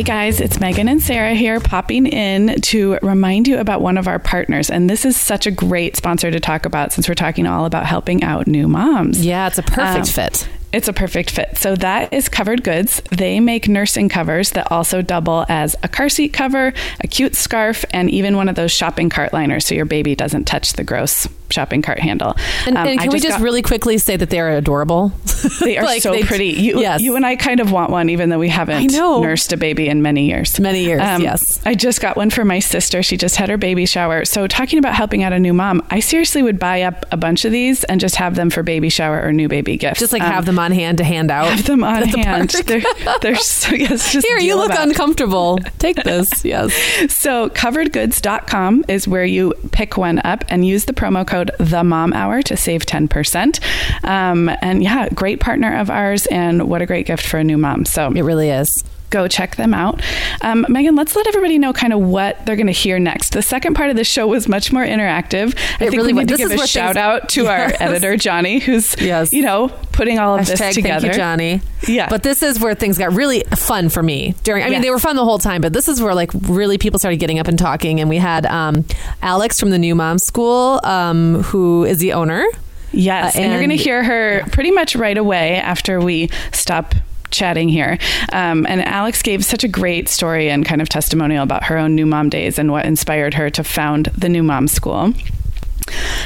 Hey 0.00 0.04
guys, 0.04 0.40
it's 0.40 0.58
Meagan 0.58 0.88
and 0.88 1.02
Sarah 1.02 1.34
here 1.34 1.60
popping 1.60 2.06
in 2.06 2.58
to 2.62 2.98
remind 3.02 3.46
you 3.46 3.58
about 3.58 3.82
one 3.82 3.98
of 3.98 4.08
our 4.08 4.18
partners. 4.18 4.70
And 4.70 4.88
this 4.88 5.04
is 5.04 5.14
such 5.14 5.46
a 5.46 5.50
great 5.50 5.94
sponsor 5.94 6.30
to 6.30 6.40
talk 6.40 6.64
about 6.64 6.94
since 6.94 7.06
we're 7.06 7.14
talking 7.14 7.46
all 7.46 7.66
about 7.66 7.84
helping 7.84 8.24
out 8.24 8.46
new 8.46 8.66
moms. 8.66 9.22
Yeah, 9.22 9.46
it's 9.46 9.58
a 9.58 9.62
perfect 9.62 9.98
Um, 9.98 10.04
fit. 10.06 10.48
It's 10.72 10.88
a 10.88 10.94
perfect 10.94 11.30
fit. 11.30 11.58
So 11.58 11.76
that 11.76 12.14
is 12.14 12.30
Covered 12.30 12.64
Goods. 12.64 13.02
They 13.10 13.40
make 13.40 13.68
nursing 13.68 14.08
covers 14.08 14.52
that 14.52 14.72
also 14.72 15.02
double 15.02 15.44
as 15.50 15.76
a 15.82 15.88
car 15.88 16.08
seat 16.08 16.32
cover, 16.32 16.72
a 17.00 17.06
cute 17.06 17.36
scarf, 17.36 17.84
and 17.90 18.08
even 18.10 18.38
one 18.38 18.48
of 18.48 18.54
those 18.54 18.72
shopping 18.72 19.10
cart 19.10 19.34
liners 19.34 19.66
so 19.66 19.74
your 19.74 19.84
baby 19.84 20.14
doesn't 20.14 20.46
touch 20.46 20.72
the 20.72 20.82
gross 20.82 21.28
shopping 21.50 21.82
cart 21.82 21.98
handle. 22.00 22.36
And, 22.66 22.76
Um, 22.76 22.86
and 22.86 23.00
can 23.00 23.10
we 23.10 23.18
just 23.20 23.38
got- 23.38 23.40
really 23.40 23.62
quickly 23.62 23.98
say 23.98 24.16
that 24.16 24.30
they're 24.30 24.50
adorable? 24.56 25.12
They 25.60 25.78
are 25.78 25.84
Like, 25.84 26.02
so 26.02 26.12
they- 26.12 26.22
pretty. 26.22 26.48
You, 26.48 26.80
yes. 26.80 27.00
you 27.00 27.16
and 27.16 27.24
I 27.24 27.36
kind 27.36 27.60
of 27.60 27.72
want 27.72 27.90
one, 27.90 28.10
even 28.10 28.28
though 28.28 28.38
we 28.38 28.48
haven't 28.50 28.92
nursed 28.92 29.52
a 29.52 29.56
baby 29.56 29.88
in 29.88 30.02
many 30.02 30.26
years. 30.26 30.58
Um, 30.58 30.62
Many 30.64 30.84
years, 30.84 31.00
yes. 31.00 31.60
I 31.64 31.74
just 31.74 32.00
got 32.00 32.16
one 32.16 32.30
for 32.30 32.44
my 32.44 32.58
sister. 32.60 33.02
She 33.02 33.16
just 33.16 33.36
had 33.36 33.48
her 33.48 33.56
baby 33.56 33.86
shower. 33.86 34.24
So, 34.24 34.46
talking 34.46 34.78
about 34.78 34.94
helping 34.94 35.22
out 35.22 35.32
a 35.32 35.38
new 35.38 35.52
mom, 35.54 35.82
I 35.90 36.00
seriously 36.00 36.42
would 36.42 36.58
buy 36.58 36.82
up 36.82 37.04
a 37.10 37.16
bunch 37.16 37.44
of 37.44 37.52
these 37.52 37.82
and 37.84 38.00
just 38.00 38.16
have 38.16 38.34
them 38.36 38.50
for 38.50 38.62
baby 38.62 38.88
shower 38.90 39.20
or 39.22 39.32
new 39.32 39.48
baby 39.48 39.76
gifts. 39.76 39.98
just 40.00 40.12
like 40.12 40.22
Um, 40.22 40.30
have 40.30 40.44
them 40.44 40.58
on 40.58 40.72
hand 40.72 40.98
to 40.98 41.04
hand 41.04 41.30
out. 41.30 41.46
have 41.48 41.64
them 41.64 41.82
on 41.82 42.02
at 42.04 42.12
the 42.12 42.18
hand. 42.20 42.50
They're, 42.66 42.82
they're 43.22 43.36
so, 43.36 43.74
yes, 43.74 44.12
just 44.12 44.26
Here, 44.26 44.38
you 44.38 44.54
look 44.56 44.68
them 44.68 44.76
out. 44.78 44.88
uncomfortable. 44.88 45.58
Take 45.78 45.96
this. 46.04 46.44
Yes. 46.50 46.72
So 47.12 47.48
coveredgoods.com 47.50 48.84
is 48.88 49.06
where 49.08 49.24
you 49.24 49.54
pick 49.72 49.96
one 49.96 50.20
up 50.24 50.44
and 50.48 50.66
use 50.66 50.84
the 50.84 50.92
promo 50.92 51.26
code 51.26 51.39
the 51.58 51.84
mom 51.84 52.12
hour 52.12 52.42
to 52.42 52.56
save 52.56 52.86
10%. 52.86 53.60
Um, 54.04 54.50
and 54.60 54.82
yeah, 54.82 55.08
great 55.10 55.40
partner 55.40 55.76
of 55.76 55.90
ours 55.90 56.26
and 56.26 56.68
what 56.68 56.82
a 56.82 56.86
great 56.86 57.06
gift 57.06 57.26
for 57.26 57.38
a 57.38 57.44
new 57.44 57.58
mom. 57.58 57.84
So 57.84 58.10
It 58.12 58.22
really 58.22 58.50
is. 58.50 58.84
Go 59.10 59.26
check 59.28 59.56
them 59.56 59.74
out. 59.74 60.00
Um, 60.42 60.64
Meagan, 60.68 60.94
let's 60.94 61.14
let 61.16 61.26
everybody 61.26 61.58
know 61.58 61.72
kind 61.72 61.92
of 61.92 62.00
what 62.00 62.46
they're 62.46 62.56
going 62.56 62.66
to 62.68 62.72
hear 62.72 62.98
next. 62.98 63.30
The 63.32 63.42
second 63.42 63.74
part 63.74 63.90
of 63.90 63.96
the 63.96 64.04
show 64.04 64.26
was 64.28 64.48
much 64.48 64.72
more 64.72 64.84
interactive. 64.84 65.48
I 65.80 65.86
It 65.86 65.90
think 65.90 65.92
really 65.94 66.12
we 66.12 66.20
need 66.20 66.30
was. 66.30 66.38
to 66.40 66.46
This 66.48 66.56
give 66.56 66.64
a 66.64 66.66
shout 66.68 66.96
out 66.96 67.28
to 67.30 67.46
our 67.48 67.72
editor, 67.80 68.16
Johnny, 68.16 68.60
who's, 68.60 68.94
Yes. 69.00 69.32
you 69.32 69.42
know, 69.42 69.68
putting 69.92 70.18
all 70.20 70.38
of 70.38 70.46
this 70.46 70.58
together. 70.74 71.00
thank 71.00 71.12
you, 71.12 71.18
Johnny. 71.18 71.60
Yeah. 71.88 72.08
But 72.08 72.22
this 72.22 72.42
is 72.42 72.60
where 72.60 72.74
things 72.74 72.98
got 72.98 73.12
really 73.12 73.42
fun 73.56 73.88
for 73.88 74.02
me 74.02 74.34
during. 74.44 74.62
I 74.62 74.66
mean, 74.66 74.74
Yes. 74.74 74.82
they 74.84 74.90
were 74.90 74.98
fun 75.00 75.16
the 75.16 75.24
whole 75.24 75.38
time, 75.40 75.60
but 75.60 75.72
this 75.72 75.88
is 75.88 76.00
where 76.00 76.14
like 76.14 76.30
really 76.42 76.78
people 76.78 76.98
started 76.98 77.16
getting 77.18 77.38
up 77.38 77.48
and 77.48 77.58
talking. 77.58 78.00
And 78.00 78.08
we 78.08 78.18
had 78.18 78.46
um, 78.46 78.84
Alex 79.22 79.58
from 79.58 79.70
the 79.70 79.78
New 79.78 79.94
Mom 79.94 80.18
School, 80.18 80.80
um, 80.84 81.42
who 81.44 81.84
is 81.84 81.98
the 81.98 82.12
owner. 82.12 82.46
Yes, 82.92 83.36
Uh, 83.36 83.40
and, 83.40 83.50
you're 83.52 83.60
going 83.60 83.70
to 83.70 83.76
hear 83.76 84.02
her 84.04 84.44
pretty 84.50 84.70
much 84.72 84.94
right 84.96 85.16
away 85.16 85.56
after 85.56 86.00
we 86.00 86.28
stop 86.52 86.94
chatting 87.30 87.68
here. 87.68 87.98
Um, 88.32 88.66
and 88.68 88.82
Alex 88.86 89.22
gave 89.22 89.44
such 89.44 89.64
a 89.64 89.68
great 89.68 90.08
story 90.08 90.50
and 90.50 90.64
kind 90.64 90.82
of 90.82 90.88
testimonial 90.88 91.42
about 91.42 91.64
her 91.64 91.78
own 91.78 91.94
new 91.94 92.06
mom 92.06 92.28
days 92.28 92.58
and 92.58 92.70
what 92.70 92.86
inspired 92.86 93.34
her 93.34 93.50
to 93.50 93.64
found 93.64 94.06
the 94.06 94.28
new 94.28 94.42
mom 94.42 94.68
school. 94.68 95.12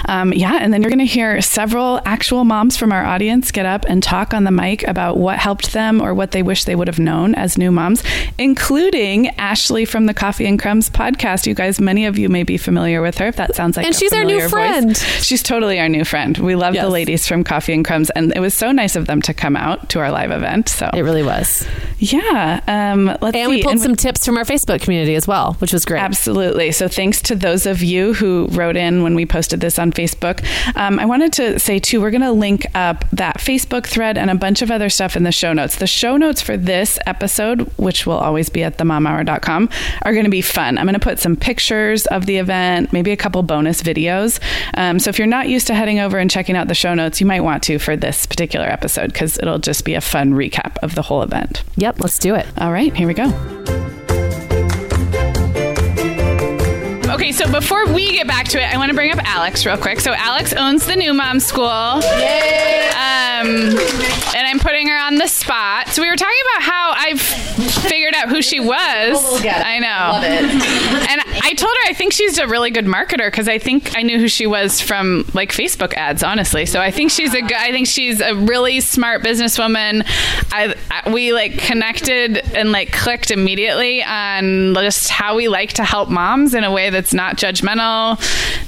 Um, 0.09 0.33
yeah, 0.33 0.59
and 0.61 0.73
then 0.73 0.83
you're 0.83 0.91
going 0.91 0.99
to 0.99 1.05
hear 1.05 1.41
several 1.41 2.01
actual 2.05 2.45
moms 2.45 2.77
from 2.77 2.93
our 2.93 3.05
audience 3.05 3.51
get 3.51 3.67
up 3.67 3.85
and 3.89 4.03
talk 4.03 4.35
on 4.35 4.45
the 4.45 4.51
mic 4.51 4.83
about 4.87 5.17
what 5.17 5.39
helped 5.39 5.73
them 5.73 6.01
or 6.01 6.15
what 6.15 6.31
they 6.33 6.43
wish 6.43 6.65
they 6.65 6.75
would 6.77 6.89
have 6.89 6.99
known 6.99 7.35
as 7.35 7.57
new 7.59 7.71
moms, 7.71 8.03
including 8.39 9.29
Ashley 9.39 9.85
from 9.85 10.07
the 10.07 10.15
Coffee 10.15 10.47
and 10.47 10.61
Crumbs 10.61 10.89
podcast. 10.91 11.47
You 11.47 11.55
guys, 11.55 11.81
many 11.81 12.07
of 12.07 12.19
you 12.19 12.29
may 12.29 12.43
be 12.43 12.57
familiar 12.57 13.03
with 13.03 13.19
her 13.19 13.27
if 13.27 13.37
that 13.37 13.55
sounds 13.57 13.77
like 13.77 13.87
And 13.87 13.95
a 13.95 13.99
she's 13.99 14.13
our 14.13 14.23
new 14.25 14.41
familiar 14.41 14.49
voice. 14.49 14.51
friend. 14.51 14.97
She's 15.25 15.43
totally 15.43 15.81
our 15.81 15.89
new 15.89 16.05
friend. 16.05 16.37
We 16.39 16.55
love 16.55 16.75
the 16.75 16.89
ladies 16.89 17.27
from 17.27 17.43
Coffee 17.45 17.73
and 17.73 17.85
Crumbs, 17.85 18.11
and 18.11 18.33
it 18.37 18.41
was 18.41 18.55
so 18.55 18.71
nice 18.71 18.97
of 18.97 19.07
them 19.07 19.21
to 19.23 19.35
come 19.35 19.57
out 19.57 19.89
to 19.91 20.01
our 20.01 20.11
live 20.13 20.31
event. 20.31 20.69
So 20.69 20.91
It 20.95 21.03
really 21.03 21.23
was. 21.23 21.67
yeah, 21.99 22.61
um, 22.69 23.07
let's 23.21 23.37
And 23.37 23.49
see. 23.51 23.57
we 23.57 23.63
pulled 23.63 23.73
And 23.73 23.81
some 23.83 23.97
tips 23.97 24.25
from 24.25 24.37
our 24.37 24.45
Facebook 24.45 24.81
community 24.83 25.15
as 25.15 25.27
well, 25.27 25.55
which 25.55 25.73
was 25.73 25.85
great. 25.85 26.01
Absolutely. 26.01 26.71
So 26.73 26.87
thanks 26.89 27.21
to 27.23 27.35
those 27.35 27.67
of 27.67 27.83
you 27.83 28.15
who 28.15 28.47
wrote 28.53 28.77
in 28.77 29.03
when 29.03 29.15
we 29.15 29.27
posted 29.27 29.54
this 29.61 29.79
on 29.79 29.93
Facebook. 29.93 30.45
Um, 30.77 30.99
I 30.99 31.07
wanted 31.07 31.33
to 31.35 31.59
say 31.59 31.79
too, 31.79 32.01
we're 32.01 32.11
going 32.11 32.21
to 32.23 32.33
link 32.33 32.67
up 32.75 33.05
that 33.13 33.39
Facebook 33.39 33.87
thread 33.87 34.19
and 34.19 34.31
a 34.31 34.35
bunch 34.35 34.63
of 34.63 34.71
other 34.71 34.89
stuff 34.89 35.17
in 35.17 35.23
the 35.23 35.33
show 35.33 35.53
notes. 35.53 35.77
The 35.77 35.87
show 35.87 36.17
notes 36.17 36.41
for 36.41 36.57
this 36.57 36.99
episode, 37.07 37.63
which 37.77 38.07
will 38.07 38.19
always 38.19 38.49
be 38.49 38.63
at 38.63 38.79
themomhour.com, 38.79 39.69
are 40.03 40.13
going 40.13 40.25
to 40.25 40.31
be 40.31 40.43
fun. 40.43 40.79
I'm 40.79 40.87
going 40.87 40.95
to 40.95 41.01
put 41.01 41.19
some 41.19 41.37
pictures 41.37 42.07
of 42.07 42.27
the 42.27 42.37
event, 42.39 42.93
maybe 42.93 43.13
a 43.13 43.17
couple 43.17 43.43
bonus 43.43 43.83
videos. 43.83 44.41
Um, 44.75 44.99
so 44.99 45.11
if 45.11 45.19
you're 45.19 45.27
not 45.27 45.49
used 45.49 45.67
to 45.69 45.75
heading 45.75 46.01
over 46.01 46.19
and 46.19 46.31
checking 46.31 46.57
out 46.57 46.69
the 46.69 46.75
show 46.75 46.95
notes, 46.95 47.21
you 47.21 47.27
might 47.27 47.41
want 47.41 47.63
to 47.65 47.79
for 47.79 47.97
this 47.97 48.27
particular 48.27 48.67
episode 48.67 49.13
because 49.13 49.39
it'll 49.39 49.59
just 49.59 49.85
be 49.85 49.95
a 49.95 50.01
fun 50.01 50.33
recap 50.33 50.77
of 50.83 50.95
the 50.95 51.03
whole 51.03 51.23
event. 51.23 51.63
Yep, 51.77 52.01
let's 52.01 52.19
do 52.19 52.35
it. 52.35 52.47
All 52.59 52.73
right, 52.73 52.95
here 52.95 53.07
we 53.07 53.15
go. 53.15 53.84
Okay, 57.15 57.31
so 57.31 57.49
before 57.49 57.87
we 57.87 58.11
get 58.11 58.27
back 58.27 58.49
to 58.49 58.61
it, 58.61 58.75
I 58.75 58.77
want 58.77 58.89
to 58.89 58.95
bring 58.95 59.13
up 59.13 59.21
Alex 59.23 59.65
real 59.65 59.77
quick. 59.77 60.01
So 60.01 60.13
Alex 60.15 60.53
owns 60.53 60.85
the 60.85 60.97
New 60.97 61.15
Mom 61.15 61.39
School. 61.39 62.01
Yay! 62.03 62.89
Um, 62.89 63.79
and 64.35 64.45
I'm 64.45 64.59
putting 64.59 64.89
her 64.89 64.99
on 64.99 65.15
the 65.15 65.29
spot. 65.29 65.91
So 65.91 66.03
we 66.03 66.11
were 66.11 66.17
talking 66.17 66.35
about 66.51 66.63
how 66.65 66.93
I've 66.97 67.21
figured 68.15 68.29
out 68.29 68.35
who 68.35 68.43
she 68.43 68.61
was. 68.61 69.45
I 69.45 69.79
know. 69.79 70.13
Love 70.13 70.25
it. 70.25 71.11
And 71.11 71.21
I 71.43 71.55
told 71.55 71.73
her 71.83 71.91
I 71.91 71.93
think 71.95 72.13
she's 72.13 72.39
a 72.39 72.47
really 72.47 72.71
good 72.71 72.87
marketer 72.87 73.31
because 73.31 73.49
I 73.49 73.59
think 73.59 73.97
I 73.97 74.03
knew 74.03 74.19
who 74.19 74.29
she 74.29 74.47
was 74.47 74.81
from 74.81 75.29
like 75.35 75.51
Facebook 75.53 75.95
ads, 75.95 76.23
honestly. 76.23 76.67
So 76.67 76.81
I 76.81 76.91
think 76.91 77.11
she's 77.11 77.35
a 77.35 77.41
good. 77.41 77.53
I 77.53 77.71
think 77.73 77.87
she's 77.87 78.21
a 78.21 78.35
really 78.35 78.81
smart 78.81 79.23
businesswoman. 79.23 80.05
I, 80.53 80.75
I 80.91 81.11
we 81.13 81.33
like 81.33 81.59
connected 81.59 82.39
and 82.55 82.73
like 82.73 82.93
clicked 82.93 83.31
immediately 83.31 84.03
on 84.03 84.75
just 84.75 85.09
how 85.09 85.37
we 85.37 85.49
like 85.49 85.75
to 85.75 85.85
help 85.85 86.09
moms 86.09 86.55
in 86.55 86.65
a 86.65 86.73
way 86.73 86.91
that's 86.91 87.13
not 87.15 87.37
judgmental, 87.37 88.19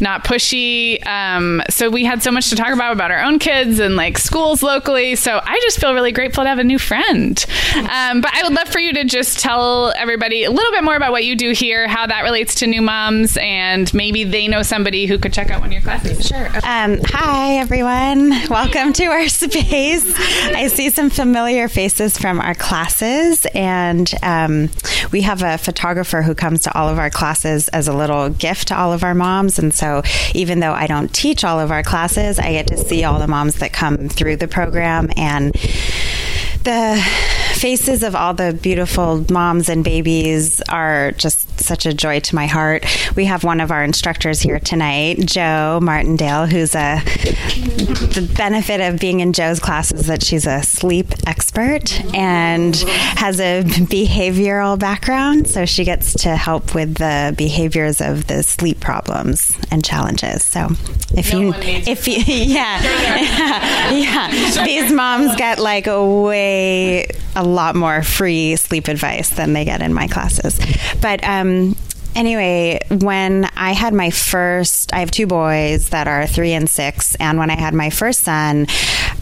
not 0.01 0.25
pushy. 0.25 1.05
Um, 1.07 1.63
so 1.71 1.91
we 1.91 2.05
had 2.05 2.23
so 2.23 2.31
much 2.31 2.51
to 2.51 2.57
talk 2.57 2.73
about 2.73 2.93
about 2.93 3.11
our 3.11 3.23
own 3.23 3.39
kids 3.39 3.79
and 3.79 3.97
like 3.97 4.19
schools 4.19 4.63
locally. 4.63 5.17
So 5.17 5.41
I 5.43 5.59
just 5.63 5.81
feel 5.81 5.95
really 5.95 6.13
grateful 6.13 6.45
to 6.45 6.49
have 6.49 6.59
a 6.59 6.65
new 6.65 6.79
friend. 6.79 7.45
Um, 7.77 8.21
but 8.21 8.33
I 8.33 8.43
would 8.43 8.53
love 8.53 8.69
for 8.69 8.79
you 8.79 8.93
to 8.95 9.05
just 9.05 9.36
tell 9.37 9.92
everybody 9.96 10.44
a 10.44 10.51
little 10.51 10.72
bit 10.72 10.85
more 10.85 10.96
about 10.96 11.12
what 11.12 11.25
you 11.25 11.37
do 11.37 11.53
here, 11.53 11.87
how 11.87 12.07
that 12.07 12.22
relates 12.22 12.57
to 12.57 12.66
new 12.66 12.83
moms, 12.83 13.37
and 13.40 13.92
maybe 13.94 14.25
they 14.25 14.49
know 14.49 14.62
somebody 14.62 15.07
who 15.07 15.18
could 15.18 15.33
check 15.33 15.51
out 15.51 15.61
one 15.61 15.68
of 15.68 15.72
your 15.72 15.83
classes. 15.83 16.27
Sure. 16.27 16.46
Um, 16.64 17.01
hi, 17.05 17.59
everyone. 17.59 18.31
Welcome 18.49 18.92
to 18.94 19.05
our 19.07 19.29
space. 19.29 20.05
I 20.55 20.68
see 20.68 20.90
some 20.90 21.11
familiar 21.11 21.68
faces 21.68 22.18
from 22.18 22.40
our 22.40 22.55
classes, 22.55 23.46
and 23.55 24.12
um, 24.22 24.70
we 25.12 25.22
have 25.22 25.42
a 25.42 25.59
photographer 25.59 26.22
who 26.22 26.35
comes 26.35 26.62
to 26.62 26.77
all 26.77 26.88
of 26.88 26.99
our 26.99 27.11
classes 27.11 27.68
as 27.68 27.88
a 27.88 27.92
little 27.92 28.31
gift 28.31 28.68
to 28.68 28.79
all 28.79 28.92
of 28.92 29.05
our 29.05 29.14
moms. 29.14 29.59
And 29.59 29.72
so, 29.75 30.03
even 30.35 30.61
though 30.61 30.72
I 30.72 30.87
don't 30.87 31.12
teach 31.12 31.44
all 31.44 31.61
of 31.61 31.70
our 31.70 31.83
classes, 31.83 32.38
I 32.38 32.53
get 32.53 32.66
to 32.68 32.77
see 32.77 33.05
all 33.05 33.18
the 33.18 33.29
moms 33.29 33.57
that 33.57 33.72
come 33.72 34.09
through 34.09 34.37
the 34.37 34.49
program 34.49 35.11
and 35.16 35.53
the 36.64 37.01
faces 37.57 38.03
of 38.03 38.14
all 38.14 38.35
the 38.35 38.53
beautiful 38.53 39.25
moms 39.33 39.69
and 39.69 39.83
babies 39.83 40.61
are 40.69 41.12
just 41.12 41.59
such 41.59 41.87
a 41.87 41.95
joy 41.95 42.21
to 42.21 42.35
my 42.35 42.47
heart. 42.47 42.85
We 43.16 43.25
have 43.25 43.45
one 43.45 43.61
of 43.61 43.71
our 43.71 43.83
instructors 43.83 44.40
here 44.40 44.61
tonight, 44.61 45.21
Joe 45.25 45.81
Martindale, 45.83 46.47
who's 46.47 46.75
a 46.75 47.01
the 48.14 48.31
benefit 48.37 48.81
of 48.81 49.01
being 49.01 49.21
in 49.21 49.33
Joe's 49.33 49.59
class 49.59 49.90
is 49.90 50.07
that 50.07 50.23
she's 50.23 50.47
a 50.47 50.62
sleep 50.62 51.09
expert 51.27 51.99
and 52.14 52.77
has 52.77 53.40
a 53.40 53.62
behavioral 53.62 54.79
background, 54.79 55.49
so 55.49 55.64
she 55.64 55.85
gets 55.85 56.12
to 56.23 56.37
help 56.37 56.75
with 56.75 56.97
the 56.97 57.35
behaviors 57.37 58.01
of 58.01 58.27
the 58.27 58.42
sleep 58.42 58.81
problems 58.81 59.57
and 59.71 59.85
challenges. 59.85 60.45
So 60.45 60.69
if 61.14 61.33
you 61.33 61.55
if 61.57 62.07
you 62.07 62.19
yeah 62.27 62.83
yeah, 62.83 63.90
yeah. 64.31 64.64
these 64.64 64.92
moms 64.92 65.35
get 65.37 65.59
like 65.59 65.87
a 65.87 66.05
way 66.05 67.07
a 67.37 67.44
lot 67.44 67.77
more 67.77 68.03
free 68.03 68.57
sleep 68.57 68.88
advice 68.88 69.29
than 69.31 69.53
they 69.53 69.64
get 69.64 69.83
in 69.83 69.94
my 69.94 70.09
classes. 70.09 70.59
But 71.01 71.22
um, 71.22 71.77
anyway, 72.16 72.81
when 72.90 73.44
I 73.56 73.73
had 73.73 73.94
my 73.94 74.10
first, 74.10 74.92
I 74.92 75.00
have 75.00 75.10
two 75.10 75.27
boys 75.27 75.90
that 75.90 76.08
are 76.08 76.27
three 76.27 76.52
and 76.52 76.69
six. 76.69 77.14
And 77.17 77.38
when 77.38 77.50
I 77.50 77.56
had 77.56 77.75
my 77.75 77.90
first 77.90 78.21
son, 78.21 78.67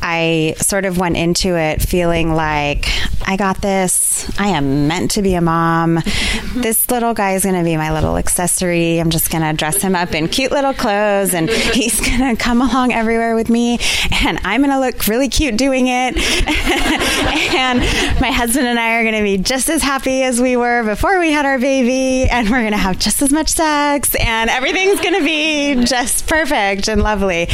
I 0.00 0.54
sort 0.58 0.84
of 0.84 0.98
went 0.98 1.16
into 1.16 1.56
it 1.56 1.82
feeling 1.82 2.34
like 2.34 2.86
I 3.26 3.36
got 3.36 3.60
this. 3.60 4.30
I 4.38 4.48
am 4.48 4.86
meant 4.86 5.12
to 5.12 5.22
be 5.22 5.34
a 5.34 5.40
mom. 5.40 5.94
this 6.56 6.90
little 6.90 7.14
guy 7.14 7.32
is 7.34 7.42
going 7.42 7.56
to 7.56 7.64
be 7.64 7.76
my 7.76 7.92
little 7.92 8.16
accessory. 8.16 8.98
I'm 8.98 9.10
just 9.10 9.30
going 9.30 9.42
to 9.42 9.52
dress 9.54 9.80
him 9.80 9.96
up 9.96 10.14
in 10.14 10.28
cute 10.28 10.52
little 10.52 10.74
clothes 10.74 11.34
and 11.34 11.48
he's 11.72 12.00
going 12.00 12.36
to 12.36 12.42
come 12.42 12.60
along 12.60 12.92
everywhere 12.92 13.34
with 13.34 13.48
me. 13.48 13.78
And 14.24 14.38
I'm 14.44 14.60
going 14.60 14.70
to 14.72 14.80
look 14.80 15.06
really 15.08 15.28
cute 15.28 15.56
doing 15.56 15.86
it. 15.88 16.16
and 17.54 17.80
my 18.20 18.30
husband 18.30 18.66
and 18.66 18.78
I 18.78 18.96
are 18.96 19.02
going 19.02 19.14
to 19.16 19.22
be 19.22 19.38
just 19.38 19.68
as 19.68 19.82
happy 19.82 20.22
as 20.22 20.40
we 20.40 20.56
were 20.56 20.84
before 20.84 21.18
we 21.18 21.32
had 21.32 21.46
our 21.46 21.58
baby. 21.58 22.28
And 22.28 22.50
we're 22.50 22.60
going 22.60 22.72
to 22.72 22.78
have 22.84 22.98
just 22.98 23.22
as 23.22 23.32
much 23.32 23.48
sex 23.48 24.14
and 24.16 24.50
everything's 24.50 25.00
going 25.00 25.14
to 25.14 25.24
be 25.24 25.86
just 25.86 26.26
perfect 26.26 26.86
and 26.86 27.02
lovely. 27.02 27.48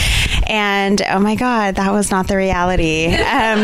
And 0.48 1.00
oh 1.02 1.20
my 1.20 1.36
God, 1.36 1.76
that 1.76 1.92
was 1.92 2.10
not 2.10 2.26
the 2.26 2.36
reality. 2.36 3.06
Um, 3.06 3.60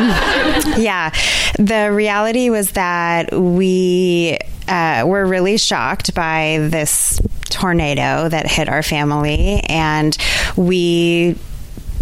yeah. 0.78 1.12
The 1.58 1.90
reality 1.92 2.50
was 2.50 2.70
that 2.72 3.34
we 3.34 4.38
uh, 4.68 5.02
were 5.06 5.26
really 5.26 5.56
shocked 5.56 6.14
by 6.14 6.68
this 6.70 7.20
tornado 7.46 8.28
that 8.28 8.46
hit 8.46 8.68
our 8.68 8.84
family. 8.84 9.60
And 9.68 10.16
we 10.56 11.36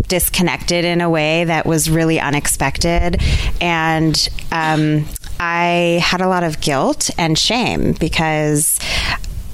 disconnected 0.08 0.84
in 0.84 1.00
a 1.00 1.08
way 1.08 1.44
that 1.44 1.64
was 1.64 1.88
really 1.88 2.20
unexpected. 2.20 3.22
And 3.62 4.28
um, 4.52 5.06
I 5.40 6.02
had 6.04 6.20
a 6.20 6.28
lot 6.28 6.44
of 6.44 6.60
guilt 6.60 7.08
and 7.16 7.38
shame 7.38 7.92
because 7.92 8.78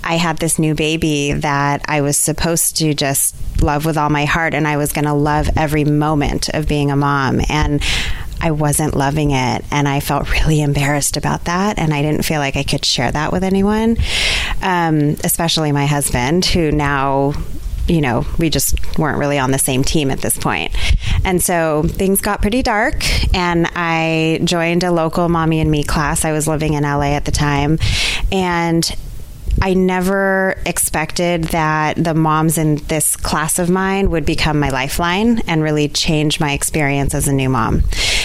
I 0.02 0.14
had 0.16 0.38
this 0.38 0.58
new 0.58 0.74
baby 0.74 1.32
that 1.32 1.82
I 1.86 2.00
was 2.00 2.16
supposed 2.16 2.76
to 2.78 2.94
just 2.94 3.34
love 3.62 3.84
with 3.84 3.96
all 3.96 4.10
my 4.10 4.24
heart, 4.24 4.54
and 4.54 4.66
I 4.66 4.76
was 4.76 4.92
going 4.92 5.04
to 5.04 5.12
love 5.12 5.50
every 5.56 5.84
moment 5.84 6.48
of 6.50 6.68
being 6.68 6.90
a 6.90 6.96
mom. 6.96 7.40
And 7.48 7.82
I 8.40 8.52
wasn't 8.52 8.96
loving 8.96 9.32
it, 9.32 9.64
and 9.70 9.86
I 9.86 10.00
felt 10.00 10.30
really 10.32 10.62
embarrassed 10.62 11.16
about 11.16 11.44
that, 11.44 11.78
and 11.78 11.92
I 11.92 12.02
didn't 12.02 12.24
feel 12.24 12.40
like 12.40 12.56
I 12.56 12.62
could 12.62 12.84
share 12.84 13.12
that 13.12 13.32
with 13.32 13.44
anyone, 13.44 13.96
um, 14.62 15.16
especially 15.22 15.72
my 15.72 15.86
husband, 15.86 16.46
who 16.46 16.72
now 16.72 17.34
you 17.88 18.00
know, 18.00 18.24
we 18.38 18.50
just 18.50 18.98
weren't 18.98 19.18
really 19.18 19.36
on 19.36 19.50
the 19.50 19.58
same 19.58 19.82
team 19.82 20.12
at 20.12 20.20
this 20.20 20.38
point. 20.38 20.72
And 21.24 21.42
so 21.42 21.82
things 21.82 22.20
got 22.20 22.40
pretty 22.40 22.62
dark, 22.62 23.02
and 23.34 23.68
I 23.74 24.40
joined 24.44 24.84
a 24.84 24.92
local 24.92 25.28
mommy 25.28 25.60
and 25.60 25.68
me 25.68 25.82
class. 25.82 26.24
I 26.24 26.30
was 26.30 26.46
living 26.46 26.74
in 26.74 26.84
LA 26.84 27.16
at 27.16 27.24
the 27.24 27.32
time, 27.32 27.78
and 28.30 28.84
I 29.62 29.74
never 29.74 30.56
expected 30.64 31.44
that 31.44 32.02
the 32.02 32.14
moms 32.14 32.56
in 32.56 32.76
this 32.76 33.16
class 33.16 33.58
of 33.58 33.68
mine 33.68 34.10
would 34.10 34.24
become 34.24 34.58
my 34.58 34.70
lifeline 34.70 35.40
and 35.46 35.62
really 35.62 35.88
change 35.88 36.40
my 36.40 36.52
experience 36.52 37.14
as 37.14 37.28
a 37.28 37.32
new 37.32 37.50
mom. 37.50 37.82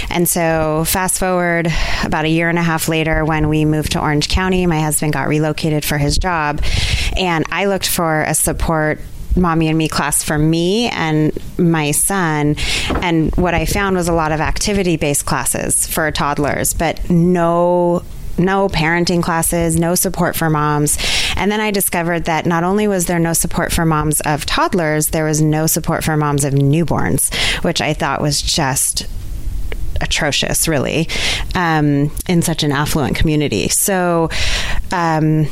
And 0.09 0.29
so, 0.29 0.86
fast 0.86 1.19
forward 1.19 1.67
about 2.03 2.23
a 2.23 2.29
year 2.29 2.47
and 2.47 2.57
a 2.57 2.63
half 2.63 2.88
later, 2.88 3.25
when 3.25 3.49
we 3.49 3.65
moved 3.65 3.93
to 3.93 4.01
Orange 4.01 4.29
County, 4.29 4.65
my 4.65 4.79
husband 4.79 5.11
got 5.11 5.27
relocated 5.27 5.83
for 5.83 5.97
his 5.97 6.17
job, 6.17 6.61
and 7.17 7.43
I 7.51 7.65
looked 7.65 7.88
for 7.88 8.21
a 8.21 8.33
support 8.33 8.99
mommy 9.36 9.67
and 9.67 9.77
me 9.77 9.89
class 9.89 10.23
for 10.23 10.38
me 10.38 10.88
and 10.88 11.38
my 11.57 11.91
son 11.91 12.55
and 13.01 13.36
what 13.36 13.53
i 13.53 13.65
found 13.65 13.95
was 13.95 14.07
a 14.07 14.13
lot 14.13 14.31
of 14.31 14.39
activity 14.39 14.95
based 14.95 15.25
classes 15.25 15.86
for 15.88 16.09
toddlers 16.09 16.73
but 16.73 17.09
no 17.09 18.01
no 18.38 18.67
parenting 18.69 19.23
classes, 19.23 19.77
no 19.77 19.95
support 19.95 20.36
for 20.36 20.49
moms. 20.49 20.97
And 21.36 21.51
then 21.51 21.59
I 21.59 21.71
discovered 21.71 22.25
that 22.25 22.45
not 22.45 22.63
only 22.63 22.88
was 22.88 23.05
there 23.05 23.19
no 23.19 23.33
support 23.33 23.71
for 23.71 23.86
moms 23.86 24.21
of 24.21 24.45
toddlers, 24.45 25.09
there 25.09 25.25
was 25.25 25.41
no 25.41 25.67
support 25.67 26.03
for 26.03 26.15
moms 26.17 26.43
of 26.43 26.53
newborns, 26.53 27.33
which 27.63 27.81
I 27.81 27.93
thought 27.93 28.21
was 28.21 28.41
just 28.41 29.07
atrocious, 30.01 30.67
really, 30.67 31.07
um, 31.55 32.11
in 32.27 32.41
such 32.41 32.63
an 32.63 32.71
affluent 32.71 33.15
community. 33.15 33.69
So, 33.69 34.29
um, 34.91 35.47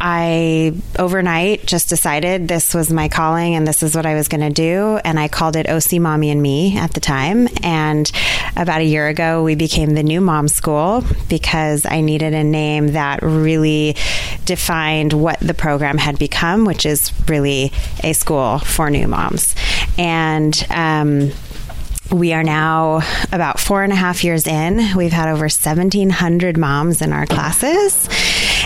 I 0.00 0.72
overnight 0.98 1.66
just 1.66 1.90
decided 1.90 2.48
this 2.48 2.72
was 2.72 2.90
my 2.90 3.08
calling 3.08 3.54
and 3.54 3.66
this 3.66 3.82
is 3.82 3.94
what 3.94 4.06
I 4.06 4.14
was 4.14 4.28
going 4.28 4.40
to 4.40 4.50
do. 4.50 4.98
And 5.04 5.20
I 5.20 5.28
called 5.28 5.56
it 5.56 5.68
OC 5.68 6.00
Mommy 6.00 6.30
and 6.30 6.40
Me 6.40 6.78
at 6.78 6.94
the 6.94 7.00
time. 7.00 7.48
And 7.62 8.10
about 8.56 8.80
a 8.80 8.84
year 8.84 9.08
ago, 9.08 9.42
we 9.42 9.56
became 9.56 9.90
the 9.90 10.02
new 10.02 10.22
mom 10.22 10.48
school 10.48 11.04
because 11.28 11.84
I 11.84 12.00
needed 12.00 12.32
a 12.32 12.44
name 12.44 12.88
that 12.92 13.20
really 13.22 13.94
defined 14.46 15.12
what 15.12 15.38
the 15.40 15.54
program 15.54 15.98
had 15.98 16.18
become, 16.18 16.64
which 16.64 16.86
is 16.86 17.12
really 17.28 17.70
a 18.02 18.14
school 18.14 18.60
for 18.60 18.88
new 18.88 19.06
moms. 19.06 19.54
And, 19.98 20.66
um, 20.70 21.30
we 22.10 22.32
are 22.32 22.42
now 22.42 23.02
about 23.32 23.60
four 23.60 23.82
and 23.82 23.92
a 23.92 23.96
half 23.96 24.24
years 24.24 24.46
in. 24.46 24.96
We've 24.96 25.12
had 25.12 25.28
over 25.28 25.42
1,700 25.42 26.56
moms 26.56 27.02
in 27.02 27.12
our 27.12 27.26
classes 27.26 28.08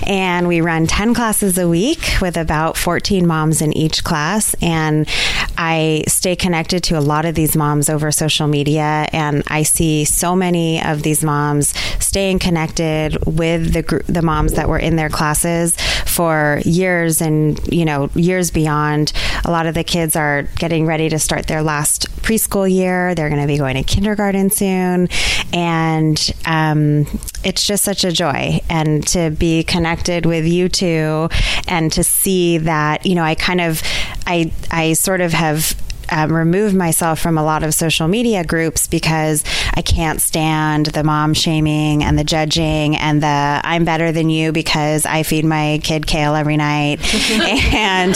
and 0.07 0.49
we 0.49 0.61
run 0.61 0.87
10 0.87 1.15
classes 1.15 1.57
a 1.57 1.69
week 1.69 2.17
with 2.21 2.37
about 2.37 2.77
14 2.77 3.27
moms 3.27 3.63
in 3.63 3.73
each 3.73 4.05
class. 4.05 4.55
And 4.61 5.09
I 5.57 6.05
stay 6.09 6.35
connected 6.35 6.83
to 6.85 6.99
a 6.99 7.01
lot 7.01 7.25
of 7.25 7.35
these 7.35 7.57
moms 7.57 7.89
over 7.89 8.11
social 8.11 8.49
media, 8.49 9.09
and 9.13 9.43
I 9.47 9.63
see 9.63 10.05
so 10.05 10.35
many 10.35 10.83
of 10.83 11.03
these 11.03 11.23
moms 11.23 11.69
staying 12.03 12.41
connected 12.41 13.17
with 13.27 13.73
the 13.73 13.83
group, 13.83 14.05
the 14.07 14.23
moms 14.23 14.55
that 14.55 14.69
were 14.69 14.79
in 14.79 14.97
their 14.97 15.09
classes 15.09 15.77
for 16.07 16.61
years 16.65 17.21
and 17.21 17.61
you 17.73 17.85
know 17.85 18.11
years 18.15 18.51
beyond. 18.51 19.13
A 19.45 19.51
lot 19.51 19.67
of 19.67 19.75
the 19.75 19.85
kids 19.85 20.17
are 20.17 20.43
getting 20.57 20.85
ready 20.87 21.09
to 21.11 21.19
start 21.19 21.47
their 21.47 21.63
last 21.63 22.09
preschool 22.23 22.71
year. 22.71 23.15
They're 23.15 23.29
going 23.29 23.41
to 23.41 23.47
be 23.47 23.59
going 23.59 23.77
to 23.77 23.83
kindergarten 23.83 24.51
soon, 24.51 25.09
and 25.53 26.35
um, 26.45 27.07
it's 27.45 27.67
just 27.67 27.85
such 27.85 28.05
a 28.05 28.13
joy 28.13 28.61
and 28.69 29.07
to 29.09 29.31
be 29.31 29.63
connected 29.63 29.92
with 30.27 30.47
you 30.47 30.69
two 30.69 31.29
and 31.69 31.93
to 31.93 32.03
see 32.03 32.59
that 32.59 33.07
you 33.07 33.15
know 33.15 33.23
I 33.23 33.35
kind 33.35 33.61
of 33.61 33.83
I 34.27 34.53
I 34.71 34.95
sort 34.95 35.21
of 35.21 35.33
have 35.33 35.77
um, 36.13 36.33
removed 36.33 36.77
myself 36.77 37.19
from 37.19 37.39
a 37.39 37.43
lot 37.43 37.63
of 37.63 37.75
social 37.75 38.07
media 38.07 38.45
groups 38.45 38.87
because 38.87 39.43
I 39.75 39.83
can't 39.83 40.21
stand 40.21 40.87
the 40.87 41.03
mom 41.03 41.35
shaming 41.35 42.05
and 42.05 42.19
the 42.19 42.25
judging 42.25 42.97
and 42.97 43.23
the 43.23 43.61
I'm 43.65 43.85
better 43.85 44.13
than 44.13 44.29
you 44.31 44.53
because 44.53 45.07
I 45.07 45.23
feed 45.23 45.45
my 45.45 45.81
kid 45.83 46.07
kale 46.07 46.35
every 46.35 46.57
night. 46.57 47.01
and 47.75 48.15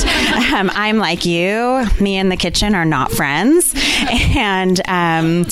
um, 0.52 0.70
I'm 0.74 0.98
like 0.98 1.24
you. 1.24 1.86
Me 2.00 2.16
and 2.16 2.30
the 2.30 2.36
kitchen 2.36 2.74
are 2.74 2.84
not 2.84 3.10
friends. 3.12 3.74
And 4.36 4.80
um, 4.88 5.46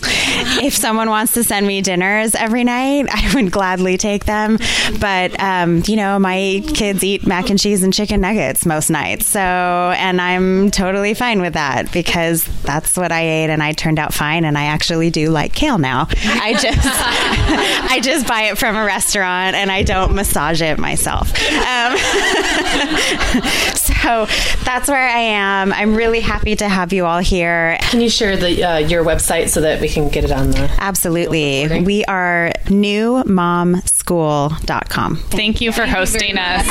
if 0.63 0.75
someone 0.75 1.09
wants 1.09 1.33
to 1.35 1.45
send 1.45 1.67
me 1.67 1.81
dinners 1.81 2.35
every 2.35 2.65
night, 2.65 3.07
I 3.11 3.35
would 3.35 3.51
gladly 3.51 3.97
take 3.97 4.27
them. 4.27 4.59
But, 5.01 5.39
um, 5.41 5.83
you 5.87 5.97
know, 5.97 6.19
my 6.19 6.63
kids 6.75 7.03
eat 7.03 7.27
mac 7.27 7.49
and 7.51 7.59
cheese 7.59 7.83
and 7.83 7.93
chicken 7.95 8.21
nuggets 8.21 8.67
most 8.67 8.91
nights. 8.91 9.27
So, 9.27 9.41
and 9.41 10.21
I'm 10.21 10.71
totally 10.71 11.15
fine 11.15 11.41
with 11.41 11.55
that 11.55 11.91
because 11.93 12.34
because 12.35 12.63
that's 12.63 12.97
what 12.97 13.13
I 13.13 13.21
ate 13.23 13.51
and 13.51 13.63
I 13.63 13.73
turned 13.73 13.99
out 13.99 14.15
fine 14.15 14.45
and 14.45 14.59
I 14.59 14.65
actually 14.65 15.11
do 15.11 15.31
like 15.31 15.53
kale 15.53 15.79
now. 15.79 16.09
I 16.11 16.55
just 16.55 16.79
I 17.91 18.01
just 18.03 18.27
buy 18.27 18.43
it 18.43 18.59
from 18.59 18.77
a 18.77 18.85
restaurant 18.85 19.57
and 19.57 19.71
I 19.71 19.83
don't 19.83 20.15
massage 20.15 20.61
it 20.61 20.79
myself. 20.79 21.31
Um, 21.31 21.97
so 23.75 24.27
that's 24.65 24.89
where 24.89 25.09
I 25.09 25.21
am. 25.21 25.73
I'm 25.73 25.95
really 25.95 26.21
happy 26.21 26.57
to 26.57 26.69
have 26.69 26.93
you 26.93 27.07
all 27.07 27.21
here. 27.21 27.79
Can 27.83 28.01
you 28.01 28.11
share 28.11 28.37
the 28.37 28.65
uh, 28.65 28.79
your 28.79 29.05
website 29.05 29.49
so 29.49 29.61
that 29.61 29.81
we 29.81 29.89
can 29.89 30.09
get 30.09 30.25
it 30.25 30.33
on 30.33 30.51
the 30.51 30.69
Absolutely. 30.79 31.83
We 31.83 32.05
are 32.07 32.51
newmomschool.com. 32.65 35.17
Thank 35.17 35.61
you 35.61 35.71
for 35.73 35.87
hosting 35.87 36.39
us. 36.39 36.67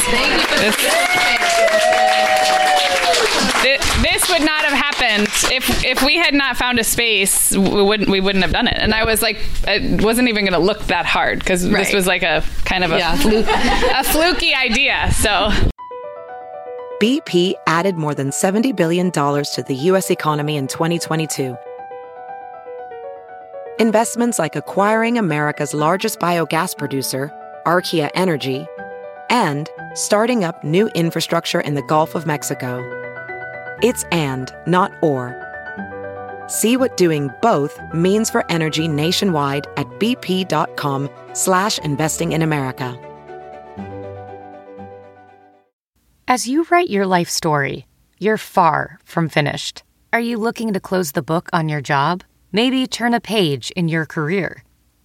This, 3.64 3.80
this 4.02 4.30
would 4.30 4.42
not 4.42 4.66
have 4.66 4.74
happened 5.04 5.28
happened, 5.28 5.54
if 5.54 5.84
if 5.86 6.04
we 6.04 6.16
had 6.16 6.34
not 6.34 6.58
found 6.58 6.80
a 6.80 6.84
space, 6.84 7.52
we 7.56 7.82
wouldn't 7.84 8.10
we 8.10 8.20
wouldn't 8.20 8.44
have 8.44 8.54
done 8.54 8.68
it. 8.68 8.78
And 8.78 8.94
I 8.94 9.04
was 9.06 9.22
like, 9.22 9.38
it 9.68 10.02
wasn't 10.04 10.28
even 10.30 10.46
going 10.46 10.54
to 10.54 10.66
look 10.66 10.82
that 10.88 11.06
hard 11.06 11.40
because 11.40 11.68
this 11.70 11.94
was 11.94 12.08
like 12.08 12.24
a 12.24 12.44
kind 12.66 12.84
of 12.84 12.92
a 12.92 12.98
Yeah. 12.98 13.16
fluke, 13.18 13.46
a 13.50 14.04
fluky 14.04 14.54
idea. 14.54 15.12
So 15.14 15.52
BP 17.02 17.54
added 17.68 17.96
more 17.98 18.16
than 18.16 18.30
$70 18.30 18.76
billion 18.76 19.12
to 19.12 19.64
the 19.68 19.76
U.S. 19.92 20.10
economy 20.10 20.56
in 20.56 20.68
2022. 20.68 21.58
Investments 23.80 24.40
like 24.40 24.56
acquiring 24.56 25.18
America's 25.18 25.74
largest 25.74 26.20
biogas 26.20 26.78
producer, 26.78 27.30
Archaea 27.66 28.10
Energy, 28.16 28.66
and 29.30 29.70
starting 29.96 30.44
up 30.46 30.64
new 30.64 30.88
infrastructure 30.96 31.60
in 31.60 31.74
the 31.74 31.82
Gulf 31.84 32.16
of 32.16 32.26
Mexico. 32.26 32.80
It's 33.84 34.06
and, 34.06 34.50
not 34.66 34.94
or. 35.04 35.36
See 36.48 36.78
what 36.78 36.96
doing 36.96 37.30
both 37.42 37.80
means 37.94 38.30
for 38.30 38.50
energy 38.50 38.88
nationwide 38.88 39.68
at 39.76 39.88
bp.com 40.00 41.10
slash 41.34 41.80
investing 41.80 42.32
in 42.32 42.42
America. 42.42 42.98
As 46.30 46.48
you 46.48 46.66
write 46.72 46.90
your 46.90 47.06
life 47.06 47.30
story, 47.30 47.86
you're 48.20 48.38
far 48.38 49.00
from 49.04 49.28
finished. 49.28 49.84
Are 50.14 50.22
you 50.22 50.38
looking 50.38 50.72
to 50.74 50.80
close 50.80 51.12
the 51.12 51.22
book 51.22 51.50
on 51.52 51.68
your 51.68 51.82
job? 51.82 52.24
Maybe 52.54 52.88
turn 52.88 53.14
a 53.14 53.20
page 53.20 53.72
in 53.72 53.90
your 53.90 54.06
career? 54.06 54.64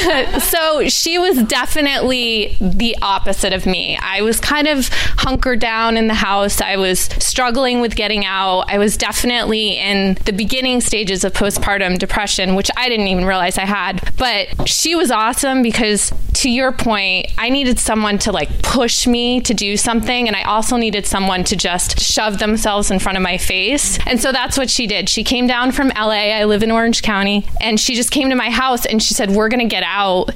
so 0.40 0.88
she 0.88 1.18
was 1.18 1.42
definitely 1.44 2.56
the 2.60 2.96
opposite 3.02 3.52
of 3.52 3.66
me. 3.66 3.98
I 4.00 4.22
was 4.22 4.40
kind 4.40 4.66
of 4.66 4.88
hunkered 4.88 5.60
down 5.60 5.96
in 5.96 6.06
the 6.06 6.14
house. 6.14 6.60
I 6.60 6.76
was 6.76 7.00
struggling 7.00 7.80
with 7.80 7.96
getting 7.96 8.24
out. 8.24 8.64
I 8.68 8.78
was 8.78 8.96
definitely 8.96 9.78
in 9.78 10.16
the 10.24 10.32
beginning 10.32 10.80
stages 10.80 11.24
of 11.24 11.32
postpartum 11.32 11.98
depression, 11.98 12.54
which 12.54 12.70
I 12.76 12.88
didn't 12.88 13.08
even 13.08 13.24
realize 13.24 13.58
I 13.58 13.66
had. 13.66 14.12
But 14.16 14.68
she 14.68 14.94
was 14.94 15.10
awesome 15.10 15.62
because, 15.62 16.12
to 16.34 16.50
your 16.50 16.72
point, 16.72 17.32
I 17.36 17.50
needed 17.50 17.78
someone 17.78 18.18
to 18.20 18.32
like 18.32 18.62
push 18.62 19.06
me 19.06 19.40
to 19.42 19.52
do 19.52 19.76
something. 19.76 20.26
And 20.26 20.36
I 20.36 20.42
also 20.42 20.76
needed 20.76 21.06
someone 21.06 21.44
to 21.44 21.56
just 21.56 22.00
shove 22.00 22.38
themselves 22.38 22.90
in 22.90 22.98
front 22.98 23.18
of 23.18 23.22
my 23.22 23.36
face. 23.36 23.98
And 24.06 24.20
so 24.20 24.32
that's 24.32 24.56
what 24.56 24.70
she 24.70 24.86
did. 24.86 25.08
She 25.08 25.24
came 25.24 25.46
down 25.46 25.72
from 25.72 25.88
LA. 25.88 26.30
I 26.32 26.44
live 26.44 26.62
in 26.62 26.70
Orange 26.70 27.02
County. 27.02 27.46
And 27.60 27.78
she 27.78 27.94
just 27.94 28.10
came 28.10 28.30
to 28.30 28.36
my 28.36 28.50
house 28.50 28.86
and 28.86 29.02
she 29.02 29.12
said, 29.12 29.30
We're 29.30 29.48
going 29.48 29.60
to 29.60 29.66
get 29.66 29.82
out 29.82 29.89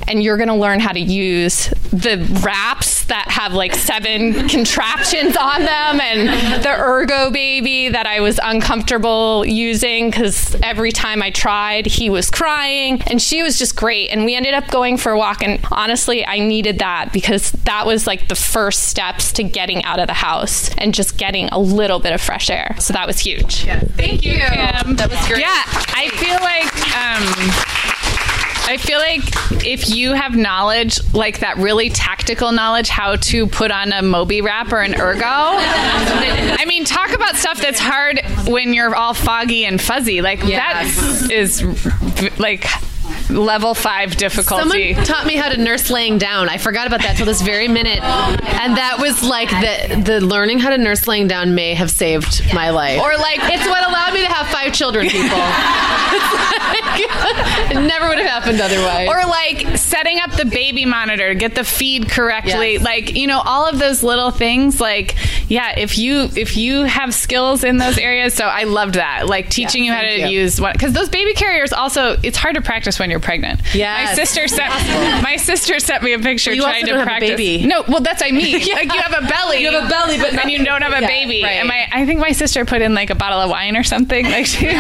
and 0.09 0.23
you're 0.23 0.37
going 0.37 0.49
to 0.49 0.55
learn 0.55 0.81
how 0.81 0.93
to 0.93 1.01
use 1.01 1.69
the 1.93 2.19
wraps 2.43 3.05
that 3.05 3.29
have 3.29 3.53
like 3.53 3.75
seven 3.75 4.49
contraptions 4.49 5.37
on 5.37 5.61
them 5.61 6.01
and 6.01 6.65
the 6.65 6.71
ergo 6.71 7.31
baby 7.31 7.89
that 7.89 8.07
I 8.07 8.21
was 8.21 8.41
uncomfortable 8.43 9.45
using 9.47 10.11
because 10.11 10.57
every 10.63 10.91
time 10.93 11.23
I 11.23 11.31
tried, 11.31 11.87
he 11.87 12.11
was 12.11 12.31
crying. 12.31 13.03
And 13.07 13.21
she 13.21 13.43
was 13.43 13.59
just 13.59 13.77
great. 13.77 14.11
And 14.11 14.25
we 14.25 14.35
ended 14.35 14.55
up 14.55 14.69
going 14.69 14.97
for 14.97 15.13
a 15.13 15.19
walk. 15.19 15.43
And 15.43 15.65
honestly, 15.71 16.27
I 16.27 16.39
needed 16.39 16.81
that 16.81 17.13
because 17.13 17.53
that 17.53 17.87
was 17.87 18.07
like 18.07 18.29
the 18.29 18.35
first 18.35 18.89
steps 18.89 19.33
to 19.35 19.43
getting 19.45 19.85
out 19.85 19.99
of 19.99 20.07
the 20.07 20.15
house 20.15 20.75
and 20.77 20.93
just 20.93 21.17
getting 21.17 21.49
a 21.51 21.59
little 21.59 22.01
bit 22.01 22.13
of 22.13 22.21
fresh 22.21 22.51
air. 22.51 22.77
So 22.81 22.93
that 22.93 23.07
was 23.07 23.21
huge. 23.21 23.65
Thank 23.65 24.25
you, 24.25 24.35
Kim. 24.35 24.97
That 24.97 25.11
was 25.11 25.29
great. 25.29 25.41
Yeah, 25.41 25.63
I 25.95 26.09
feel 26.17 26.41
like 26.41 26.75
um 26.97 27.74
I 28.67 28.79
feel 28.79 28.99
like 28.99 29.23
if 29.65 29.91
you 29.91 30.15
have 30.15 30.37
knowledge, 30.37 30.99
like 31.13 31.41
that 31.41 31.59
really 31.59 31.91
tactical 31.91 32.51
knowledge, 32.51 32.89
how 32.89 33.17
to 33.17 33.47
put 33.47 33.71
on 33.71 33.93
a 33.93 34.03
Moby 34.03 34.41
wrap 34.41 34.73
or 34.73 34.81
an 34.81 34.99
ergo. 34.99 35.25
I 35.27 36.65
mean, 36.67 36.85
talk 36.85 37.13
about 37.13 37.37
stuff 37.37 37.61
that's 37.61 37.79
hard 37.79 38.21
when 38.47 38.73
you're 38.73 38.95
all 38.95 39.15
foggy 39.15 39.67
and 39.67 39.81
fuzzy. 39.81 40.23
Like 40.23 40.41
that 40.41 40.85
is 41.31 41.63
like 42.39 42.67
level 43.31 43.75
five 43.75 44.17
difficulty. 44.17 44.93
Someone 44.95 45.07
taught 45.07 45.27
me 45.27 45.37
how 45.37 45.49
to 45.49 45.57
nurse 45.57 45.91
laying 45.91 46.19
down. 46.19 46.49
I 46.49 46.59
forgot 46.59 46.87
about 46.87 47.03
that 47.03 47.17
till 47.17 47.27
this 47.27 47.43
very 47.43 47.69
minute, 47.69 48.03
and 48.03 48.77
that 48.77 48.99
was 49.01 49.23
like 49.23 49.51
the 49.51 50.03
the 50.03 50.21
learning 50.21 50.59
how 50.61 50.71
to 50.71 50.79
nurse 50.79 51.07
laying 51.09 51.27
down 51.29 51.55
may 51.55 51.75
have 51.75 51.91
saved 51.91 52.43
my 52.55 52.71
life. 52.71 53.01
or 53.01 53.17
like 53.17 53.39
it's 53.43 53.67
what 53.67 53.87
allowed 53.89 54.15
me 54.15 54.21
to 54.21 54.33
have 54.33 54.47
five 54.49 54.73
children. 54.73 55.09
People, 55.09 55.29
like, 55.39 57.01
it 57.71 57.81
never 57.87 58.09
would 58.09 58.19
have 58.19 58.27
happened 58.27 58.61
otherwise. 58.61 59.09
or 59.09 59.27
like 59.29 59.77
setting 59.79 60.19
up 60.21 60.33
the 60.33 60.45
baby 60.45 60.85
monitor 60.85 61.29
to 61.29 61.35
get 61.35 61.55
the 61.55 61.65
feed 61.65 62.09
correctly 62.09 62.75
Yes. 62.75 62.83
like 62.83 63.15
you 63.17 63.27
know 63.27 63.41
all 63.45 63.67
of 63.69 63.79
those 63.79 64.03
little 64.03 64.31
things 64.31 64.81
like 64.81 65.15
yeah 65.51 65.79
if 65.79 65.99
you 65.99 66.29
if 66.37 66.57
you 66.57 66.85
have 66.85 67.15
skills 67.15 67.65
in 67.65 67.77
those 67.79 67.99
areas 67.99 68.35
so 68.35 68.45
i 68.45 68.65
loved 68.65 68.95
that 68.95 69.27
like 69.27 69.49
teaching 69.51 69.85
you 69.85 69.93
how 69.93 70.03
to 70.03 70.21
you. 70.21 70.27
use 70.41 70.61
one 70.61 70.73
because 70.73 70.93
those 70.93 71.09
baby 71.09 71.33
carriers 71.35 71.73
also 71.73 72.17
it's 72.23 72.37
hard 72.37 72.55
to 72.57 72.63
practice 72.63 72.99
when 72.99 73.11
you're 73.11 73.14
pregnant. 73.21 73.61
Yeah. 73.75 74.05
my 74.05 74.15
sister 74.15 74.47
sent 74.49 74.71
my 75.23 75.37
sister 75.37 75.79
sent 75.81 76.03
me 76.03 76.13
a 76.13 76.19
picture 76.19 76.55
trying 76.57 76.85
to 76.85 76.91
don't 76.91 76.99
have 77.01 77.07
a 77.07 77.11
practice. 77.11 77.31
baby. 77.31 77.67
no 77.67 77.83
well 77.89 78.01
that's 78.01 78.23
i 78.23 78.31
mean. 78.31 78.55
Like 78.75 78.93
you 78.93 79.01
have 79.01 79.25
a 79.25 79.27
belly. 79.29 79.59
You 79.59 79.71
have 79.71 79.85
a 79.85 79.89
belly, 79.89 80.19
but 80.19 80.35
and 80.35 80.51
you 80.51 80.65
don't 80.65 80.83
have 80.83 80.93
a 80.93 81.01
Yeah, 81.01 81.07
baby. 81.07 81.43
right. 81.43 81.53
and 81.59 81.69
my 81.69 81.87
i 81.93 82.05
think 82.07 82.21
my 82.21 82.33
sister 82.33 82.65
put 82.65 82.83
in 82.83 82.95
like 82.95 83.11
a 83.11 83.15
bottle 83.15 83.41
of 83.41 83.51
wine 83.51 83.77
or 83.77 83.83
something 83.85 84.25
like 84.27 84.47
she 84.47 84.67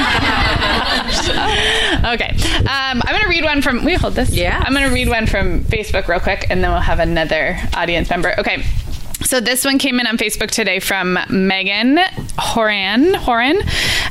okay. 2.15 2.31
Um, 2.61 3.03
i'm 3.05 3.15
gonna 3.15 3.29
read 3.29 3.45
one 3.45 3.63
from 3.63 3.85
we 3.85 3.95
hold 3.95 4.15
this. 4.15 4.31
Yeah. 4.31 4.63
i'm 4.65 4.73
gonna 4.73 4.91
read 4.91 5.09
one 5.09 5.27
from 5.27 5.61
facebook 5.65 6.09
real 6.09 6.21
quick 6.21 6.47
and 6.51 6.63
then 6.63 6.71
we'll 6.71 6.81
have 6.81 6.99
another 7.01 7.59
audience 7.75 8.11
member. 8.11 8.35
Okay 8.39 8.65
so 9.23 9.41
this 9.41 9.65
one 9.65 9.79
came 9.79 10.01
in 10.01 10.07
on 10.07 10.19
Facebook 10.19 10.51
today 10.51 10.81
from 10.81 11.19
Megan 11.31 11.99
Horan. 12.39 13.15
Horan, 13.15 13.59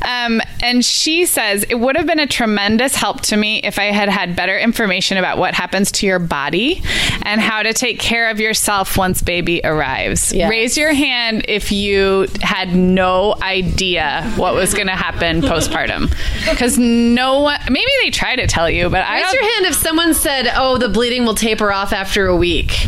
um, 0.01 0.41
and 0.61 0.83
she 0.83 1.25
says 1.25 1.63
it 1.69 1.75
would 1.75 1.95
have 1.95 2.07
been 2.07 2.19
a 2.19 2.27
tremendous 2.27 2.95
help 2.95 3.21
to 3.21 3.37
me 3.37 3.59
if 3.63 3.77
I 3.77 3.85
had 3.85 4.09
had 4.09 4.35
better 4.35 4.57
information 4.57 5.17
about 5.17 5.37
what 5.37 5.53
happens 5.53 5.91
to 5.93 6.07
your 6.07 6.19
body 6.19 6.81
and 7.23 7.39
how 7.41 7.63
to 7.63 7.73
take 7.73 7.99
care 7.99 8.29
of 8.29 8.39
yourself 8.39 8.97
once 8.97 9.21
baby 9.21 9.61
arrives. 9.63 10.33
Yes. 10.33 10.49
Raise 10.49 10.77
your 10.77 10.93
hand 10.93 11.45
if 11.47 11.71
you 11.71 12.27
had 12.41 12.73
no 12.75 13.35
idea 13.41 14.23
what 14.35 14.55
was 14.55 14.73
going 14.73 14.87
to 14.87 14.93
happen 14.93 15.41
postpartum, 15.41 16.09
because 16.49 16.77
no 16.77 17.41
one. 17.41 17.59
Maybe 17.69 17.91
they 18.01 18.09
try 18.09 18.35
to 18.35 18.47
tell 18.47 18.69
you, 18.69 18.89
but 18.89 19.01
I 19.05 19.21
Raise 19.21 19.33
your 19.33 19.43
hand 19.53 19.65
if 19.67 19.75
someone 19.75 20.13
said, 20.13 20.51
"Oh, 20.55 20.77
the 20.77 20.89
bleeding 20.89 21.25
will 21.25 21.35
taper 21.35 21.71
off 21.71 21.93
after 21.93 22.25
a 22.27 22.35
week," 22.35 22.85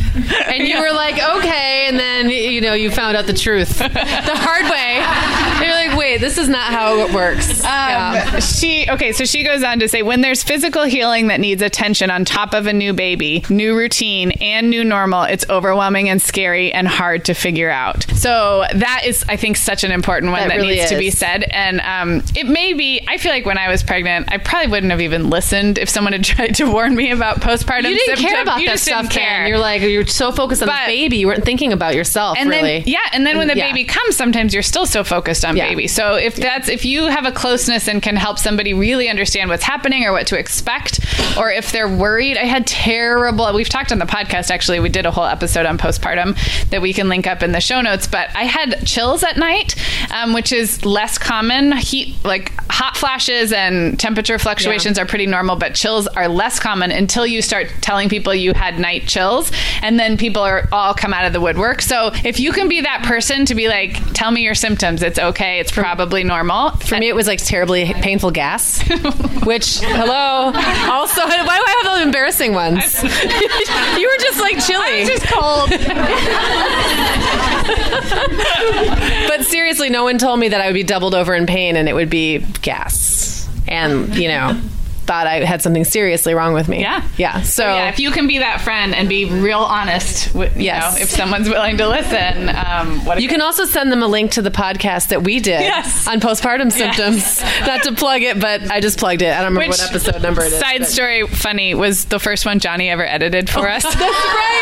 and 0.47 0.67
you 0.67 0.79
were 0.81 0.91
like, 0.93 1.15
"Okay," 1.15 1.87
and 1.87 1.99
then 1.99 2.14
you 2.23 2.61
know 2.61 2.73
you 2.73 2.89
found 2.91 3.17
out 3.17 3.25
the 3.25 3.33
truth 3.33 3.77
the 3.79 3.89
hard 3.89 4.63
way. 4.69 5.65
You're 5.65 5.73
like, 5.75 5.97
wait, 5.97 6.19
this 6.19 6.37
is 6.37 6.47
not 6.49 6.71
how 6.71 6.97
it 6.99 7.13
works. 7.13 7.63
Um, 7.63 8.39
She 8.41 8.87
okay, 8.89 9.11
so 9.13 9.25
she 9.25 9.43
goes 9.43 9.63
on 9.63 9.79
to 9.79 9.87
say 9.87 10.01
when 10.03 10.21
there's 10.21 10.43
physical 10.43 10.83
healing 10.83 11.27
that 11.27 11.39
needs 11.39 11.61
attention 11.61 12.09
on 12.11 12.25
top 12.25 12.53
of 12.53 12.67
a 12.67 12.73
new 12.73 12.93
baby, 12.93 13.43
new 13.49 13.75
routine, 13.75 14.31
and 14.41 14.69
new 14.69 14.83
normal, 14.83 15.23
it's 15.23 15.45
overwhelming 15.49 16.09
and 16.09 16.21
scary 16.21 16.71
and 16.71 16.87
hard 16.87 17.25
to 17.25 17.33
figure 17.33 17.69
out. 17.69 18.03
So 18.15 18.65
that 18.73 19.03
is, 19.05 19.23
I 19.29 19.35
think, 19.37 19.57
such 19.57 19.83
an 19.83 19.91
important 19.91 20.31
one 20.31 20.41
That 20.41 20.49
that, 20.49 20.55
really 20.57 20.75
needs 20.75 20.89
to 20.89 20.97
be 20.97 21.09
said. 21.11 21.43
And 21.43 21.79
um, 21.81 22.23
it 22.35 22.47
may 22.47 22.73
be. 22.73 23.01
I 23.07 23.17
feel 23.17 23.31
like 23.31 23.45
when 23.45 23.57
I 23.57 23.69
was 23.69 23.81
pregnant, 23.83 24.31
I 24.31 24.37
probably 24.37 24.71
wouldn't 24.71 24.91
have 24.91 25.01
even 25.01 25.29
listened 25.29 25.77
if 25.77 25.89
someone 25.89 26.13
had 26.13 26.23
tried 26.25 26.55
to 26.55 26.65
warn 26.71 26.95
me 26.95 27.11
about 27.11 27.41
postpartum. 27.41 27.89
You 27.89 27.95
didn't 27.97 28.17
care 28.17 28.29
symptoms. 28.29 28.41
about 28.41 28.61
You 28.61 28.67
that 28.67 28.79
stuff, 28.79 29.01
didn't 29.03 29.13
care. 29.13 29.47
You're 29.47 29.57
like, 29.59 29.81
you're 29.81 30.05
so 30.05 30.31
focused 30.31 30.61
on 30.61 30.67
But- 30.67 30.85
the 30.87 30.91
baby, 30.93 31.17
you 31.17 31.27
weren't 31.27 31.45
thinking 31.45 31.73
about 31.73 31.94
yourself, 31.95 32.37
and 32.37 32.49
really. 32.49 32.79
then 32.79 32.83
yeah 32.87 32.99
and 33.13 33.25
then 33.25 33.37
when 33.37 33.47
the 33.47 33.55
Yeah. 33.57 33.67
baby 33.67 33.83
comes 33.85 34.15
sometimes 34.15 34.53
you're 34.53 34.61
still 34.63 34.85
so 34.85 35.03
focused 35.03 35.43
on 35.45 35.55
Yeah. 35.57 35.69
baby 35.69 35.87
so 35.87 36.15
if 36.15 36.35
that's 36.35 36.69
if 36.69 36.85
you 36.85 37.05
have 37.07 37.25
a 37.25 37.31
closeness 37.31 37.87
and 37.87 38.01
can 38.01 38.15
help 38.15 38.37
somebody 38.37 38.73
really 38.73 39.09
understand 39.09 39.49
what's 39.49 39.63
happening 39.63 40.03
or 40.05 40.11
what 40.11 40.27
to 40.27 40.37
expect 40.37 40.99
or 41.37 41.49
if 41.51 41.71
they're 41.71 41.87
worried 41.89 42.37
i 42.37 42.43
had 42.45 42.67
terrible 42.67 43.51
we've 43.53 43.69
talked 43.69 43.91
on 43.91 43.99
the 43.99 44.05
podcast 44.05 44.51
actually 44.51 44.79
we 44.79 44.89
did 44.89 45.05
a 45.05 45.11
whole 45.11 45.25
episode 45.25 45.65
on 45.65 45.77
postpartum 45.77 46.35
that 46.69 46.81
we 46.81 46.93
can 46.93 47.07
link 47.09 47.25
up 47.27 47.41
in 47.41 47.51
the 47.53 47.61
show 47.61 47.81
notes 47.81 48.07
but 48.07 48.29
i 48.35 48.43
had 48.43 48.85
chills 48.85 49.23
at 49.23 49.37
night 49.37 49.75
um, 50.11 50.33
which 50.33 50.51
is 50.51 50.85
less 50.85 51.17
common 51.17 51.71
heat 51.77 52.13
like 52.23 52.51
hot 52.69 52.97
flashes 52.97 53.53
and 53.53 53.99
temperature 53.99 54.37
fluctuations 54.37 54.97
are 54.99 55.05
pretty 55.05 55.25
normal 55.25 55.55
but 55.55 55.73
chills 55.73 56.07
are 56.07 56.27
less 56.27 56.59
common 56.59 56.91
until 56.91 57.25
you 57.25 57.41
start 57.41 57.67
telling 57.81 58.09
people 58.09 58.33
you 58.33 58.53
had 58.53 58.79
night 58.79 59.07
chills 59.07 59.51
and 59.81 59.99
then 59.99 60.17
people 60.17 60.41
are 60.41 60.67
all 60.71 60.93
come 60.93 61.13
out 61.13 61.25
of 61.25 61.33
the 61.33 61.39
woodwork 61.39 61.81
so 61.85 62.11
if 62.23 62.39
you 62.39 62.51
can 62.51 62.67
be 62.67 62.81
that 62.81 63.03
person 63.03 63.45
to 63.45 63.55
be 63.55 63.67
like 63.67 64.13
tell 64.13 64.31
me 64.31 64.41
your 64.41 64.55
symptoms 64.55 65.03
it's 65.03 65.19
okay 65.19 65.59
it's 65.59 65.71
probably 65.71 66.23
normal 66.23 66.71
For 66.85 66.97
me, 66.97 67.09
it 67.09 67.15
was 67.15 67.27
like 67.27 67.43
terribly 67.43 67.93
painful 67.93 68.31
gas. 68.31 68.81
Which, 69.45 69.79
hello. 69.79 70.51
Also, 70.91 71.21
why 71.21 71.37
do 71.37 71.47
I 71.47 71.81
have 71.83 71.93
those 71.93 72.01
embarrassing 72.05 72.53
ones? 72.53 73.03
you 73.03 73.09
were 73.09 74.17
just 74.19 74.39
like 74.39 74.59
chilly. 74.65 75.05
just 75.05 75.27
cold 75.27 75.69
but 79.27 79.45
seriously, 79.45 79.89
no 79.89 80.03
one 80.03 80.17
told 80.17 80.39
me 80.39 80.49
that 80.49 80.61
I 80.61 80.67
would 80.67 80.73
be 80.73 80.83
doubled 80.83 81.15
over 81.15 81.33
in 81.33 81.45
pain 81.45 81.75
and 81.75 81.89
it 81.89 81.93
would 81.93 82.09
be 82.09 82.39
gas. 82.61 83.47
And, 83.67 84.15
you 84.15 84.27
know, 84.27 84.59
thought 85.05 85.27
I 85.27 85.43
had 85.45 85.61
something 85.61 85.83
seriously 85.85 86.33
wrong 86.33 86.53
with 86.53 86.67
me. 86.67 86.81
Yeah. 86.81 87.07
Yeah. 87.17 87.41
So, 87.41 87.63
yeah, 87.65 87.89
if 87.89 87.99
you 87.99 88.11
can 88.11 88.27
be 88.27 88.39
that 88.39 88.61
friend 88.61 88.93
and 88.95 89.07
be 89.07 89.25
real 89.25 89.59
honest, 89.59 90.33
with, 90.35 90.55
you 90.57 90.63
Yes. 90.63 90.95
know, 90.95 91.01
if 91.01 91.09
someone's 91.09 91.47
willing 91.49 91.77
to 91.77 91.87
listen, 91.87 92.49
um, 92.49 93.05
what 93.05 93.21
You 93.21 93.27
can 93.29 93.41
also 93.41 93.65
send 93.65 93.91
them 93.91 94.03
a 94.03 94.07
link 94.07 94.31
to 94.31 94.41
the 94.41 94.51
podcast 94.51 95.09
that 95.09 95.23
we 95.23 95.39
did 95.39 95.61
Yes. 95.61 96.07
on 96.07 96.19
postpartum 96.19 96.71
symptoms. 96.71 97.41
Not 97.65 97.83
to 97.83 97.93
plug 97.93 98.21
it, 98.23 98.39
but 98.39 98.69
I 98.71 98.79
just 98.81 98.97
plugged 98.99 99.21
it. 99.21 99.27
I 99.31 99.41
don't 99.41 99.53
remember 99.53 99.69
Which 99.71 99.79
what 99.79 99.89
episode 99.89 100.21
number 100.21 100.41
it 100.43 100.53
is. 100.53 100.59
Side 100.59 100.79
but- 100.79 100.87
story, 100.87 101.27
funny 101.27 101.73
was 101.75 102.05
the 102.05 102.19
first 102.19 102.45
one 102.45 102.59
Johnny 102.59 102.89
ever 102.89 103.05
edited 103.05 103.49
for 103.49 103.69
us. 103.69 103.83
That's 103.83 103.95
right. 103.99 104.54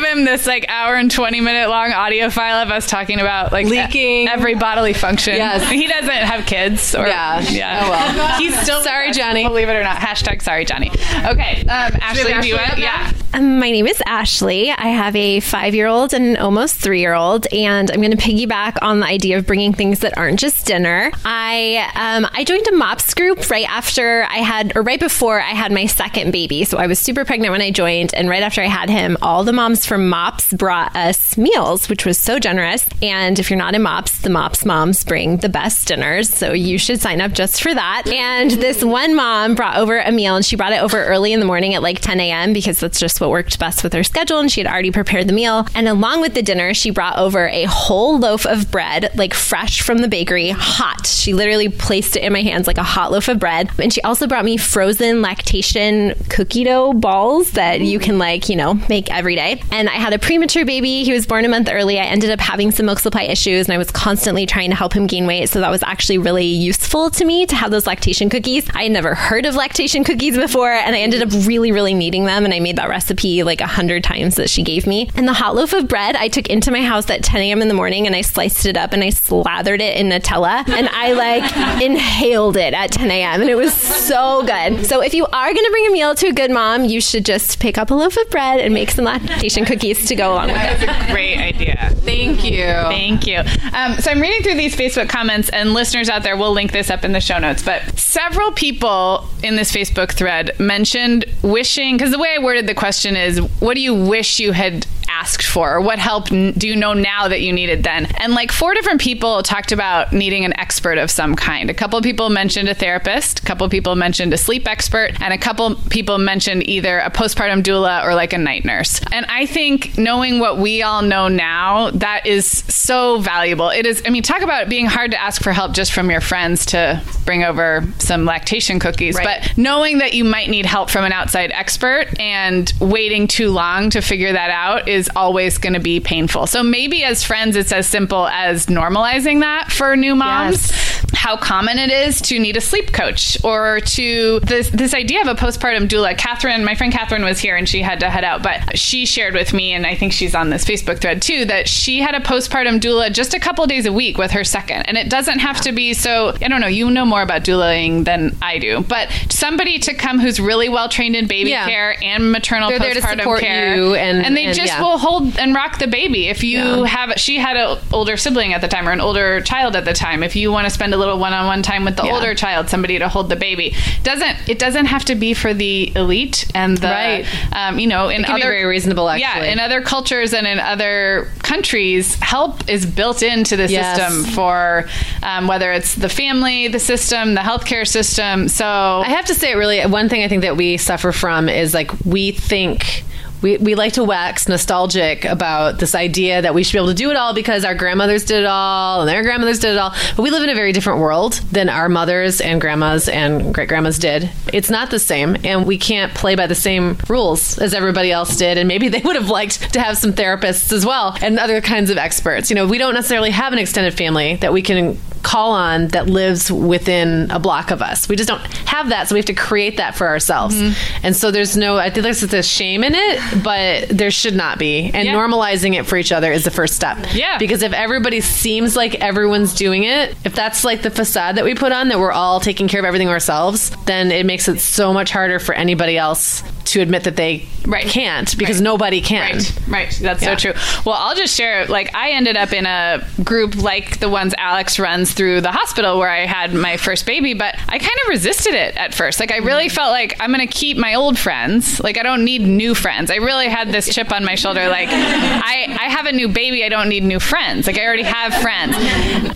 Give 0.00 0.04
him 0.10 0.24
this 0.24 0.46
like 0.46 0.64
hour 0.68 0.94
and 0.94 1.10
twenty 1.10 1.40
minute 1.40 1.68
long 1.68 1.92
audio 1.92 2.30
file 2.30 2.62
of 2.62 2.70
us 2.70 2.86
talking 2.88 3.20
about 3.20 3.52
like 3.52 3.66
Leaking. 3.66 4.26
e- 4.26 4.28
every 4.28 4.54
bodily 4.54 4.92
function. 4.92 5.34
Yes. 5.36 5.68
he 5.70 5.86
doesn't 5.86 6.08
have 6.10 6.46
kids. 6.46 6.94
Or, 6.94 7.06
Yeah. 7.06 7.40
yeah. 7.40 7.80
Oh, 7.84 7.90
well. 7.90 8.38
he's 8.38 8.58
still 8.62 8.82
Sorry, 8.82 9.12
Johnny. 9.12 9.44
Believe 9.44 9.68
it 9.68 9.76
or 9.76 9.82
not, 9.82 9.96
hashtag 9.96 10.42
sorry 10.42 10.64
Johnny. 10.64 10.90
Okay, 10.90 11.60
um, 11.62 11.92
Ashley, 12.00 12.32
do 12.40 12.48
you 12.48 12.56
want? 12.56 12.78
Yeah. 12.78 13.12
Um, 13.36 13.58
my 13.58 13.70
name 13.70 13.86
is 13.86 14.02
Ashley. 14.06 14.70
I 14.70 14.86
have 14.86 15.14
a 15.14 15.40
five 15.40 15.74
year 15.74 15.86
old 15.86 16.14
and 16.14 16.24
an 16.24 16.36
almost 16.38 16.76
three 16.76 17.00
year 17.00 17.12
old, 17.12 17.46
and 17.52 17.90
I'm 17.90 18.00
going 18.00 18.10
to 18.10 18.16
piggyback 18.16 18.78
on 18.80 19.00
the 19.00 19.06
idea 19.06 19.36
of 19.36 19.46
bringing 19.46 19.74
things 19.74 19.98
that 20.00 20.16
aren't 20.16 20.40
just 20.40 20.64
dinner. 20.64 21.12
I 21.22 21.90
um, 21.94 22.26
I 22.32 22.44
joined 22.44 22.66
a 22.66 22.72
MOPS 22.72 23.12
group 23.12 23.50
right 23.50 23.68
after 23.68 24.22
I 24.22 24.38
had, 24.38 24.74
or 24.74 24.80
right 24.80 24.98
before 24.98 25.38
I 25.38 25.50
had 25.50 25.70
my 25.70 25.84
second 25.84 26.30
baby. 26.30 26.64
So 26.64 26.78
I 26.78 26.86
was 26.86 26.98
super 26.98 27.26
pregnant 27.26 27.52
when 27.52 27.60
I 27.60 27.70
joined, 27.70 28.14
and 28.14 28.30
right 28.30 28.42
after 28.42 28.62
I 28.62 28.68
had 28.68 28.88
him, 28.88 29.18
all 29.20 29.44
the 29.44 29.52
moms 29.52 29.84
from 29.84 30.08
MOPS 30.08 30.54
brought 30.54 30.96
us 30.96 31.36
meals, 31.36 31.90
which 31.90 32.06
was 32.06 32.18
so 32.18 32.38
generous. 32.38 32.88
And 33.02 33.38
if 33.38 33.50
you're 33.50 33.58
not 33.58 33.74
in 33.74 33.82
MOPS, 33.82 34.22
the 34.22 34.30
MOPS 34.30 34.64
moms 34.64 35.04
bring 35.04 35.36
the 35.36 35.50
best 35.50 35.88
dinners, 35.88 36.30
so 36.30 36.54
you 36.54 36.78
should 36.78 37.02
sign 37.02 37.20
up 37.20 37.32
just 37.32 37.62
for 37.62 37.74
that. 37.74 38.04
And 38.08 38.52
this 38.52 38.82
one 38.82 39.14
mom 39.14 39.54
brought 39.56 39.76
over 39.76 39.98
a 39.98 40.10
meal, 40.10 40.36
and 40.36 40.44
she 40.44 40.56
brought 40.56 40.72
it 40.72 40.82
over 40.82 41.04
early 41.04 41.34
in 41.34 41.40
the 41.40 41.46
morning 41.46 41.74
at 41.74 41.82
like 41.82 42.00
10 42.00 42.18
a.m. 42.18 42.54
because 42.54 42.80
that's 42.80 42.98
just 42.98 43.20
what 43.20 43.25
worked 43.28 43.58
best 43.58 43.82
with 43.82 43.92
her 43.92 44.04
schedule. 44.04 44.38
And 44.38 44.50
she 44.50 44.60
had 44.60 44.70
already 44.70 44.90
prepared 44.90 45.28
the 45.28 45.32
meal. 45.32 45.66
And 45.74 45.88
along 45.88 46.20
with 46.20 46.34
the 46.34 46.42
dinner, 46.42 46.74
she 46.74 46.90
brought 46.90 47.18
over 47.18 47.48
a 47.48 47.64
whole 47.64 48.18
loaf 48.18 48.46
of 48.46 48.70
bread, 48.70 49.10
like 49.14 49.34
fresh 49.34 49.82
from 49.82 49.98
the 49.98 50.08
bakery, 50.08 50.50
hot. 50.50 51.06
She 51.06 51.34
literally 51.34 51.68
placed 51.68 52.16
it 52.16 52.22
in 52.22 52.32
my 52.32 52.42
hands 52.42 52.66
like 52.66 52.78
a 52.78 52.82
hot 52.82 53.12
loaf 53.12 53.28
of 53.28 53.38
bread. 53.38 53.70
And 53.78 53.92
she 53.92 54.00
also 54.02 54.26
brought 54.26 54.44
me 54.44 54.56
frozen 54.56 55.22
lactation 55.22 56.14
cookie 56.28 56.64
dough 56.64 56.92
balls 56.92 57.52
that 57.52 57.80
you 57.80 57.98
can 57.98 58.18
like, 58.18 58.48
you 58.48 58.56
know, 58.56 58.74
make 58.88 59.10
every 59.10 59.34
day. 59.34 59.62
And 59.72 59.88
I 59.88 59.94
had 59.94 60.12
a 60.12 60.18
premature 60.18 60.64
baby. 60.64 61.04
He 61.04 61.12
was 61.12 61.26
born 61.26 61.44
a 61.44 61.48
month 61.48 61.68
early. 61.70 61.98
I 61.98 62.04
ended 62.04 62.30
up 62.30 62.40
having 62.40 62.70
some 62.70 62.86
milk 62.86 62.98
supply 62.98 63.22
issues 63.22 63.66
and 63.66 63.74
I 63.74 63.78
was 63.78 63.90
constantly 63.90 64.46
trying 64.46 64.70
to 64.70 64.76
help 64.76 64.92
him 64.92 65.06
gain 65.06 65.26
weight. 65.26 65.48
So 65.48 65.60
that 65.60 65.70
was 65.70 65.82
actually 65.82 66.18
really 66.18 66.46
useful 66.46 67.10
to 67.10 67.24
me 67.24 67.46
to 67.46 67.54
have 67.54 67.70
those 67.70 67.86
lactation 67.86 68.28
cookies. 68.28 68.68
I 68.74 68.84
had 68.84 68.92
never 68.92 69.14
heard 69.14 69.46
of 69.46 69.54
lactation 69.54 70.04
cookies 70.04 70.36
before 70.36 70.72
and 70.72 70.94
I 70.94 71.00
ended 71.00 71.22
up 71.22 71.46
really, 71.46 71.72
really 71.72 71.94
needing 71.94 72.24
them. 72.24 72.44
And 72.44 72.52
I 72.52 72.60
made 72.60 72.76
that 72.76 72.88
recipe 72.88 73.05
like 73.10 73.60
a 73.60 73.66
hundred 73.66 74.04
times 74.04 74.36
that 74.36 74.50
she 74.50 74.62
gave 74.62 74.86
me. 74.86 75.10
And 75.14 75.26
the 75.26 75.32
hot 75.32 75.54
loaf 75.54 75.72
of 75.72 75.88
bread 75.88 76.16
I 76.16 76.28
took 76.28 76.48
into 76.48 76.70
my 76.70 76.82
house 76.82 77.08
at 77.10 77.22
10 77.22 77.40
a.m. 77.40 77.62
in 77.62 77.68
the 77.68 77.74
morning 77.74 78.06
and 78.06 78.14
I 78.14 78.22
sliced 78.22 78.66
it 78.66 78.76
up 78.76 78.92
and 78.92 79.02
I 79.02 79.10
slathered 79.10 79.80
it 79.80 79.96
in 79.96 80.08
Nutella 80.08 80.68
and 80.68 80.88
I 80.88 81.12
like 81.12 81.82
inhaled 81.82 82.56
it 82.56 82.74
at 82.74 82.92
10 82.92 83.10
a.m. 83.10 83.40
and 83.40 83.50
it 83.50 83.56
was 83.56 83.72
so 83.72 84.44
good. 84.46 84.86
So 84.86 85.02
if 85.02 85.14
you 85.14 85.26
are 85.26 85.52
going 85.52 85.64
to 85.64 85.70
bring 85.70 85.86
a 85.86 85.90
meal 85.90 86.14
to 86.14 86.28
a 86.28 86.32
good 86.32 86.50
mom, 86.50 86.84
you 86.84 87.00
should 87.00 87.24
just 87.24 87.58
pick 87.60 87.78
up 87.78 87.90
a 87.90 87.94
loaf 87.94 88.16
of 88.16 88.30
bread 88.30 88.60
and 88.60 88.72
make 88.74 88.90
some 88.90 89.04
lactation 89.04 89.64
cookies 89.64 90.06
to 90.06 90.14
go 90.14 90.32
along 90.32 90.48
with 90.48 90.56
it. 90.56 90.86
That's 90.86 91.10
a 91.10 91.12
great 91.12 91.38
idea. 91.38 91.90
Thank 91.96 92.44
you. 92.44 92.64
Thank 92.66 93.26
you. 93.26 93.38
Um, 93.72 93.98
so 93.98 94.10
I'm 94.10 94.20
reading 94.20 94.42
through 94.42 94.54
these 94.54 94.74
Facebook 94.74 95.08
comments, 95.08 95.48
and 95.50 95.72
listeners 95.72 96.08
out 96.08 96.22
there, 96.22 96.36
we'll 96.36 96.52
link 96.52 96.72
this 96.72 96.90
up 96.90 97.04
in 97.04 97.12
the 97.12 97.20
show 97.20 97.38
notes. 97.38 97.62
But 97.62 97.98
several 97.98 98.52
people 98.52 99.28
in 99.42 99.56
this 99.56 99.72
Facebook 99.72 100.12
thread 100.12 100.58
mentioned 100.58 101.24
wishing, 101.42 101.96
because 101.96 102.12
the 102.12 102.18
way 102.18 102.34
I 102.34 102.42
worded 102.42 102.66
the 102.66 102.74
question 102.74 102.95
is, 103.04 103.38
what 103.60 103.74
do 103.74 103.80
you 103.80 103.94
wish 103.94 104.40
you 104.40 104.52
had 104.52 104.86
asked 105.20 105.46
for, 105.46 105.74
or 105.74 105.80
what 105.80 105.98
help 105.98 106.28
do 106.28 106.68
you 106.68 106.76
know 106.76 106.92
now 106.92 107.28
that 107.28 107.40
you 107.40 107.52
needed 107.52 107.82
then? 107.82 108.06
And 108.18 108.34
like 108.34 108.52
four 108.52 108.74
different 108.74 109.00
people 109.00 109.42
talked 109.42 109.72
about 109.72 110.12
needing 110.12 110.44
an 110.44 110.58
expert 110.58 110.98
of 110.98 111.10
some 111.10 111.34
kind. 111.34 111.70
A 111.70 111.74
couple 111.74 111.98
of 111.98 112.04
people 112.04 112.28
mentioned 112.30 112.68
a 112.68 112.74
therapist, 112.74 113.40
a 113.40 113.42
couple 113.42 113.64
of 113.64 113.70
people 113.70 113.94
mentioned 113.94 114.32
a 114.32 114.36
sleep 114.36 114.68
expert, 114.68 115.20
and 115.20 115.32
a 115.32 115.38
couple 115.38 115.74
people 115.90 116.18
mentioned 116.18 116.68
either 116.68 116.98
a 116.98 117.10
postpartum 117.10 117.62
doula 117.62 118.04
or 118.04 118.14
like 118.14 118.32
a 118.32 118.38
night 118.38 118.64
nurse. 118.64 119.00
And 119.12 119.26
I 119.26 119.46
think 119.46 119.96
knowing 119.96 120.38
what 120.38 120.58
we 120.58 120.82
all 120.82 121.02
know 121.02 121.28
now, 121.28 121.90
that 121.92 122.26
is 122.26 122.46
so 122.46 123.18
valuable. 123.20 123.70
It 123.70 123.86
is, 123.86 124.02
I 124.06 124.10
mean, 124.10 124.22
talk 124.22 124.42
about 124.42 124.68
being 124.68 124.86
hard 124.86 125.12
to 125.12 125.20
ask 125.20 125.42
for 125.42 125.52
help 125.52 125.72
just 125.72 125.92
from 125.92 126.10
your 126.10 126.20
friends 126.20 126.66
to 126.66 127.02
bring 127.24 127.42
over 127.42 127.84
some 127.98 128.24
lactation 128.24 128.78
cookies. 128.78 129.16
But 129.16 129.56
knowing 129.56 129.98
that 129.98 130.14
you 130.14 130.24
might 130.24 130.50
need 130.50 130.66
help 130.66 130.90
from 130.90 131.04
an 131.04 131.12
outside 131.12 131.50
expert 131.52 132.06
and 132.20 132.72
waiting 132.80 133.26
too 133.26 133.50
long 133.50 133.90
to 133.90 134.00
figure 134.00 134.32
that 134.32 134.50
out 134.50 134.88
is 134.88 135.05
always 135.14 135.58
going 135.58 135.74
to 135.74 135.80
be 135.80 136.00
painful. 136.00 136.46
So 136.46 136.62
maybe 136.62 137.04
as 137.04 137.22
friends, 137.22 137.56
it's 137.56 137.72
as 137.72 137.86
simple 137.86 138.26
as 138.28 138.66
normalizing 138.66 139.40
that 139.40 139.70
for 139.70 139.96
new 139.96 140.14
moms. 140.14 140.70
How 141.14 141.36
common 141.36 141.78
it 141.78 141.90
is 141.90 142.20
to 142.22 142.38
need 142.38 142.56
a 142.56 142.60
sleep 142.60 142.92
coach 142.92 143.42
or 143.44 143.80
to 143.80 144.40
this 144.40 144.68
this 144.70 144.94
idea 144.94 145.20
of 145.22 145.28
a 145.28 145.34
postpartum 145.34 145.88
doula. 145.88 146.16
Catherine, 146.16 146.64
my 146.64 146.74
friend 146.74 146.92
Catherine 146.92 147.24
was 147.24 147.38
here 147.38 147.56
and 147.56 147.68
she 147.68 147.82
had 147.82 148.00
to 148.00 148.10
head 148.10 148.24
out, 148.24 148.42
but 148.42 148.78
she 148.78 149.06
shared 149.06 149.34
with 149.34 149.52
me, 149.52 149.72
and 149.72 149.86
I 149.86 149.94
think 149.94 150.12
she's 150.12 150.34
on 150.34 150.50
this 150.50 150.64
Facebook 150.64 151.00
thread 151.00 151.22
too, 151.22 151.44
that 151.46 151.68
she 151.68 152.00
had 152.00 152.14
a 152.14 152.20
postpartum 152.20 152.80
doula 152.80 153.12
just 153.12 153.34
a 153.34 153.40
couple 153.40 153.66
days 153.66 153.86
a 153.86 153.92
week 153.92 154.18
with 154.18 154.30
her 154.32 154.44
second. 154.44 154.82
And 154.82 154.96
it 154.96 155.08
doesn't 155.10 155.38
have 155.40 155.60
to 155.62 155.72
be 155.72 155.94
so, 155.94 156.34
I 156.40 156.48
don't 156.48 156.60
know, 156.60 156.66
you 156.66 156.90
know 156.90 157.04
more 157.04 157.22
about 157.22 157.42
doulaing 157.42 158.04
than 158.04 158.36
I 158.42 158.58
do, 158.58 158.82
but 158.82 159.10
somebody 159.30 159.78
to 159.80 159.94
come 159.94 160.18
who's 160.20 160.38
really 160.40 160.68
well 160.68 160.88
trained 160.88 161.16
in 161.16 161.26
baby 161.26 161.50
Yeah. 161.50 161.66
care 161.66 161.96
and 162.02 162.30
maternal 162.32 162.68
They're 162.68 162.78
there 162.78 162.94
to 162.94 163.00
postpartum 163.00 163.18
support 163.18 163.40
care. 163.40 163.76
you 163.76 163.94
and- 163.94 164.36
they 164.36 164.46
and- 164.46 164.54
just 164.56 164.68
yeah. 164.74 164.80
will 164.82 164.95
hold 164.98 165.38
and 165.38 165.54
rock 165.54 165.78
the 165.78 165.86
baby. 165.86 166.28
If 166.28 166.42
you 166.44 166.84
have, 166.84 167.12
she 167.16 167.38
had 167.38 167.56
an 167.56 167.78
older 167.92 168.16
sibling 168.16 168.52
at 168.52 168.60
the 168.60 168.68
time 168.68 168.88
or 168.88 168.92
an 168.92 169.00
older 169.00 169.40
child 169.40 169.76
at 169.76 169.84
the 169.84 169.92
time. 169.92 170.22
If 170.22 170.36
you 170.36 170.50
want 170.52 170.64
to 170.66 170.70
spend 170.70 170.94
a 170.94 170.96
little 170.96 171.18
one-on-one 171.18 171.62
time 171.62 171.84
with 171.84 171.96
the 171.96 172.04
Yeah. 172.04 172.12
older 172.14 172.34
child, 172.34 172.68
somebody 172.68 172.98
to 172.98 173.08
hold 173.08 173.28
the 173.28 173.36
baby, 173.36 173.74
doesn't 174.02 174.36
it 174.48 174.58
doesn't 174.58 174.86
have 174.86 175.04
to 175.06 175.14
be 175.14 175.34
for 175.34 175.52
the 175.54 175.92
elite 175.96 176.46
and 176.54 176.76
the, 176.78 176.88
Right. 176.88 177.26
um, 177.52 177.78
you 177.78 177.86
know, 177.86 178.08
in 178.08 178.24
other 178.24 178.40
very 178.40 178.64
reasonable, 178.64 179.14
Yeah, 179.16 179.42
in 179.44 179.58
other 179.60 179.80
cultures 179.80 180.32
and 180.32 180.46
in 180.46 180.58
other 180.60 181.28
countries, 181.42 182.14
help 182.16 182.68
is 182.68 182.86
built 182.86 183.22
into 183.22 183.56
the 183.56 183.66
Yes. 183.68 183.96
system 183.96 184.24
for 184.32 184.88
um, 185.22 185.46
whether 185.48 185.72
it's 185.72 185.94
the 185.94 186.08
family, 186.08 186.68
the 186.68 186.78
system, 186.78 187.34
the 187.34 187.40
healthcare 187.40 187.86
system. 187.86 188.48
So 188.48 188.66
I 188.66 189.08
have 189.08 189.24
to 189.26 189.34
say, 189.34 189.52
it 189.52 189.56
really, 189.56 189.80
one 189.86 190.08
thing 190.08 190.22
I 190.22 190.28
think 190.28 190.42
that 190.42 190.56
we 190.56 190.76
suffer 190.76 191.12
from 191.12 191.48
is 191.48 191.74
like 191.74 191.90
we 192.04 192.32
think 192.32 193.04
we, 193.46 193.56
we 193.58 193.74
like 193.76 193.92
to 193.92 194.02
wax 194.02 194.48
nostalgic 194.48 195.24
about 195.24 195.78
this 195.78 195.94
idea 195.94 196.42
that 196.42 196.52
we 196.52 196.64
should 196.64 196.72
be 196.72 196.78
able 196.78 196.88
to 196.88 196.94
do 196.94 197.10
it 197.10 197.16
all 197.16 197.32
because 197.32 197.64
our 197.64 197.76
grandmothers 197.76 198.24
did 198.24 198.40
it 198.40 198.46
all 198.46 199.02
and 199.02 199.08
their 199.08 199.22
grandmothers 199.22 199.60
did 199.60 199.70
it 199.70 199.78
all. 199.78 199.94
But 200.16 200.22
we 200.24 200.30
live 200.30 200.42
in 200.42 200.48
a 200.48 200.54
very 200.56 200.72
different 200.72 200.98
world 200.98 201.34
than 201.52 201.68
our 201.68 201.88
mothers 201.88 202.40
and 202.40 202.60
grandmas 202.60 203.08
and 203.08 203.54
great 203.54 203.68
grandmas 203.68 204.00
did. 204.00 204.28
It's 204.52 204.68
not 204.68 204.90
the 204.90 204.98
same, 204.98 205.36
and 205.44 205.64
we 205.64 205.78
can't 205.78 206.12
play 206.12 206.34
by 206.34 206.48
the 206.48 206.56
same 206.56 206.98
rules 207.08 207.56
as 207.58 207.72
everybody 207.72 208.10
else 208.10 208.36
did. 208.36 208.58
And 208.58 208.66
maybe 208.66 208.88
they 208.88 209.00
would 209.00 209.14
have 209.14 209.30
liked 209.30 209.72
to 209.74 209.80
have 209.80 209.96
some 209.96 210.12
therapists 210.12 210.72
as 210.72 210.84
well 210.84 211.16
and 211.22 211.38
other 211.38 211.60
kinds 211.60 211.90
of 211.90 211.98
experts. 211.98 212.50
You 212.50 212.56
know, 212.56 212.66
we 212.66 212.78
don't 212.78 212.94
necessarily 212.94 213.30
have 213.30 213.52
an 213.52 213.60
extended 213.60 213.94
family 213.94 214.36
that 214.36 214.52
we 214.52 214.62
can 214.62 214.98
call 215.26 215.50
on 215.50 215.88
that 215.88 216.06
lives 216.06 216.52
within 216.52 217.28
a 217.32 217.40
block 217.40 217.72
of 217.72 217.82
us. 217.82 218.08
We 218.08 218.14
just 218.14 218.28
don't 218.28 218.40
have 218.68 218.90
that, 218.90 219.08
so 219.08 219.16
we 219.16 219.18
have 219.18 219.26
to 219.26 219.34
create 219.34 219.76
that 219.78 219.96
for 219.96 220.06
ourselves. 220.06 220.54
Mm-hmm. 220.54 221.00
And 221.04 221.16
so 221.16 221.32
there's 221.32 221.56
no, 221.56 221.78
I 221.78 221.90
think 221.90 222.04
there's 222.04 222.22
a 222.22 222.42
shame 222.44 222.84
in 222.84 222.94
it, 222.94 223.42
but 223.42 223.88
there 223.88 224.12
should 224.12 224.36
not 224.36 224.56
be. 224.60 224.88
And 224.94 225.04
Yeah. 225.04 225.14
normalizing 225.14 225.76
it 225.76 225.84
for 225.84 225.96
each 225.96 226.12
other 226.12 226.30
is 226.30 226.44
the 226.44 226.52
first 226.52 226.76
step. 226.76 226.98
Yeah. 227.12 227.38
Because 227.38 227.62
if 227.62 227.72
everybody 227.72 228.20
seems 228.20 228.76
like 228.76 228.94
everyone's 228.96 229.52
doing 229.52 229.82
it, 229.82 230.14
if 230.24 230.32
that's 230.36 230.62
like 230.62 230.82
the 230.82 230.90
facade 230.92 231.36
that 231.38 231.44
we 231.44 231.56
put 231.56 231.72
on 231.72 231.88
that 231.88 231.98
we're 231.98 232.12
all 232.12 232.38
taking 232.38 232.68
care 232.68 232.78
of 232.78 232.86
everything 232.86 233.08
ourselves, 233.08 233.70
then 233.86 234.12
it 234.12 234.26
makes 234.26 234.46
it 234.46 234.60
so 234.60 234.92
much 234.92 235.10
harder 235.10 235.40
for 235.40 235.56
anybody 235.56 235.98
else 235.98 236.44
to 236.66 236.80
admit 236.80 237.04
that 237.04 237.16
they 237.16 237.46
Right. 237.66 237.86
can't 237.86 238.36
because 238.38 238.60
nobody 238.60 239.00
can. 239.00 239.34
Right, 239.36 239.52
right. 239.68 239.98
That's 240.00 240.22
Yeah. 240.22 240.36
so 240.36 240.52
true. 240.52 240.60
Well, 240.84 240.96
I'll 240.96 241.16
just 241.16 241.36
share. 241.36 241.66
Like, 241.66 241.94
I 241.94 242.10
ended 242.10 242.36
up 242.36 242.52
in 242.52 242.66
a 242.66 243.04
group 243.24 243.56
like 243.56 243.98
the 243.98 244.08
ones 244.08 244.34
Alex 244.38 244.78
runs 244.78 245.12
through 245.12 245.40
the 245.40 245.50
hospital 245.50 245.98
where 245.98 246.08
I 246.08 246.26
had 246.26 246.54
my 246.54 246.76
first 246.76 247.06
baby, 247.06 247.34
but 247.34 247.56
I 247.68 247.78
kind 247.78 247.98
of 248.04 248.08
resisted 248.08 248.54
it 248.54 248.76
at 248.76 248.94
first. 248.94 249.18
Like, 249.18 249.32
I 249.32 249.38
really 249.38 249.66
mm. 249.66 249.72
felt 249.72 249.90
like 249.90 250.16
I'm 250.20 250.32
going 250.32 250.46
to 250.46 250.52
keep 250.52 250.76
my 250.76 250.94
old 250.94 251.18
friends. 251.18 251.80
Like, 251.80 251.98
I 251.98 252.02
don't 252.02 252.24
need 252.24 252.42
new 252.42 252.74
friends. 252.74 253.10
I 253.10 253.16
really 253.16 253.48
had 253.48 253.72
this 253.72 253.92
chip 253.92 254.12
on 254.12 254.24
my 254.24 254.34
shoulder. 254.36 254.68
Like, 254.68 254.88
I, 254.90 255.76
I 255.78 255.88
have 255.90 256.06
a 256.06 256.12
new 256.12 256.28
baby. 256.28 256.64
I 256.64 256.68
don't 256.68 256.88
need 256.88 257.02
new 257.04 257.20
friends. 257.20 257.66
Like, 257.66 257.78
I 257.78 257.84
already 257.84 258.04
have 258.04 258.34
friends. 258.34 258.76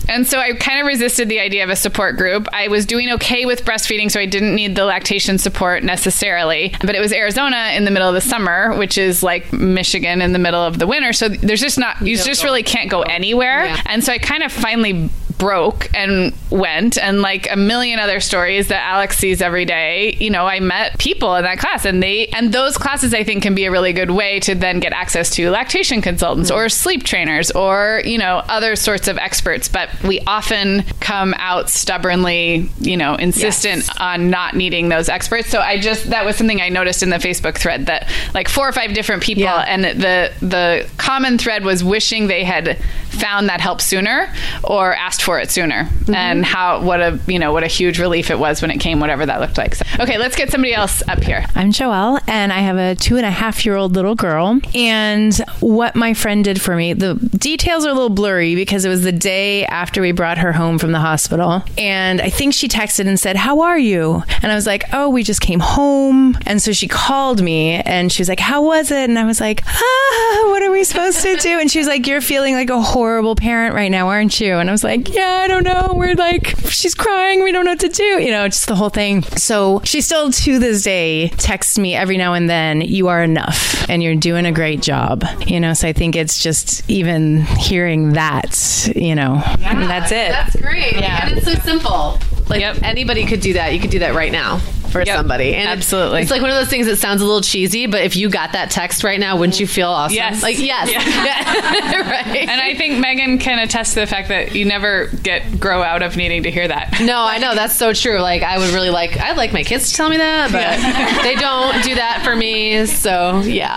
And 0.09 0.27
so 0.27 0.39
I 0.39 0.53
kind 0.55 0.81
of 0.81 0.87
resisted 0.87 1.29
the 1.29 1.41
idea 1.41 1.65
of 1.65 1.71
a 1.71 1.77
support 1.77 2.17
group. 2.17 2.49
I 2.53 2.69
was 2.69 2.87
doing 2.87 3.11
okay 3.13 3.45
with 3.47 3.65
breastfeeding, 3.65 4.11
so 4.11 4.21
I 4.21 4.27
didn't 4.27 4.55
need 4.55 4.75
the 4.77 4.85
lactation 4.85 5.39
support 5.39 5.83
necessarily. 5.85 6.75
But 6.81 6.95
it 6.95 7.01
was 7.01 7.13
Arizona 7.21 7.73
in 7.75 7.85
the 7.85 7.91
middle 7.91 8.09
of 8.09 8.15
the 8.15 8.21
summer, 8.21 8.77
which 8.77 8.99
is 8.99 9.23
like 9.23 9.53
Michigan 9.53 10.21
in 10.21 10.33
the 10.33 10.39
middle 10.39 10.61
of 10.61 10.79
the 10.79 10.87
winter. 10.87 11.13
So 11.13 11.29
there's 11.29 11.61
just 11.61 11.79
not, 11.79 12.01
you 12.01 12.17
just 12.17 12.43
really 12.43 12.63
can't 12.63 12.91
go 12.91 13.03
anywhere. 13.03 13.67
Yeah. 13.67 13.83
And 13.87 14.03
so 14.03 14.13
I 14.13 14.19
kind 14.19 14.43
of 14.43 14.51
finally 14.51 15.11
broke 15.41 15.89
and 15.95 16.33
went 16.51 16.97
and 16.99 17.21
like 17.23 17.51
a 17.51 17.57
million 17.57 17.99
other 17.99 18.21
stories 18.21 18.69
that 18.69 18.83
Alex 18.83 19.19
sees 19.19 19.43
every 19.43 19.65
day 19.65 20.17
you 20.21 20.31
know 20.31 20.47
I 20.47 20.61
met 20.61 20.99
people 20.99 21.35
in 21.37 21.43
that 21.45 21.59
class 21.59 21.85
and 21.85 22.03
they 22.03 22.27
and 22.29 22.53
those 22.53 22.77
classes 22.77 23.13
I 23.15 23.25
think 23.25 23.43
can 23.43 23.55
be 23.55 23.65
a 23.65 23.71
really 23.71 23.93
good 23.93 24.11
way 24.11 24.39
to 24.41 24.55
then 24.55 24.79
get 24.79 24.93
access 24.93 25.31
to 25.31 25.51
lactation 25.51 26.03
consultants 26.03 26.51
mm-hmm. 26.51 26.59
or 26.61 26.69
sleep 26.69 27.03
trainers 27.03 27.51
or 27.51 28.03
you 28.05 28.19
know 28.19 28.43
other 28.49 28.77
sorts 28.77 29.09
of 29.09 29.19
experts 29.19 29.69
but 29.69 29.89
we 30.05 30.21
often 30.27 30.85
come 31.01 31.35
out 31.39 31.69
stubbornly 31.71 32.69
you 32.79 32.97
know 32.97 33.15
insistent 33.15 33.89
on 34.01 34.31
not 34.31 34.55
needing 34.55 34.89
those 34.89 35.09
experts. 35.09 35.49
So 35.49 35.61
I 35.61 35.79
just 35.79 36.11
that 36.11 36.25
was 36.25 36.37
something 36.37 36.61
I 36.61 36.69
noticed 36.69 37.03
in 37.03 37.11
the 37.11 37.17
Facebook 37.17 37.57
thread 37.57 37.87
that 37.87 38.11
like 38.35 38.49
four 38.49 38.69
or 38.69 38.73
five 38.73 38.95
different 38.95 39.23
people 39.23 39.45
Yeah. 39.45 39.65
and 39.67 39.85
the 39.85 40.33
the 40.41 40.89
common 40.97 41.39
thread 41.39 41.65
was 41.65 41.83
wishing 41.83 42.27
they 42.27 42.45
had 42.45 42.79
found 43.09 43.49
that 43.49 43.61
help 43.61 43.81
sooner 43.81 44.33
or 44.65 44.95
asked 44.95 45.23
for 45.23 45.30
it 45.39 45.51
sooner 45.51 45.89
and 46.13 46.45
how 46.45 46.83
what 46.83 47.01
a 47.01 47.19
you 47.27 47.39
know 47.39 47.53
what 47.53 47.63
a 47.63 47.69
huge 47.69 47.99
relief 47.99 48.31
it 48.31 48.39
was 48.39 48.63
when 48.63 48.71
it 48.71 48.79
came 48.79 49.01
whatever 49.01 49.25
that 49.27 49.41
looked 49.41 49.59
like 49.59 49.75
so, 49.75 49.85
okay 50.01 50.19
let's 50.19 50.37
get 50.37 50.51
somebody 50.51 50.75
else 50.75 51.03
up 51.09 51.23
here 51.23 51.45
I'm 51.55 51.73
Joelle, 51.73 52.21
and 52.27 52.53
I 52.53 52.61
have 52.61 52.77
a 52.77 52.95
two 52.95 53.19
and 53.19 53.27
a 53.27 53.31
half 53.31 53.67
year 53.67 53.77
old 53.77 53.95
little 53.95 54.15
girl. 54.15 54.61
And 54.75 55.37
what 55.61 55.95
my 55.95 56.15
friend 56.15 56.43
did 56.43 56.61
for 56.61 56.75
me, 56.75 56.95
the 56.95 57.15
details 57.37 57.85
are 57.85 57.91
a 57.91 57.93
little 57.93 58.09
blurry 58.09 58.55
because 58.55 58.85
it 58.85 58.89
was 58.89 59.03
the 59.03 59.13
day 59.13 59.67
after 59.67 60.01
we 60.01 60.13
brought 60.13 60.39
her 60.39 60.53
home 60.53 60.79
from 60.79 60.93
the 60.93 61.01
hospital. 61.01 61.63
And 61.77 62.21
I 62.23 62.31
think 62.31 62.55
she 62.55 62.67
texted 62.67 63.07
and 63.09 63.21
said, 63.21 63.37
How 63.37 63.61
are 63.61 63.79
you? 63.79 64.23
And 64.43 64.51
I 64.51 64.55
was 64.55 64.67
like, 64.67 64.85
Oh, 64.93 65.11
we 65.11 65.23
just 65.23 65.43
came 65.43 65.61
home. 65.61 66.39
And 66.47 66.63
so 66.63 66.73
she 66.73 66.89
called 66.89 67.43
me 67.43 67.75
and 67.75 68.11
she 68.11 68.23
was 68.23 68.29
like, 68.29 68.41
How 68.41 68.63
was 68.63 68.91
it? 68.91 69.11
And 69.11 69.19
I 69.19 69.25
was 69.27 69.39
like, 69.41 69.63
Ah, 69.67 70.49
what 70.51 70.63
are 70.63 70.71
we 70.71 70.83
supposed 70.85 71.21
to 71.23 71.37
do? 71.37 71.61
And 71.61 71.71
she 71.71 71.79
was 71.79 71.89
like, 71.89 72.07
You're 72.07 72.23
feeling 72.23 72.55
like 72.55 72.71
a 72.71 72.81
horrible 72.81 73.37
parent 73.37 73.75
right 73.75 73.91
now, 73.91 74.09
aren't 74.09 74.41
you? 74.41 74.55
And 74.55 74.71
I 74.71 74.73
was 74.73 74.83
like, 74.85 75.13
Yeah, 75.13 75.20
I 75.29 75.47
don't 75.49 75.65
know. 75.65 75.95
We're 75.95 76.15
like, 76.15 76.55
she's 76.69 76.95
crying. 76.95 77.43
We 77.43 77.53
don't 77.53 77.65
know 77.65 77.73
what 77.73 77.81
to 77.81 77.89
do. 77.89 78.05
You 78.05 78.31
know, 78.31 78.47
just 78.49 78.67
the 78.67 78.75
whole 78.75 78.89
thing. 78.91 79.23
So 79.23 79.81
she 79.85 80.01
still 80.01 80.31
to 80.31 80.59
this 80.59 80.83
day 80.83 81.29
texts 81.29 81.79
me 81.79 81.95
every 81.95 82.17
now 82.17 82.35
and 82.35 82.49
then, 82.49 82.81
You 82.81 83.09
are 83.09 83.23
enough 83.23 83.89
and 83.89 84.03
you're 84.03 84.17
doing 84.17 84.47
a 84.47 84.53
great 84.53 84.83
job. 84.83 85.25
You 85.47 85.61
know, 85.61 85.75
so 85.75 85.89
I 85.89 85.93
think 85.93 86.17
it's 86.17 86.43
just 86.43 86.89
even 86.89 87.43
hearing 87.43 88.13
that, 88.15 88.91
you 88.95 89.15
know, 89.15 89.43
that's 89.59 90.13
it. 90.13 90.31
That's 90.31 90.57
great. 90.57 90.93
Yeah. 90.93 91.29
And 91.29 91.39
it's 91.39 91.47
so 91.47 91.55
simple. 91.55 92.19
Like 92.51 92.61
Yep. 92.61 92.79
anybody 92.83 93.25
could 93.27 93.41
do 93.41 93.55
that. 93.55 93.73
You 93.73 93.81
could 93.81 93.91
do 93.91 94.01
that 94.01 94.15
right 94.15 94.33
now 94.33 94.59
for 94.91 95.03
Yep. 95.05 95.17
somebody. 95.17 95.55
And 95.55 95.69
Absolutely. 95.69 96.21
It's 96.23 96.33
like 96.33 96.43
one 96.43 96.51
of 96.51 96.57
those 96.57 96.69
things 96.69 96.87
that 96.87 96.97
sounds 96.97 97.23
a 97.23 97.25
little 97.25 97.43
cheesy, 97.43 97.87
but 97.87 98.03
if 98.03 98.17
you 98.17 98.29
got 98.29 98.53
that 98.55 98.71
text 98.73 99.05
right 99.05 99.21
now, 99.21 99.37
wouldn't 99.37 99.61
you 99.61 99.67
feel 99.69 99.89
awesome? 99.89 100.17
Yes. 100.17 100.43
Like, 100.43 100.59
yes. 100.59 100.91
Yeah. 100.91 100.99
right. 102.11 102.49
and 102.49 102.61
I 102.61 102.75
think 102.75 102.99
Meagan 102.99 103.39
can 103.39 103.61
attest 103.61 103.95
to 103.95 104.01
the 104.01 104.07
fact 104.09 104.29
that 104.31 104.55
you 104.57 104.65
never 104.65 105.07
get 105.23 105.61
grow 105.61 105.81
out 105.83 106.03
of 106.03 106.17
needing 106.17 106.43
to 106.43 106.51
hear 106.51 106.67
that 106.67 107.01
no, 107.01 107.21
I 107.23 107.39
know 107.39 107.55
that's 107.55 107.77
so 107.77 107.93
true. 107.93 108.19
Like, 108.19 108.43
I 108.43 108.59
would 108.59 108.71
really 108.75 108.91
like. 108.91 109.17
I'd 109.19 109.37
like 109.37 109.53
my 109.53 109.63
kids 109.63 109.91
to 109.91 109.97
tell 109.97 110.09
me 110.11 110.17
that, 110.17 110.51
but 110.51 111.23
they 111.23 111.37
don't 111.37 111.83
do 111.85 111.95
that 111.95 112.23
for 112.25 112.35
me. 112.35 112.85
So, 112.87 113.41
yeah. 113.43 113.77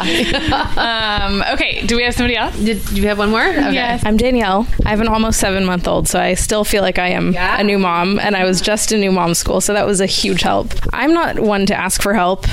um, 0.78 1.44
okay 1.54 1.84
do 1.86 1.96
we 1.96 2.04
have 2.04 2.14
somebody 2.14 2.36
else 2.36 2.56
Did 2.58 2.90
you 2.92 3.08
have 3.08 3.18
one 3.18 3.30
more? 3.30 3.42
Okay. 3.46 3.74
Yes. 3.74 4.04
I'm 4.06 4.18
Danielle. 4.18 4.68
I 4.86 4.90
have 4.90 5.02
an 5.02 5.08
almost 5.08 5.40
seven 5.40 5.66
month 5.66 5.88
old, 5.88 6.08
so 6.08 6.20
I 6.20 6.34
still 6.34 6.64
feel 6.64 6.82
like 6.82 6.98
I 7.00 7.10
am 7.10 7.36
a 7.36 7.64
new 7.64 7.78
mom, 7.80 8.20
and 8.20 8.36
I 8.36 8.44
was 8.46 8.62
just 8.64 8.92
a 8.92 8.98
new 8.98 9.12
mom 9.12 9.34
school, 9.34 9.62
so 9.62 9.74
that 9.74 9.86
was 9.86 10.02
a 10.02 10.06
huge 10.06 10.42
help. 10.42 10.74
I'm 10.92 11.14
not 11.14 11.40
one 11.40 11.66
to 11.68 11.76
ask 11.76 12.02
for 12.02 12.14
help 12.14 12.46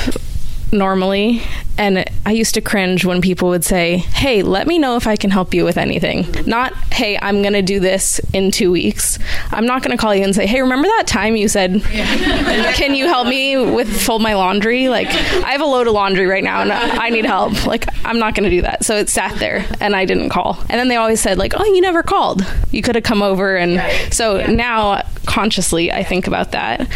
normally, 0.73 1.43
and 1.81 2.05
I 2.27 2.33
used 2.33 2.53
to 2.57 2.61
cringe 2.61 3.07
when 3.07 3.23
people 3.23 3.49
would 3.49 3.65
say, 3.65 3.97
Hey, 3.97 4.43
let 4.43 4.67
me 4.67 4.79
know 4.79 4.97
if 4.97 5.07
I 5.07 5.17
can 5.17 5.31
help 5.31 5.55
you 5.55 5.65
with 5.65 5.79
anything. 5.79 6.27
Not, 6.47 6.75
Hey, 6.93 7.19
I'm 7.21 7.41
going 7.41 7.55
to 7.55 7.63
do 7.63 7.81
this 7.81 8.21
in 8.35 8.51
two 8.51 8.71
weeks. 8.71 9.19
I'm 9.51 9.65
not 9.65 9.83
going 9.83 9.97
to 9.97 10.01
call 10.01 10.15
you 10.15 10.23
and 10.23 10.35
say, 10.35 10.47
Hey, 10.47 10.61
remember 10.61 10.89
that 10.89 11.07
time 11.07 11.37
you 11.37 11.49
said, 11.49 11.83
Can 11.83 12.95
you 12.95 13.07
help 13.07 13.29
me 13.29 13.57
with 13.57 13.89
fold 14.03 14.21
my 14.21 14.35
laundry? 14.35 14.91
Like, 14.91 15.09
I 15.09 15.53
have 15.53 15.63
a 15.63 15.65
load 15.65 15.87
of 15.87 15.95
laundry 15.95 16.27
right 16.27 16.45
now 16.45 16.61
and 16.61 16.71
I 16.71 17.09
need 17.09 17.25
help. 17.25 17.67
Like, 17.67 17.87
I'm 18.05 18.19
not 18.19 18.35
going 18.35 18.45
to 18.45 18.55
do 18.55 18.61
that. 18.61 18.85
So 18.85 18.97
it 18.97 19.09
sat 19.09 19.39
there 19.39 19.65
and 19.81 19.97
I 19.97 20.05
didn't 20.05 20.29
call. 20.29 20.59
And 20.69 20.79
then 20.79 20.89
they 20.89 20.97
always 20.97 21.21
said, 21.23 21.39
like, 21.39 21.55
oh, 21.57 21.65
you 21.65 21.81
never 21.81 22.03
called. 22.03 22.45
You 22.73 22.83
could 22.83 22.95
have 22.95 23.05
come 23.05 23.23
over. 23.23 23.57
And 23.57 23.81
so 24.13 24.47
now 24.47 25.03
consciously 25.25 25.91
I 25.91 26.03
think 26.05 26.27
about 26.27 26.53
that. 26.53 26.87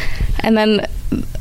And 0.41 0.59
then 0.59 0.87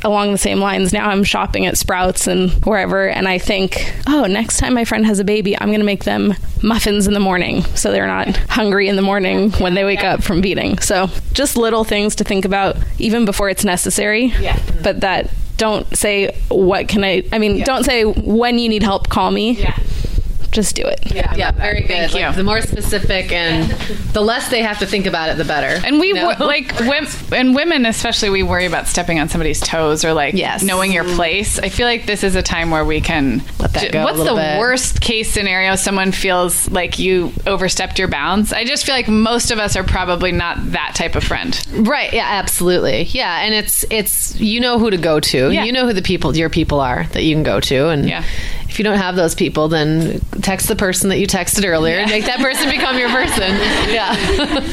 along 0.04 0.32
the 0.32 0.38
same 0.38 0.60
lines, 0.60 0.92
now 0.92 1.08
I'm 1.08 1.24
shopping 1.24 1.66
at 1.66 1.78
Sprouts 1.78 2.26
and 2.26 2.50
wherever, 2.64 3.08
and 3.08 3.26
I 3.26 3.33
think, 3.38 3.92
oh, 4.06 4.26
next 4.26 4.58
time 4.58 4.74
my 4.74 4.84
friend 4.84 5.06
has 5.06 5.18
a 5.18 5.24
baby, 5.24 5.58
I'm 5.58 5.68
going 5.68 5.80
to 5.80 5.86
make 5.86 6.04
them 6.04 6.34
muffins 6.62 7.06
in 7.06 7.14
the 7.14 7.20
morning 7.20 7.62
so 7.74 7.92
they're 7.92 8.06
not 8.06 8.36
hungry 8.48 8.88
in 8.88 8.96
the 8.96 9.02
morning 9.02 9.50
when 9.52 9.74
they 9.74 9.84
wake 9.84 10.02
up 10.02 10.22
from 10.22 10.42
feeding. 10.42 10.78
So 10.78 11.08
just 11.32 11.56
little 11.56 11.84
things 11.84 12.14
to 12.16 12.24
think 12.24 12.44
about 12.44 12.76
even 12.98 13.24
before 13.24 13.48
it's 13.50 13.64
necessary. 13.64 14.26
Yeah. 14.40 14.58
But 14.82 15.00
that 15.00 15.30
don't 15.56 15.86
say, 15.96 16.36
what 16.48 16.88
can 16.88 17.04
I, 17.04 17.22
I 17.32 17.38
mean, 17.38 17.62
don't 17.62 17.84
say, 17.84 18.04
when 18.04 18.58
you 18.58 18.68
need 18.68 18.82
help, 18.82 19.08
call 19.08 19.30
me. 19.30 19.52
Yeah. 19.52 19.78
Just 20.54 20.76
do 20.76 20.82
it. 20.86 21.00
Yeah, 21.12 21.34
yeah, 21.34 21.50
very 21.50 21.80
good. 21.80 21.88
Thank 21.88 22.14
Like, 22.14 22.22
you. 22.24 22.32
the 22.32 22.44
more 22.44 22.60
specific 22.62 23.32
and 23.32 23.70
the 24.12 24.20
less 24.22 24.48
they 24.50 24.62
have 24.62 24.78
to 24.78 24.86
think 24.86 25.04
about 25.06 25.28
it, 25.30 25.36
the 25.36 25.44
better. 25.44 25.80
And 25.84 25.98
we 26.00 26.08
You 26.08 26.14
know? 26.14 26.34
wo- 26.38 26.46
like 26.46 26.72
wom- 26.80 27.08
and 27.32 27.54
women 27.54 27.84
especially 27.86 28.30
we 28.30 28.42
worry 28.44 28.64
about 28.64 28.86
stepping 28.86 29.18
on 29.18 29.28
somebody's 29.28 29.58
toes 29.60 30.04
or 30.04 30.14
like 30.14 30.34
Yes. 30.34 30.62
knowing 30.62 30.92
your 30.92 31.04
place. 31.04 31.58
I 31.58 31.68
feel 31.68 31.86
like 31.88 32.06
this 32.06 32.22
is 32.22 32.36
a 32.36 32.42
time 32.42 32.70
where 32.70 32.84
we 32.84 33.00
can 33.00 33.42
Let 33.58 33.72
that 33.74 33.90
go 33.92 34.02
a 34.02 34.04
What's 34.04 34.18
the 34.18 34.34
bit. 34.34 34.58
worst 34.58 35.00
case 35.00 35.30
scenario 35.30 35.74
someone 35.74 36.12
feels 36.12 36.70
like 36.70 36.98
you 37.00 37.32
overstepped 37.46 37.98
your 37.98 38.08
bounds? 38.08 38.52
I 38.52 38.64
just 38.64 38.86
feel 38.86 38.94
like 38.94 39.08
most 39.08 39.50
of 39.50 39.58
us 39.58 39.74
are 39.76 39.82
probably 39.84 40.30
not 40.32 40.70
that 40.72 40.92
type 40.94 41.16
of 41.16 41.24
friend. 41.24 41.60
Right. 41.72 42.12
Yeah. 42.12 42.26
Absolutely. 42.28 43.02
Yeah. 43.10 43.40
And 43.40 43.54
it's 43.54 43.84
it's 43.90 44.38
you 44.40 44.60
know 44.60 44.78
who 44.78 44.90
to 44.90 44.96
go 44.98 45.18
to. 45.18 45.50
Yeah. 45.50 45.64
You 45.64 45.72
know 45.72 45.84
who 45.86 45.92
the 45.92 46.02
people 46.02 46.36
your 46.36 46.48
people 46.48 46.78
are 46.80 47.06
that 47.12 47.24
you 47.24 47.34
can 47.34 47.42
go 47.42 47.58
to. 47.60 47.88
And 47.88 48.08
Yeah. 48.08 48.22
If 48.74 48.80
you 48.80 48.84
don't 48.84 48.98
have 48.98 49.14
those 49.14 49.36
people, 49.36 49.68
then 49.68 50.18
text 50.42 50.66
the 50.66 50.74
person 50.74 51.08
that 51.10 51.20
you 51.20 51.28
texted 51.28 51.64
earlier 51.64 51.94
and 51.98 52.10
make 52.10 52.24
that 52.24 52.40
person 52.40 52.68
become 52.68 52.98
your 52.98 53.08
person. 53.08 53.54
Yeah. 53.94 54.10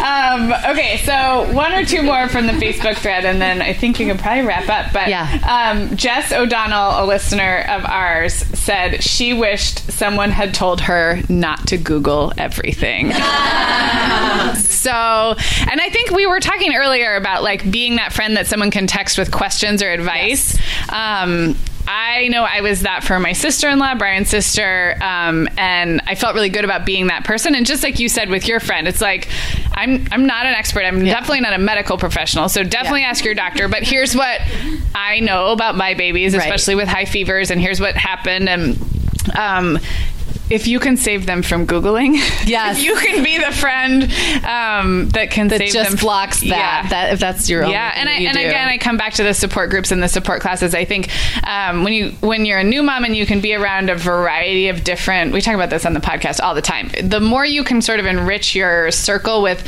Um, 0.02 0.52
okay, 0.72 0.98
so 1.06 1.52
one 1.54 1.72
or 1.74 1.86
two 1.86 2.02
more 2.02 2.28
from 2.30 2.48
the 2.48 2.54
Facebook 2.54 2.98
thread, 2.98 3.26
and 3.26 3.40
then 3.40 3.62
I 3.62 3.74
think 3.74 4.00
you 4.00 4.08
can 4.08 4.18
probably 4.18 4.42
wrap 4.44 4.68
up. 4.70 4.92
But 4.92 5.10
Yeah. 5.10 5.28
um, 5.46 5.96
Jess 5.96 6.32
O'Donnell, 6.32 7.04
a 7.04 7.06
listener 7.06 7.60
of 7.70 7.86
ours, 7.86 8.34
said 8.34 9.04
she 9.04 9.34
wished 9.34 9.92
someone 9.92 10.32
had 10.32 10.56
told 10.56 10.82
her 10.82 11.20
not 11.30 11.68
to 11.68 11.78
Google 11.78 12.34
everything. 12.40 13.12
so, 14.56 14.92
and 14.92 15.80
I 15.80 15.90
think 15.92 16.10
we 16.10 16.26
were 16.26 16.40
talking 16.40 16.74
earlier 16.76 17.16
about 17.16 17.44
like 17.44 17.70
being 17.70 17.98
that 17.98 18.14
friend 18.14 18.36
that 18.38 18.48
someone 18.48 18.72
can 18.72 18.88
text 18.88 19.20
with 19.20 19.32
questions 19.32 19.84
or 19.84 19.92
advice. 19.92 20.58
Um, 20.90 21.56
I 21.88 22.28
know 22.28 22.44
I 22.44 22.62
was 22.62 22.82
that 22.82 23.04
for 23.04 23.20
my 23.20 23.34
sister 23.34 23.70
in 23.70 23.80
law, 23.80 23.96
Brian's 23.96 24.30
sister, 24.30 24.96
um, 25.02 25.48
and 25.58 26.02
I 26.06 26.16
felt 26.16 26.36
really 26.36 26.50
good 26.50 26.66
about 26.66 26.86
being 26.86 27.08
that 27.08 27.24
person. 27.24 27.56
And 27.56 27.66
just 27.66 27.84
like 27.84 28.00
you 28.00 28.10
said 28.10 28.30
with 28.30 28.48
your 28.48 28.60
friend, 28.60 28.88
it's 28.88 29.02
like 29.02 29.28
I'm 29.74 30.08
I'm 30.12 30.26
not 30.26 30.46
an 30.46 30.54
expert. 30.54 30.84
I'm 30.84 31.06
yeah. 31.06 31.14
definitely 31.14 31.42
not 31.42 31.54
a 31.54 31.58
medical 31.58 31.98
professional. 31.98 32.50
So 32.50 32.64
definitely 32.64 33.02
yeah. 33.02 33.10
ask 33.10 33.26
your 33.26 33.34
doctor. 33.34 33.68
But 33.68 33.84
here's 33.84 34.16
what 34.16 34.42
I 34.94 35.20
know 35.22 35.48
about 35.48 35.76
my 35.76 35.94
babies, 35.94 36.34
especially 36.34 36.76
right. 36.76 36.84
with 36.84 36.90
high 36.90 37.06
fevers, 37.06 37.52
and 37.52 37.60
here's 37.60 37.80
what 37.80 37.96
happened. 37.96 38.48
And 38.48 38.78
um, 39.36 39.80
if 40.52 40.68
you 40.68 40.80
can 40.80 40.98
save 40.98 41.26
them 41.26 41.42
from 41.42 41.66
googling, 41.66 42.14
yes, 42.46 42.78
If 42.78 42.84
you 42.84 42.96
can 42.96 43.24
be 43.24 43.38
the 43.38 43.52
friend 43.52 44.04
um, 44.46 45.10
that 45.10 45.30
can 45.32 45.48
that 45.48 45.60
save 45.60 45.74
just 45.74 45.90
them. 45.92 46.00
blocks 46.00 46.40
that. 46.42 46.48
Yeah. 46.48 46.90
That 46.90 47.14
if 47.14 47.20
that's 47.20 47.50
your 47.50 47.64
own. 47.64 47.72
Yeah, 47.72 47.92
and 47.96 48.10
I, 48.10 48.14
and 48.14 48.38
do. 48.38 48.40
again, 48.44 48.68
I 48.68 48.78
come 48.78 48.98
back 48.98 49.14
to 49.14 49.24
the 49.24 49.34
support 49.34 49.70
groups 49.70 49.92
and 49.92 50.02
the 50.04 50.08
support 50.10 50.42
classes. 50.42 50.76
I 50.76 50.86
think 50.86 51.10
um, 51.48 51.84
when 51.84 51.94
you 51.94 52.12
when 52.22 52.46
you're 52.46 52.60
a 52.60 52.64
new 52.64 52.84
mom 52.84 53.06
and 53.06 53.16
you 53.16 53.26
can 53.26 53.42
be 53.42 53.56
around 53.56 53.90
a 53.90 53.96
variety 53.96 54.68
of 54.70 54.84
different. 54.84 55.34
We 55.34 55.42
talk 55.42 55.56
about 55.56 55.70
this 55.70 55.86
on 55.86 55.94
the 55.94 56.00
podcast 56.02 56.42
all 56.44 56.54
the 56.56 56.62
time. 56.62 56.90
The 57.02 57.20
more 57.20 57.46
you 57.46 57.64
can 57.64 57.82
sort 57.82 58.00
of 58.00 58.06
enrich 58.06 58.54
your 58.56 58.92
circle 58.92 59.42
with 59.42 59.66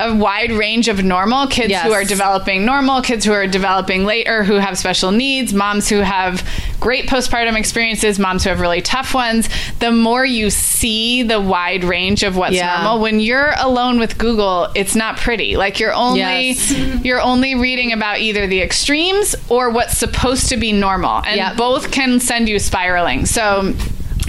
a 0.00 0.14
wide 0.14 0.52
range 0.52 0.88
of 0.88 1.04
normal 1.04 1.46
kids 1.46 1.70
yes. 1.70 1.84
who 1.84 1.92
are 1.92 2.04
developing 2.04 2.64
normal, 2.64 3.02
kids 3.02 3.24
who 3.24 3.32
are 3.32 3.46
developing 3.46 4.04
later, 4.04 4.44
who 4.44 4.54
have 4.54 4.76
special 4.76 5.10
needs, 5.10 5.52
moms 5.52 5.88
who 5.88 5.98
have 5.98 6.48
great 6.80 7.06
postpartum 7.06 7.56
experiences, 7.56 8.18
moms 8.18 8.44
who 8.44 8.50
have 8.50 8.60
really 8.60 8.82
tough 8.82 9.14
ones. 9.14 9.48
The 9.78 9.90
more 9.90 10.24
you 10.24 10.50
see 10.50 11.22
the 11.22 11.40
wide 11.40 11.84
range 11.84 12.22
of 12.22 12.36
what's 12.36 12.54
yeah. 12.54 12.82
normal, 12.82 13.00
when 13.00 13.20
you're 13.20 13.54
alone 13.58 13.98
with 13.98 14.18
Google, 14.18 14.68
it's 14.74 14.94
not 14.94 15.16
pretty. 15.16 15.56
Like 15.56 15.80
you're 15.80 15.94
only 15.94 16.20
yes. 16.20 17.04
you're 17.04 17.20
only 17.20 17.54
reading 17.54 17.92
about 17.92 18.18
either 18.18 18.46
the 18.46 18.60
extremes 18.60 19.34
or 19.48 19.70
what's 19.70 19.96
supposed 19.96 20.48
to 20.48 20.56
be 20.56 20.72
normal, 20.72 21.22
and 21.24 21.36
yep. 21.36 21.56
both 21.56 21.90
can 21.90 22.20
send 22.20 22.48
you 22.48 22.58
spiraling. 22.58 23.26
So 23.26 23.74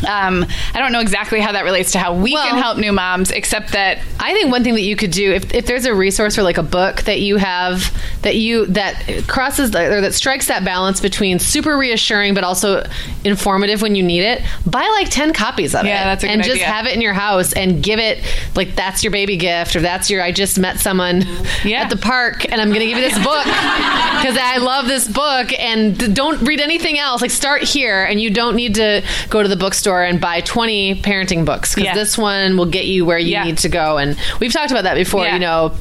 um, 0.03 0.45
I 0.73 0.79
don't 0.79 0.91
know 0.91 0.99
exactly 0.99 1.39
how 1.39 1.53
that 1.53 1.63
relates 1.63 1.93
to 1.93 1.99
how 1.99 2.13
we 2.13 2.33
well, 2.33 2.47
can 2.47 2.57
help 2.57 2.77
new 2.77 2.91
moms, 2.91 3.31
except 3.31 3.71
that 3.71 3.99
I 4.19 4.33
think 4.33 4.51
one 4.51 4.63
thing 4.63 4.73
that 4.73 4.81
you 4.81 4.95
could 4.95 5.11
do 5.11 5.31
if, 5.31 5.53
if 5.53 5.65
there's 5.65 5.85
a 5.85 5.95
resource 5.95 6.37
or 6.37 6.43
like 6.43 6.57
a 6.57 6.63
book 6.63 7.03
that 7.03 7.21
you 7.21 7.37
have 7.37 7.95
that 8.21 8.35
you 8.35 8.65
that 8.67 9.23
crosses 9.27 9.71
the, 9.71 9.97
or 9.97 10.01
that 10.01 10.13
strikes 10.13 10.47
that 10.47 10.65
balance 10.65 10.99
between 10.99 11.39
super 11.39 11.77
reassuring 11.77 12.33
but 12.33 12.43
also 12.43 12.85
informative 13.23 13.81
when 13.81 13.95
you 13.95 14.03
need 14.03 14.21
it, 14.21 14.41
buy 14.65 14.85
like 14.99 15.09
ten 15.09 15.31
copies 15.31 15.73
of 15.73 15.85
yeah, 15.85 16.01
it, 16.01 16.05
that's 16.05 16.23
a 16.23 16.29
and 16.29 16.43
just 16.43 16.55
idea. 16.55 16.65
have 16.65 16.85
it 16.87 16.93
in 16.93 17.01
your 17.01 17.13
house 17.13 17.53
and 17.53 17.81
give 17.81 17.99
it 17.99 18.19
like 18.55 18.75
that's 18.75 19.03
your 19.03 19.11
baby 19.11 19.37
gift 19.37 19.75
or 19.75 19.81
that's 19.81 20.09
your 20.09 20.21
I 20.21 20.31
just 20.31 20.59
met 20.59 20.79
someone 20.79 21.23
yeah. 21.63 21.81
at 21.83 21.89
the 21.89 21.97
park 21.97 22.51
and 22.51 22.59
I'm 22.59 22.67
gonna 22.69 22.85
give 22.85 22.97
you 22.97 23.03
this 23.03 23.17
book 23.23 23.45
because 23.45 24.37
I 24.37 24.57
love 24.57 24.87
this 24.87 25.07
book 25.07 25.57
and 25.57 26.13
don't 26.13 26.41
read 26.41 26.59
anything 26.59 26.99
else. 26.99 27.21
Like 27.21 27.31
start 27.31 27.63
here 27.63 28.03
and 28.03 28.19
you 28.19 28.29
don't 28.29 28.55
need 28.55 28.75
to 28.75 29.01
go 29.29 29.41
to 29.41 29.47
the 29.47 29.55
bookstore 29.55 29.84
store 29.85 30.03
and 30.03 30.19
buy 30.19 30.41
20 30.41 31.01
parenting 31.03 31.45
books 31.45 31.75
because 31.75 31.85
yeah. 31.85 31.93
this 31.93 32.17
one 32.17 32.57
will 32.57 32.65
get 32.65 32.85
you 32.85 33.05
where 33.05 33.19
you 33.19 33.33
yeah. 33.33 33.43
need 33.43 33.59
to 33.59 33.69
go. 33.69 33.97
And 33.99 34.17
we've 34.39 34.51
talked 34.51 34.71
about 34.71 34.85
that 34.85 34.95
before, 34.95 35.25
yeah. 35.25 35.35
you 35.35 35.39
know, 35.39 35.75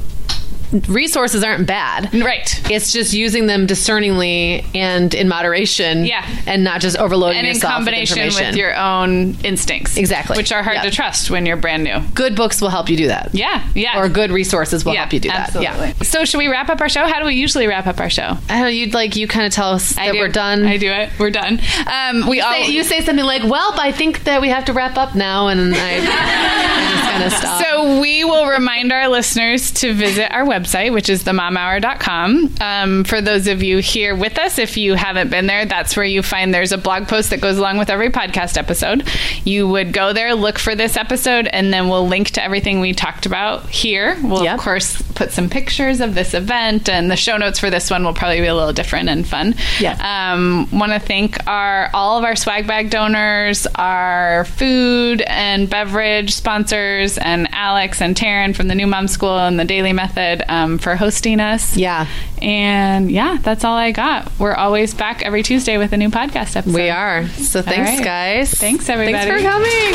resources 0.89 1.43
aren't 1.43 1.67
bad. 1.67 2.13
Right. 2.15 2.71
It's 2.71 2.93
just 2.93 3.13
using 3.13 3.47
them 3.47 3.67
discerningly 3.67 4.65
and 4.75 5.15
in 5.15 5.29
moderation. 5.29 6.05
Yeah. 6.05 6.27
And 6.47 6.65
not 6.65 6.81
just 6.81 6.97
overloading 6.97 7.39
and 7.39 7.49
in 7.49 7.61
combination 7.61 8.27
with, 8.27 8.39
with, 8.39 8.57
your 8.57 8.75
own 8.77 9.35
instincts. 9.45 9.97
Exactly. 9.97 10.37
Which 10.37 10.53
are 10.53 10.63
hard 10.63 10.83
to 10.83 10.91
trust 10.91 11.31
when 11.31 11.47
you're 11.47 11.57
brand 11.57 11.85
new. 11.85 12.01
Good 12.15 12.37
books 12.37 12.61
will 12.61 12.71
help 12.71 12.89
you 12.89 12.97
do 12.97 13.09
that. 13.09 13.31
Yeah. 13.33 13.67
Yeah. 13.75 14.01
Or 14.01 14.09
good 14.09 14.31
resources 14.31 14.85
will 14.85 14.95
yeah, 14.95 15.01
help 15.01 15.13
you 15.13 15.21
do 15.21 15.31
absolutely. 15.31 15.75
that. 15.75 15.97
Yeah. 15.97 16.03
So 16.03 16.25
should 16.25 16.39
we 16.39 16.49
wrap 16.49 16.69
up 16.69 16.81
our 16.81 16.89
show? 16.89 17.07
How 17.07 17.19
do 17.19 17.27
we 17.27 17.35
usually 17.35 17.67
wrap 17.67 17.87
up 17.87 18.01
our 18.01 18.11
show? 18.11 18.37
I 18.49 18.61
know. 18.61 18.67
You'd 18.67 18.95
like 18.95 19.17
you 19.17 19.29
kind 19.29 19.47
of 19.47 19.53
tell 19.53 19.71
us 19.71 19.97
I 19.97 20.07
that 20.07 20.13
do. 20.13 20.19
we're 20.19 20.29
done. 20.29 20.65
I 20.65 20.77
do 20.77 20.91
it. 20.91 21.11
We're 21.19 21.31
done. 21.31 21.61
Um, 21.87 22.29
we 22.29 22.39
you 22.39 22.45
all 22.45 22.53
say, 22.53 22.71
you 22.71 22.85
say 22.85 23.01
something 23.01 23.25
like, 23.25 23.43
"Well, 23.45 23.73
I 23.75 23.93
think 23.93 24.25
that 24.25 24.41
we 24.41 24.49
have 24.49 24.65
to 24.67 24.73
wrap 24.73 24.97
up 24.97 25.15
now," 25.15 25.49
and 25.49 25.75
I, 25.75 25.97
I 25.97 26.01
just 26.91 27.05
kind 27.05 27.25
of 27.25 27.33
stop. 27.33 27.63
So 27.63 28.01
we 28.01 28.25
will 28.25 28.47
remind 28.47 28.93
our 28.93 29.09
listeners 29.09 29.71
to 29.73 29.93
visit 29.95 30.33
our 30.33 30.45
website, 30.45 30.64
which 30.73 31.09
is 31.09 31.25
themomhour.com. 31.25 32.55
Um, 32.61 33.05
for 33.05 33.21
those 33.21 33.47
of 33.47 33.63
you 33.63 33.79
here 33.79 34.15
with 34.15 34.39
us, 34.39 34.59
if 34.59 34.77
you 34.77 34.95
haven't 34.95 35.31
been 35.31 35.47
there, 35.47 35.67
that's 35.67 35.97
where 35.97 36.07
you 36.07 36.23
find 36.23 36.53
there's 36.53 36.73
a 36.73 36.79
blog 36.79 37.09
post 37.09 37.31
that 37.31 37.41
goes 37.41 37.59
along 37.59 37.79
with 37.79 37.91
every 37.91 38.11
podcast 38.11 38.57
episode. 38.57 39.09
You 39.45 39.69
would 39.69 39.93
go 39.93 40.13
there, 40.13 40.35
look 40.35 40.59
for 40.59 40.75
this 40.75 40.97
episode, 40.97 41.47
and 41.47 41.73
then 41.73 41.89
we'll 41.89 42.07
link 42.07 42.31
to 42.31 42.43
everything 42.43 42.81
we 42.81 42.93
talked 42.93 43.27
about 43.27 43.69
here. 43.69 44.17
We'll, 44.23 44.45
yep. 44.45 44.59
of 44.59 44.61
course, 44.61 45.01
put 45.15 45.31
some 45.31 45.49
pictures 45.49 46.01
of 46.01 46.15
this 46.15 46.35
event, 46.35 46.89
and 46.89 47.11
the 47.11 47.17
show 47.17 47.37
notes 47.37 47.59
for 47.59 47.71
this 47.71 47.91
one 47.91 48.05
will 48.05 48.15
probably 48.15 48.41
be 48.41 48.47
a 48.47 48.55
little 48.55 48.73
different 48.73 49.09
and 49.09 49.27
fun. 49.27 49.55
Yeah. 49.81 50.33
Um, 50.33 50.69
Want 50.73 50.93
to 50.93 50.99
thank 50.99 51.47
our 51.47 51.91
all 51.95 52.19
of 52.19 52.25
our 52.25 52.37
swag 52.37 52.67
bag 52.67 52.91
donors, 52.91 53.67
our 53.75 54.45
food 54.45 55.23
and 55.23 55.69
beverage 55.69 56.35
sponsors, 56.35 57.19
and 57.19 57.49
Alex 57.53 58.01
and 58.01 58.17
Taryn 58.17 58.55
from 58.55 58.69
the 58.69 58.75
New 58.75 58.87
Mom 58.87 59.09
School 59.09 59.39
and 59.39 59.59
the 59.59 59.65
Daily 59.65 59.93
Method 59.93 60.43
um, 60.55 60.79
for 60.79 60.97
hosting 60.97 61.41
us. 61.41 61.77
Yeah. 61.77 62.07
And 62.41 63.11
yeah, 63.11 63.39
that's 63.43 63.65
all 63.65 63.77
I 63.77 63.91
got. 63.93 64.31
We're 64.39 64.55
always 64.55 64.95
back 64.95 65.23
every 65.23 65.43
Tuesday 65.43 65.79
with 65.79 65.93
a 65.93 65.97
new 65.97 66.11
podcast 66.11 66.57
episode. 66.57 66.75
We 66.75 66.91
are. 66.91 67.27
So 67.29 67.63
thanks, 67.63 67.99
right. 67.99 68.05
guys. 68.05 68.53
Thanks, 68.53 68.89
everybody. 68.89 69.29
Thanks 69.31 69.43
for 69.43 69.49
coming. 69.49 69.95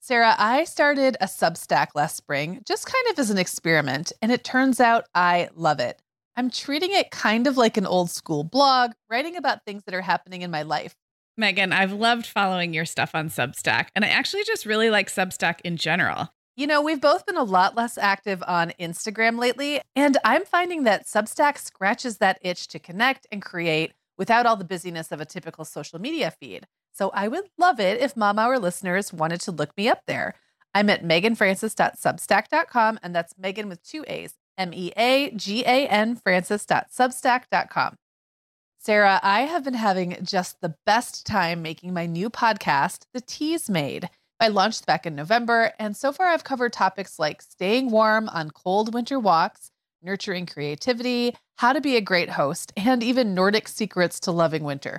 Sarah, 0.00 0.34
I 0.36 0.64
started 0.64 1.16
a 1.22 1.24
Substack 1.24 1.88
last 1.94 2.16
spring, 2.16 2.60
just 2.66 2.84
kind 2.84 3.06
of 3.10 3.18
as 3.18 3.30
an 3.30 3.38
experiment, 3.38 4.12
and 4.20 4.30
it 4.30 4.44
turns 4.44 4.78
out 4.78 5.06
I 5.14 5.48
love 5.54 5.80
it. 5.80 5.98
I'm 6.36 6.50
treating 6.50 6.92
it 6.92 7.10
kind 7.10 7.46
of 7.46 7.56
like 7.56 7.76
an 7.76 7.86
old 7.86 8.10
school 8.10 8.42
blog, 8.42 8.92
writing 9.08 9.36
about 9.36 9.64
things 9.64 9.84
that 9.84 9.94
are 9.94 10.00
happening 10.00 10.42
in 10.42 10.50
my 10.50 10.62
life. 10.62 10.96
Meagan, 11.36 11.72
I've 11.72 11.92
loved 11.92 12.26
following 12.26 12.74
your 12.74 12.84
stuff 12.84 13.14
on 13.14 13.28
Substack, 13.28 13.88
and 13.94 14.04
I 14.04 14.08
actually 14.08 14.44
just 14.44 14.66
really 14.66 14.90
like 14.90 15.08
Substack 15.08 15.60
in 15.62 15.76
general. 15.76 16.28
You 16.56 16.68
know, 16.68 16.80
we've 16.80 17.00
both 17.00 17.26
been 17.26 17.36
a 17.36 17.42
lot 17.42 17.74
less 17.74 17.98
active 17.98 18.42
on 18.46 18.72
Instagram 18.78 19.38
lately, 19.38 19.80
and 19.96 20.16
I'm 20.24 20.44
finding 20.44 20.84
that 20.84 21.06
Substack 21.06 21.58
scratches 21.58 22.18
that 22.18 22.38
itch 22.42 22.68
to 22.68 22.78
connect 22.78 23.26
and 23.32 23.42
create 23.42 23.92
without 24.16 24.46
all 24.46 24.56
the 24.56 24.64
busyness 24.64 25.10
of 25.10 25.20
a 25.20 25.24
typical 25.24 25.64
social 25.64 25.98
media 26.00 26.30
feed. 26.30 26.66
So 26.92 27.10
I 27.10 27.26
would 27.26 27.48
love 27.58 27.80
it 27.80 28.00
if 28.00 28.16
Mom 28.16 28.38
Hour 28.38 28.60
listeners 28.60 29.12
wanted 29.12 29.40
to 29.42 29.50
look 29.50 29.76
me 29.76 29.88
up 29.88 30.02
there. 30.06 30.34
I'm 30.72 30.88
at 30.90 31.04
meaganfrancis.substack.com, 31.04 33.00
and 33.02 33.14
that's 33.14 33.34
Meagan 33.36 33.68
with 33.68 33.82
two 33.82 34.04
A's, 34.06 34.34
M 34.56 34.72
E 34.72 34.92
A 34.96 35.30
G 35.30 35.62
A 35.64 35.86
N 35.88 36.16
Francis.substack.com. 36.16 37.96
Sarah, 38.78 39.18
I 39.22 39.42
have 39.42 39.64
been 39.64 39.74
having 39.74 40.18
just 40.22 40.60
the 40.60 40.74
best 40.84 41.26
time 41.26 41.62
making 41.62 41.94
my 41.94 42.04
new 42.04 42.28
podcast, 42.28 43.06
The 43.14 43.22
Teasmade. 43.22 44.10
I 44.40 44.48
launched 44.48 44.84
back 44.84 45.06
in 45.06 45.14
November, 45.14 45.72
and 45.78 45.96
so 45.96 46.12
far 46.12 46.26
I've 46.26 46.44
covered 46.44 46.74
topics 46.74 47.18
like 47.18 47.40
staying 47.40 47.90
warm 47.90 48.28
on 48.28 48.50
cold 48.50 48.92
winter 48.92 49.18
walks, 49.18 49.70
nurturing 50.02 50.44
creativity, 50.44 51.34
how 51.56 51.72
to 51.72 51.80
be 51.80 51.96
a 51.96 52.02
great 52.02 52.30
host, 52.30 52.72
and 52.76 53.02
even 53.02 53.34
Nordic 53.34 53.68
secrets 53.68 54.20
to 54.20 54.32
loving 54.32 54.64
winter. 54.64 54.98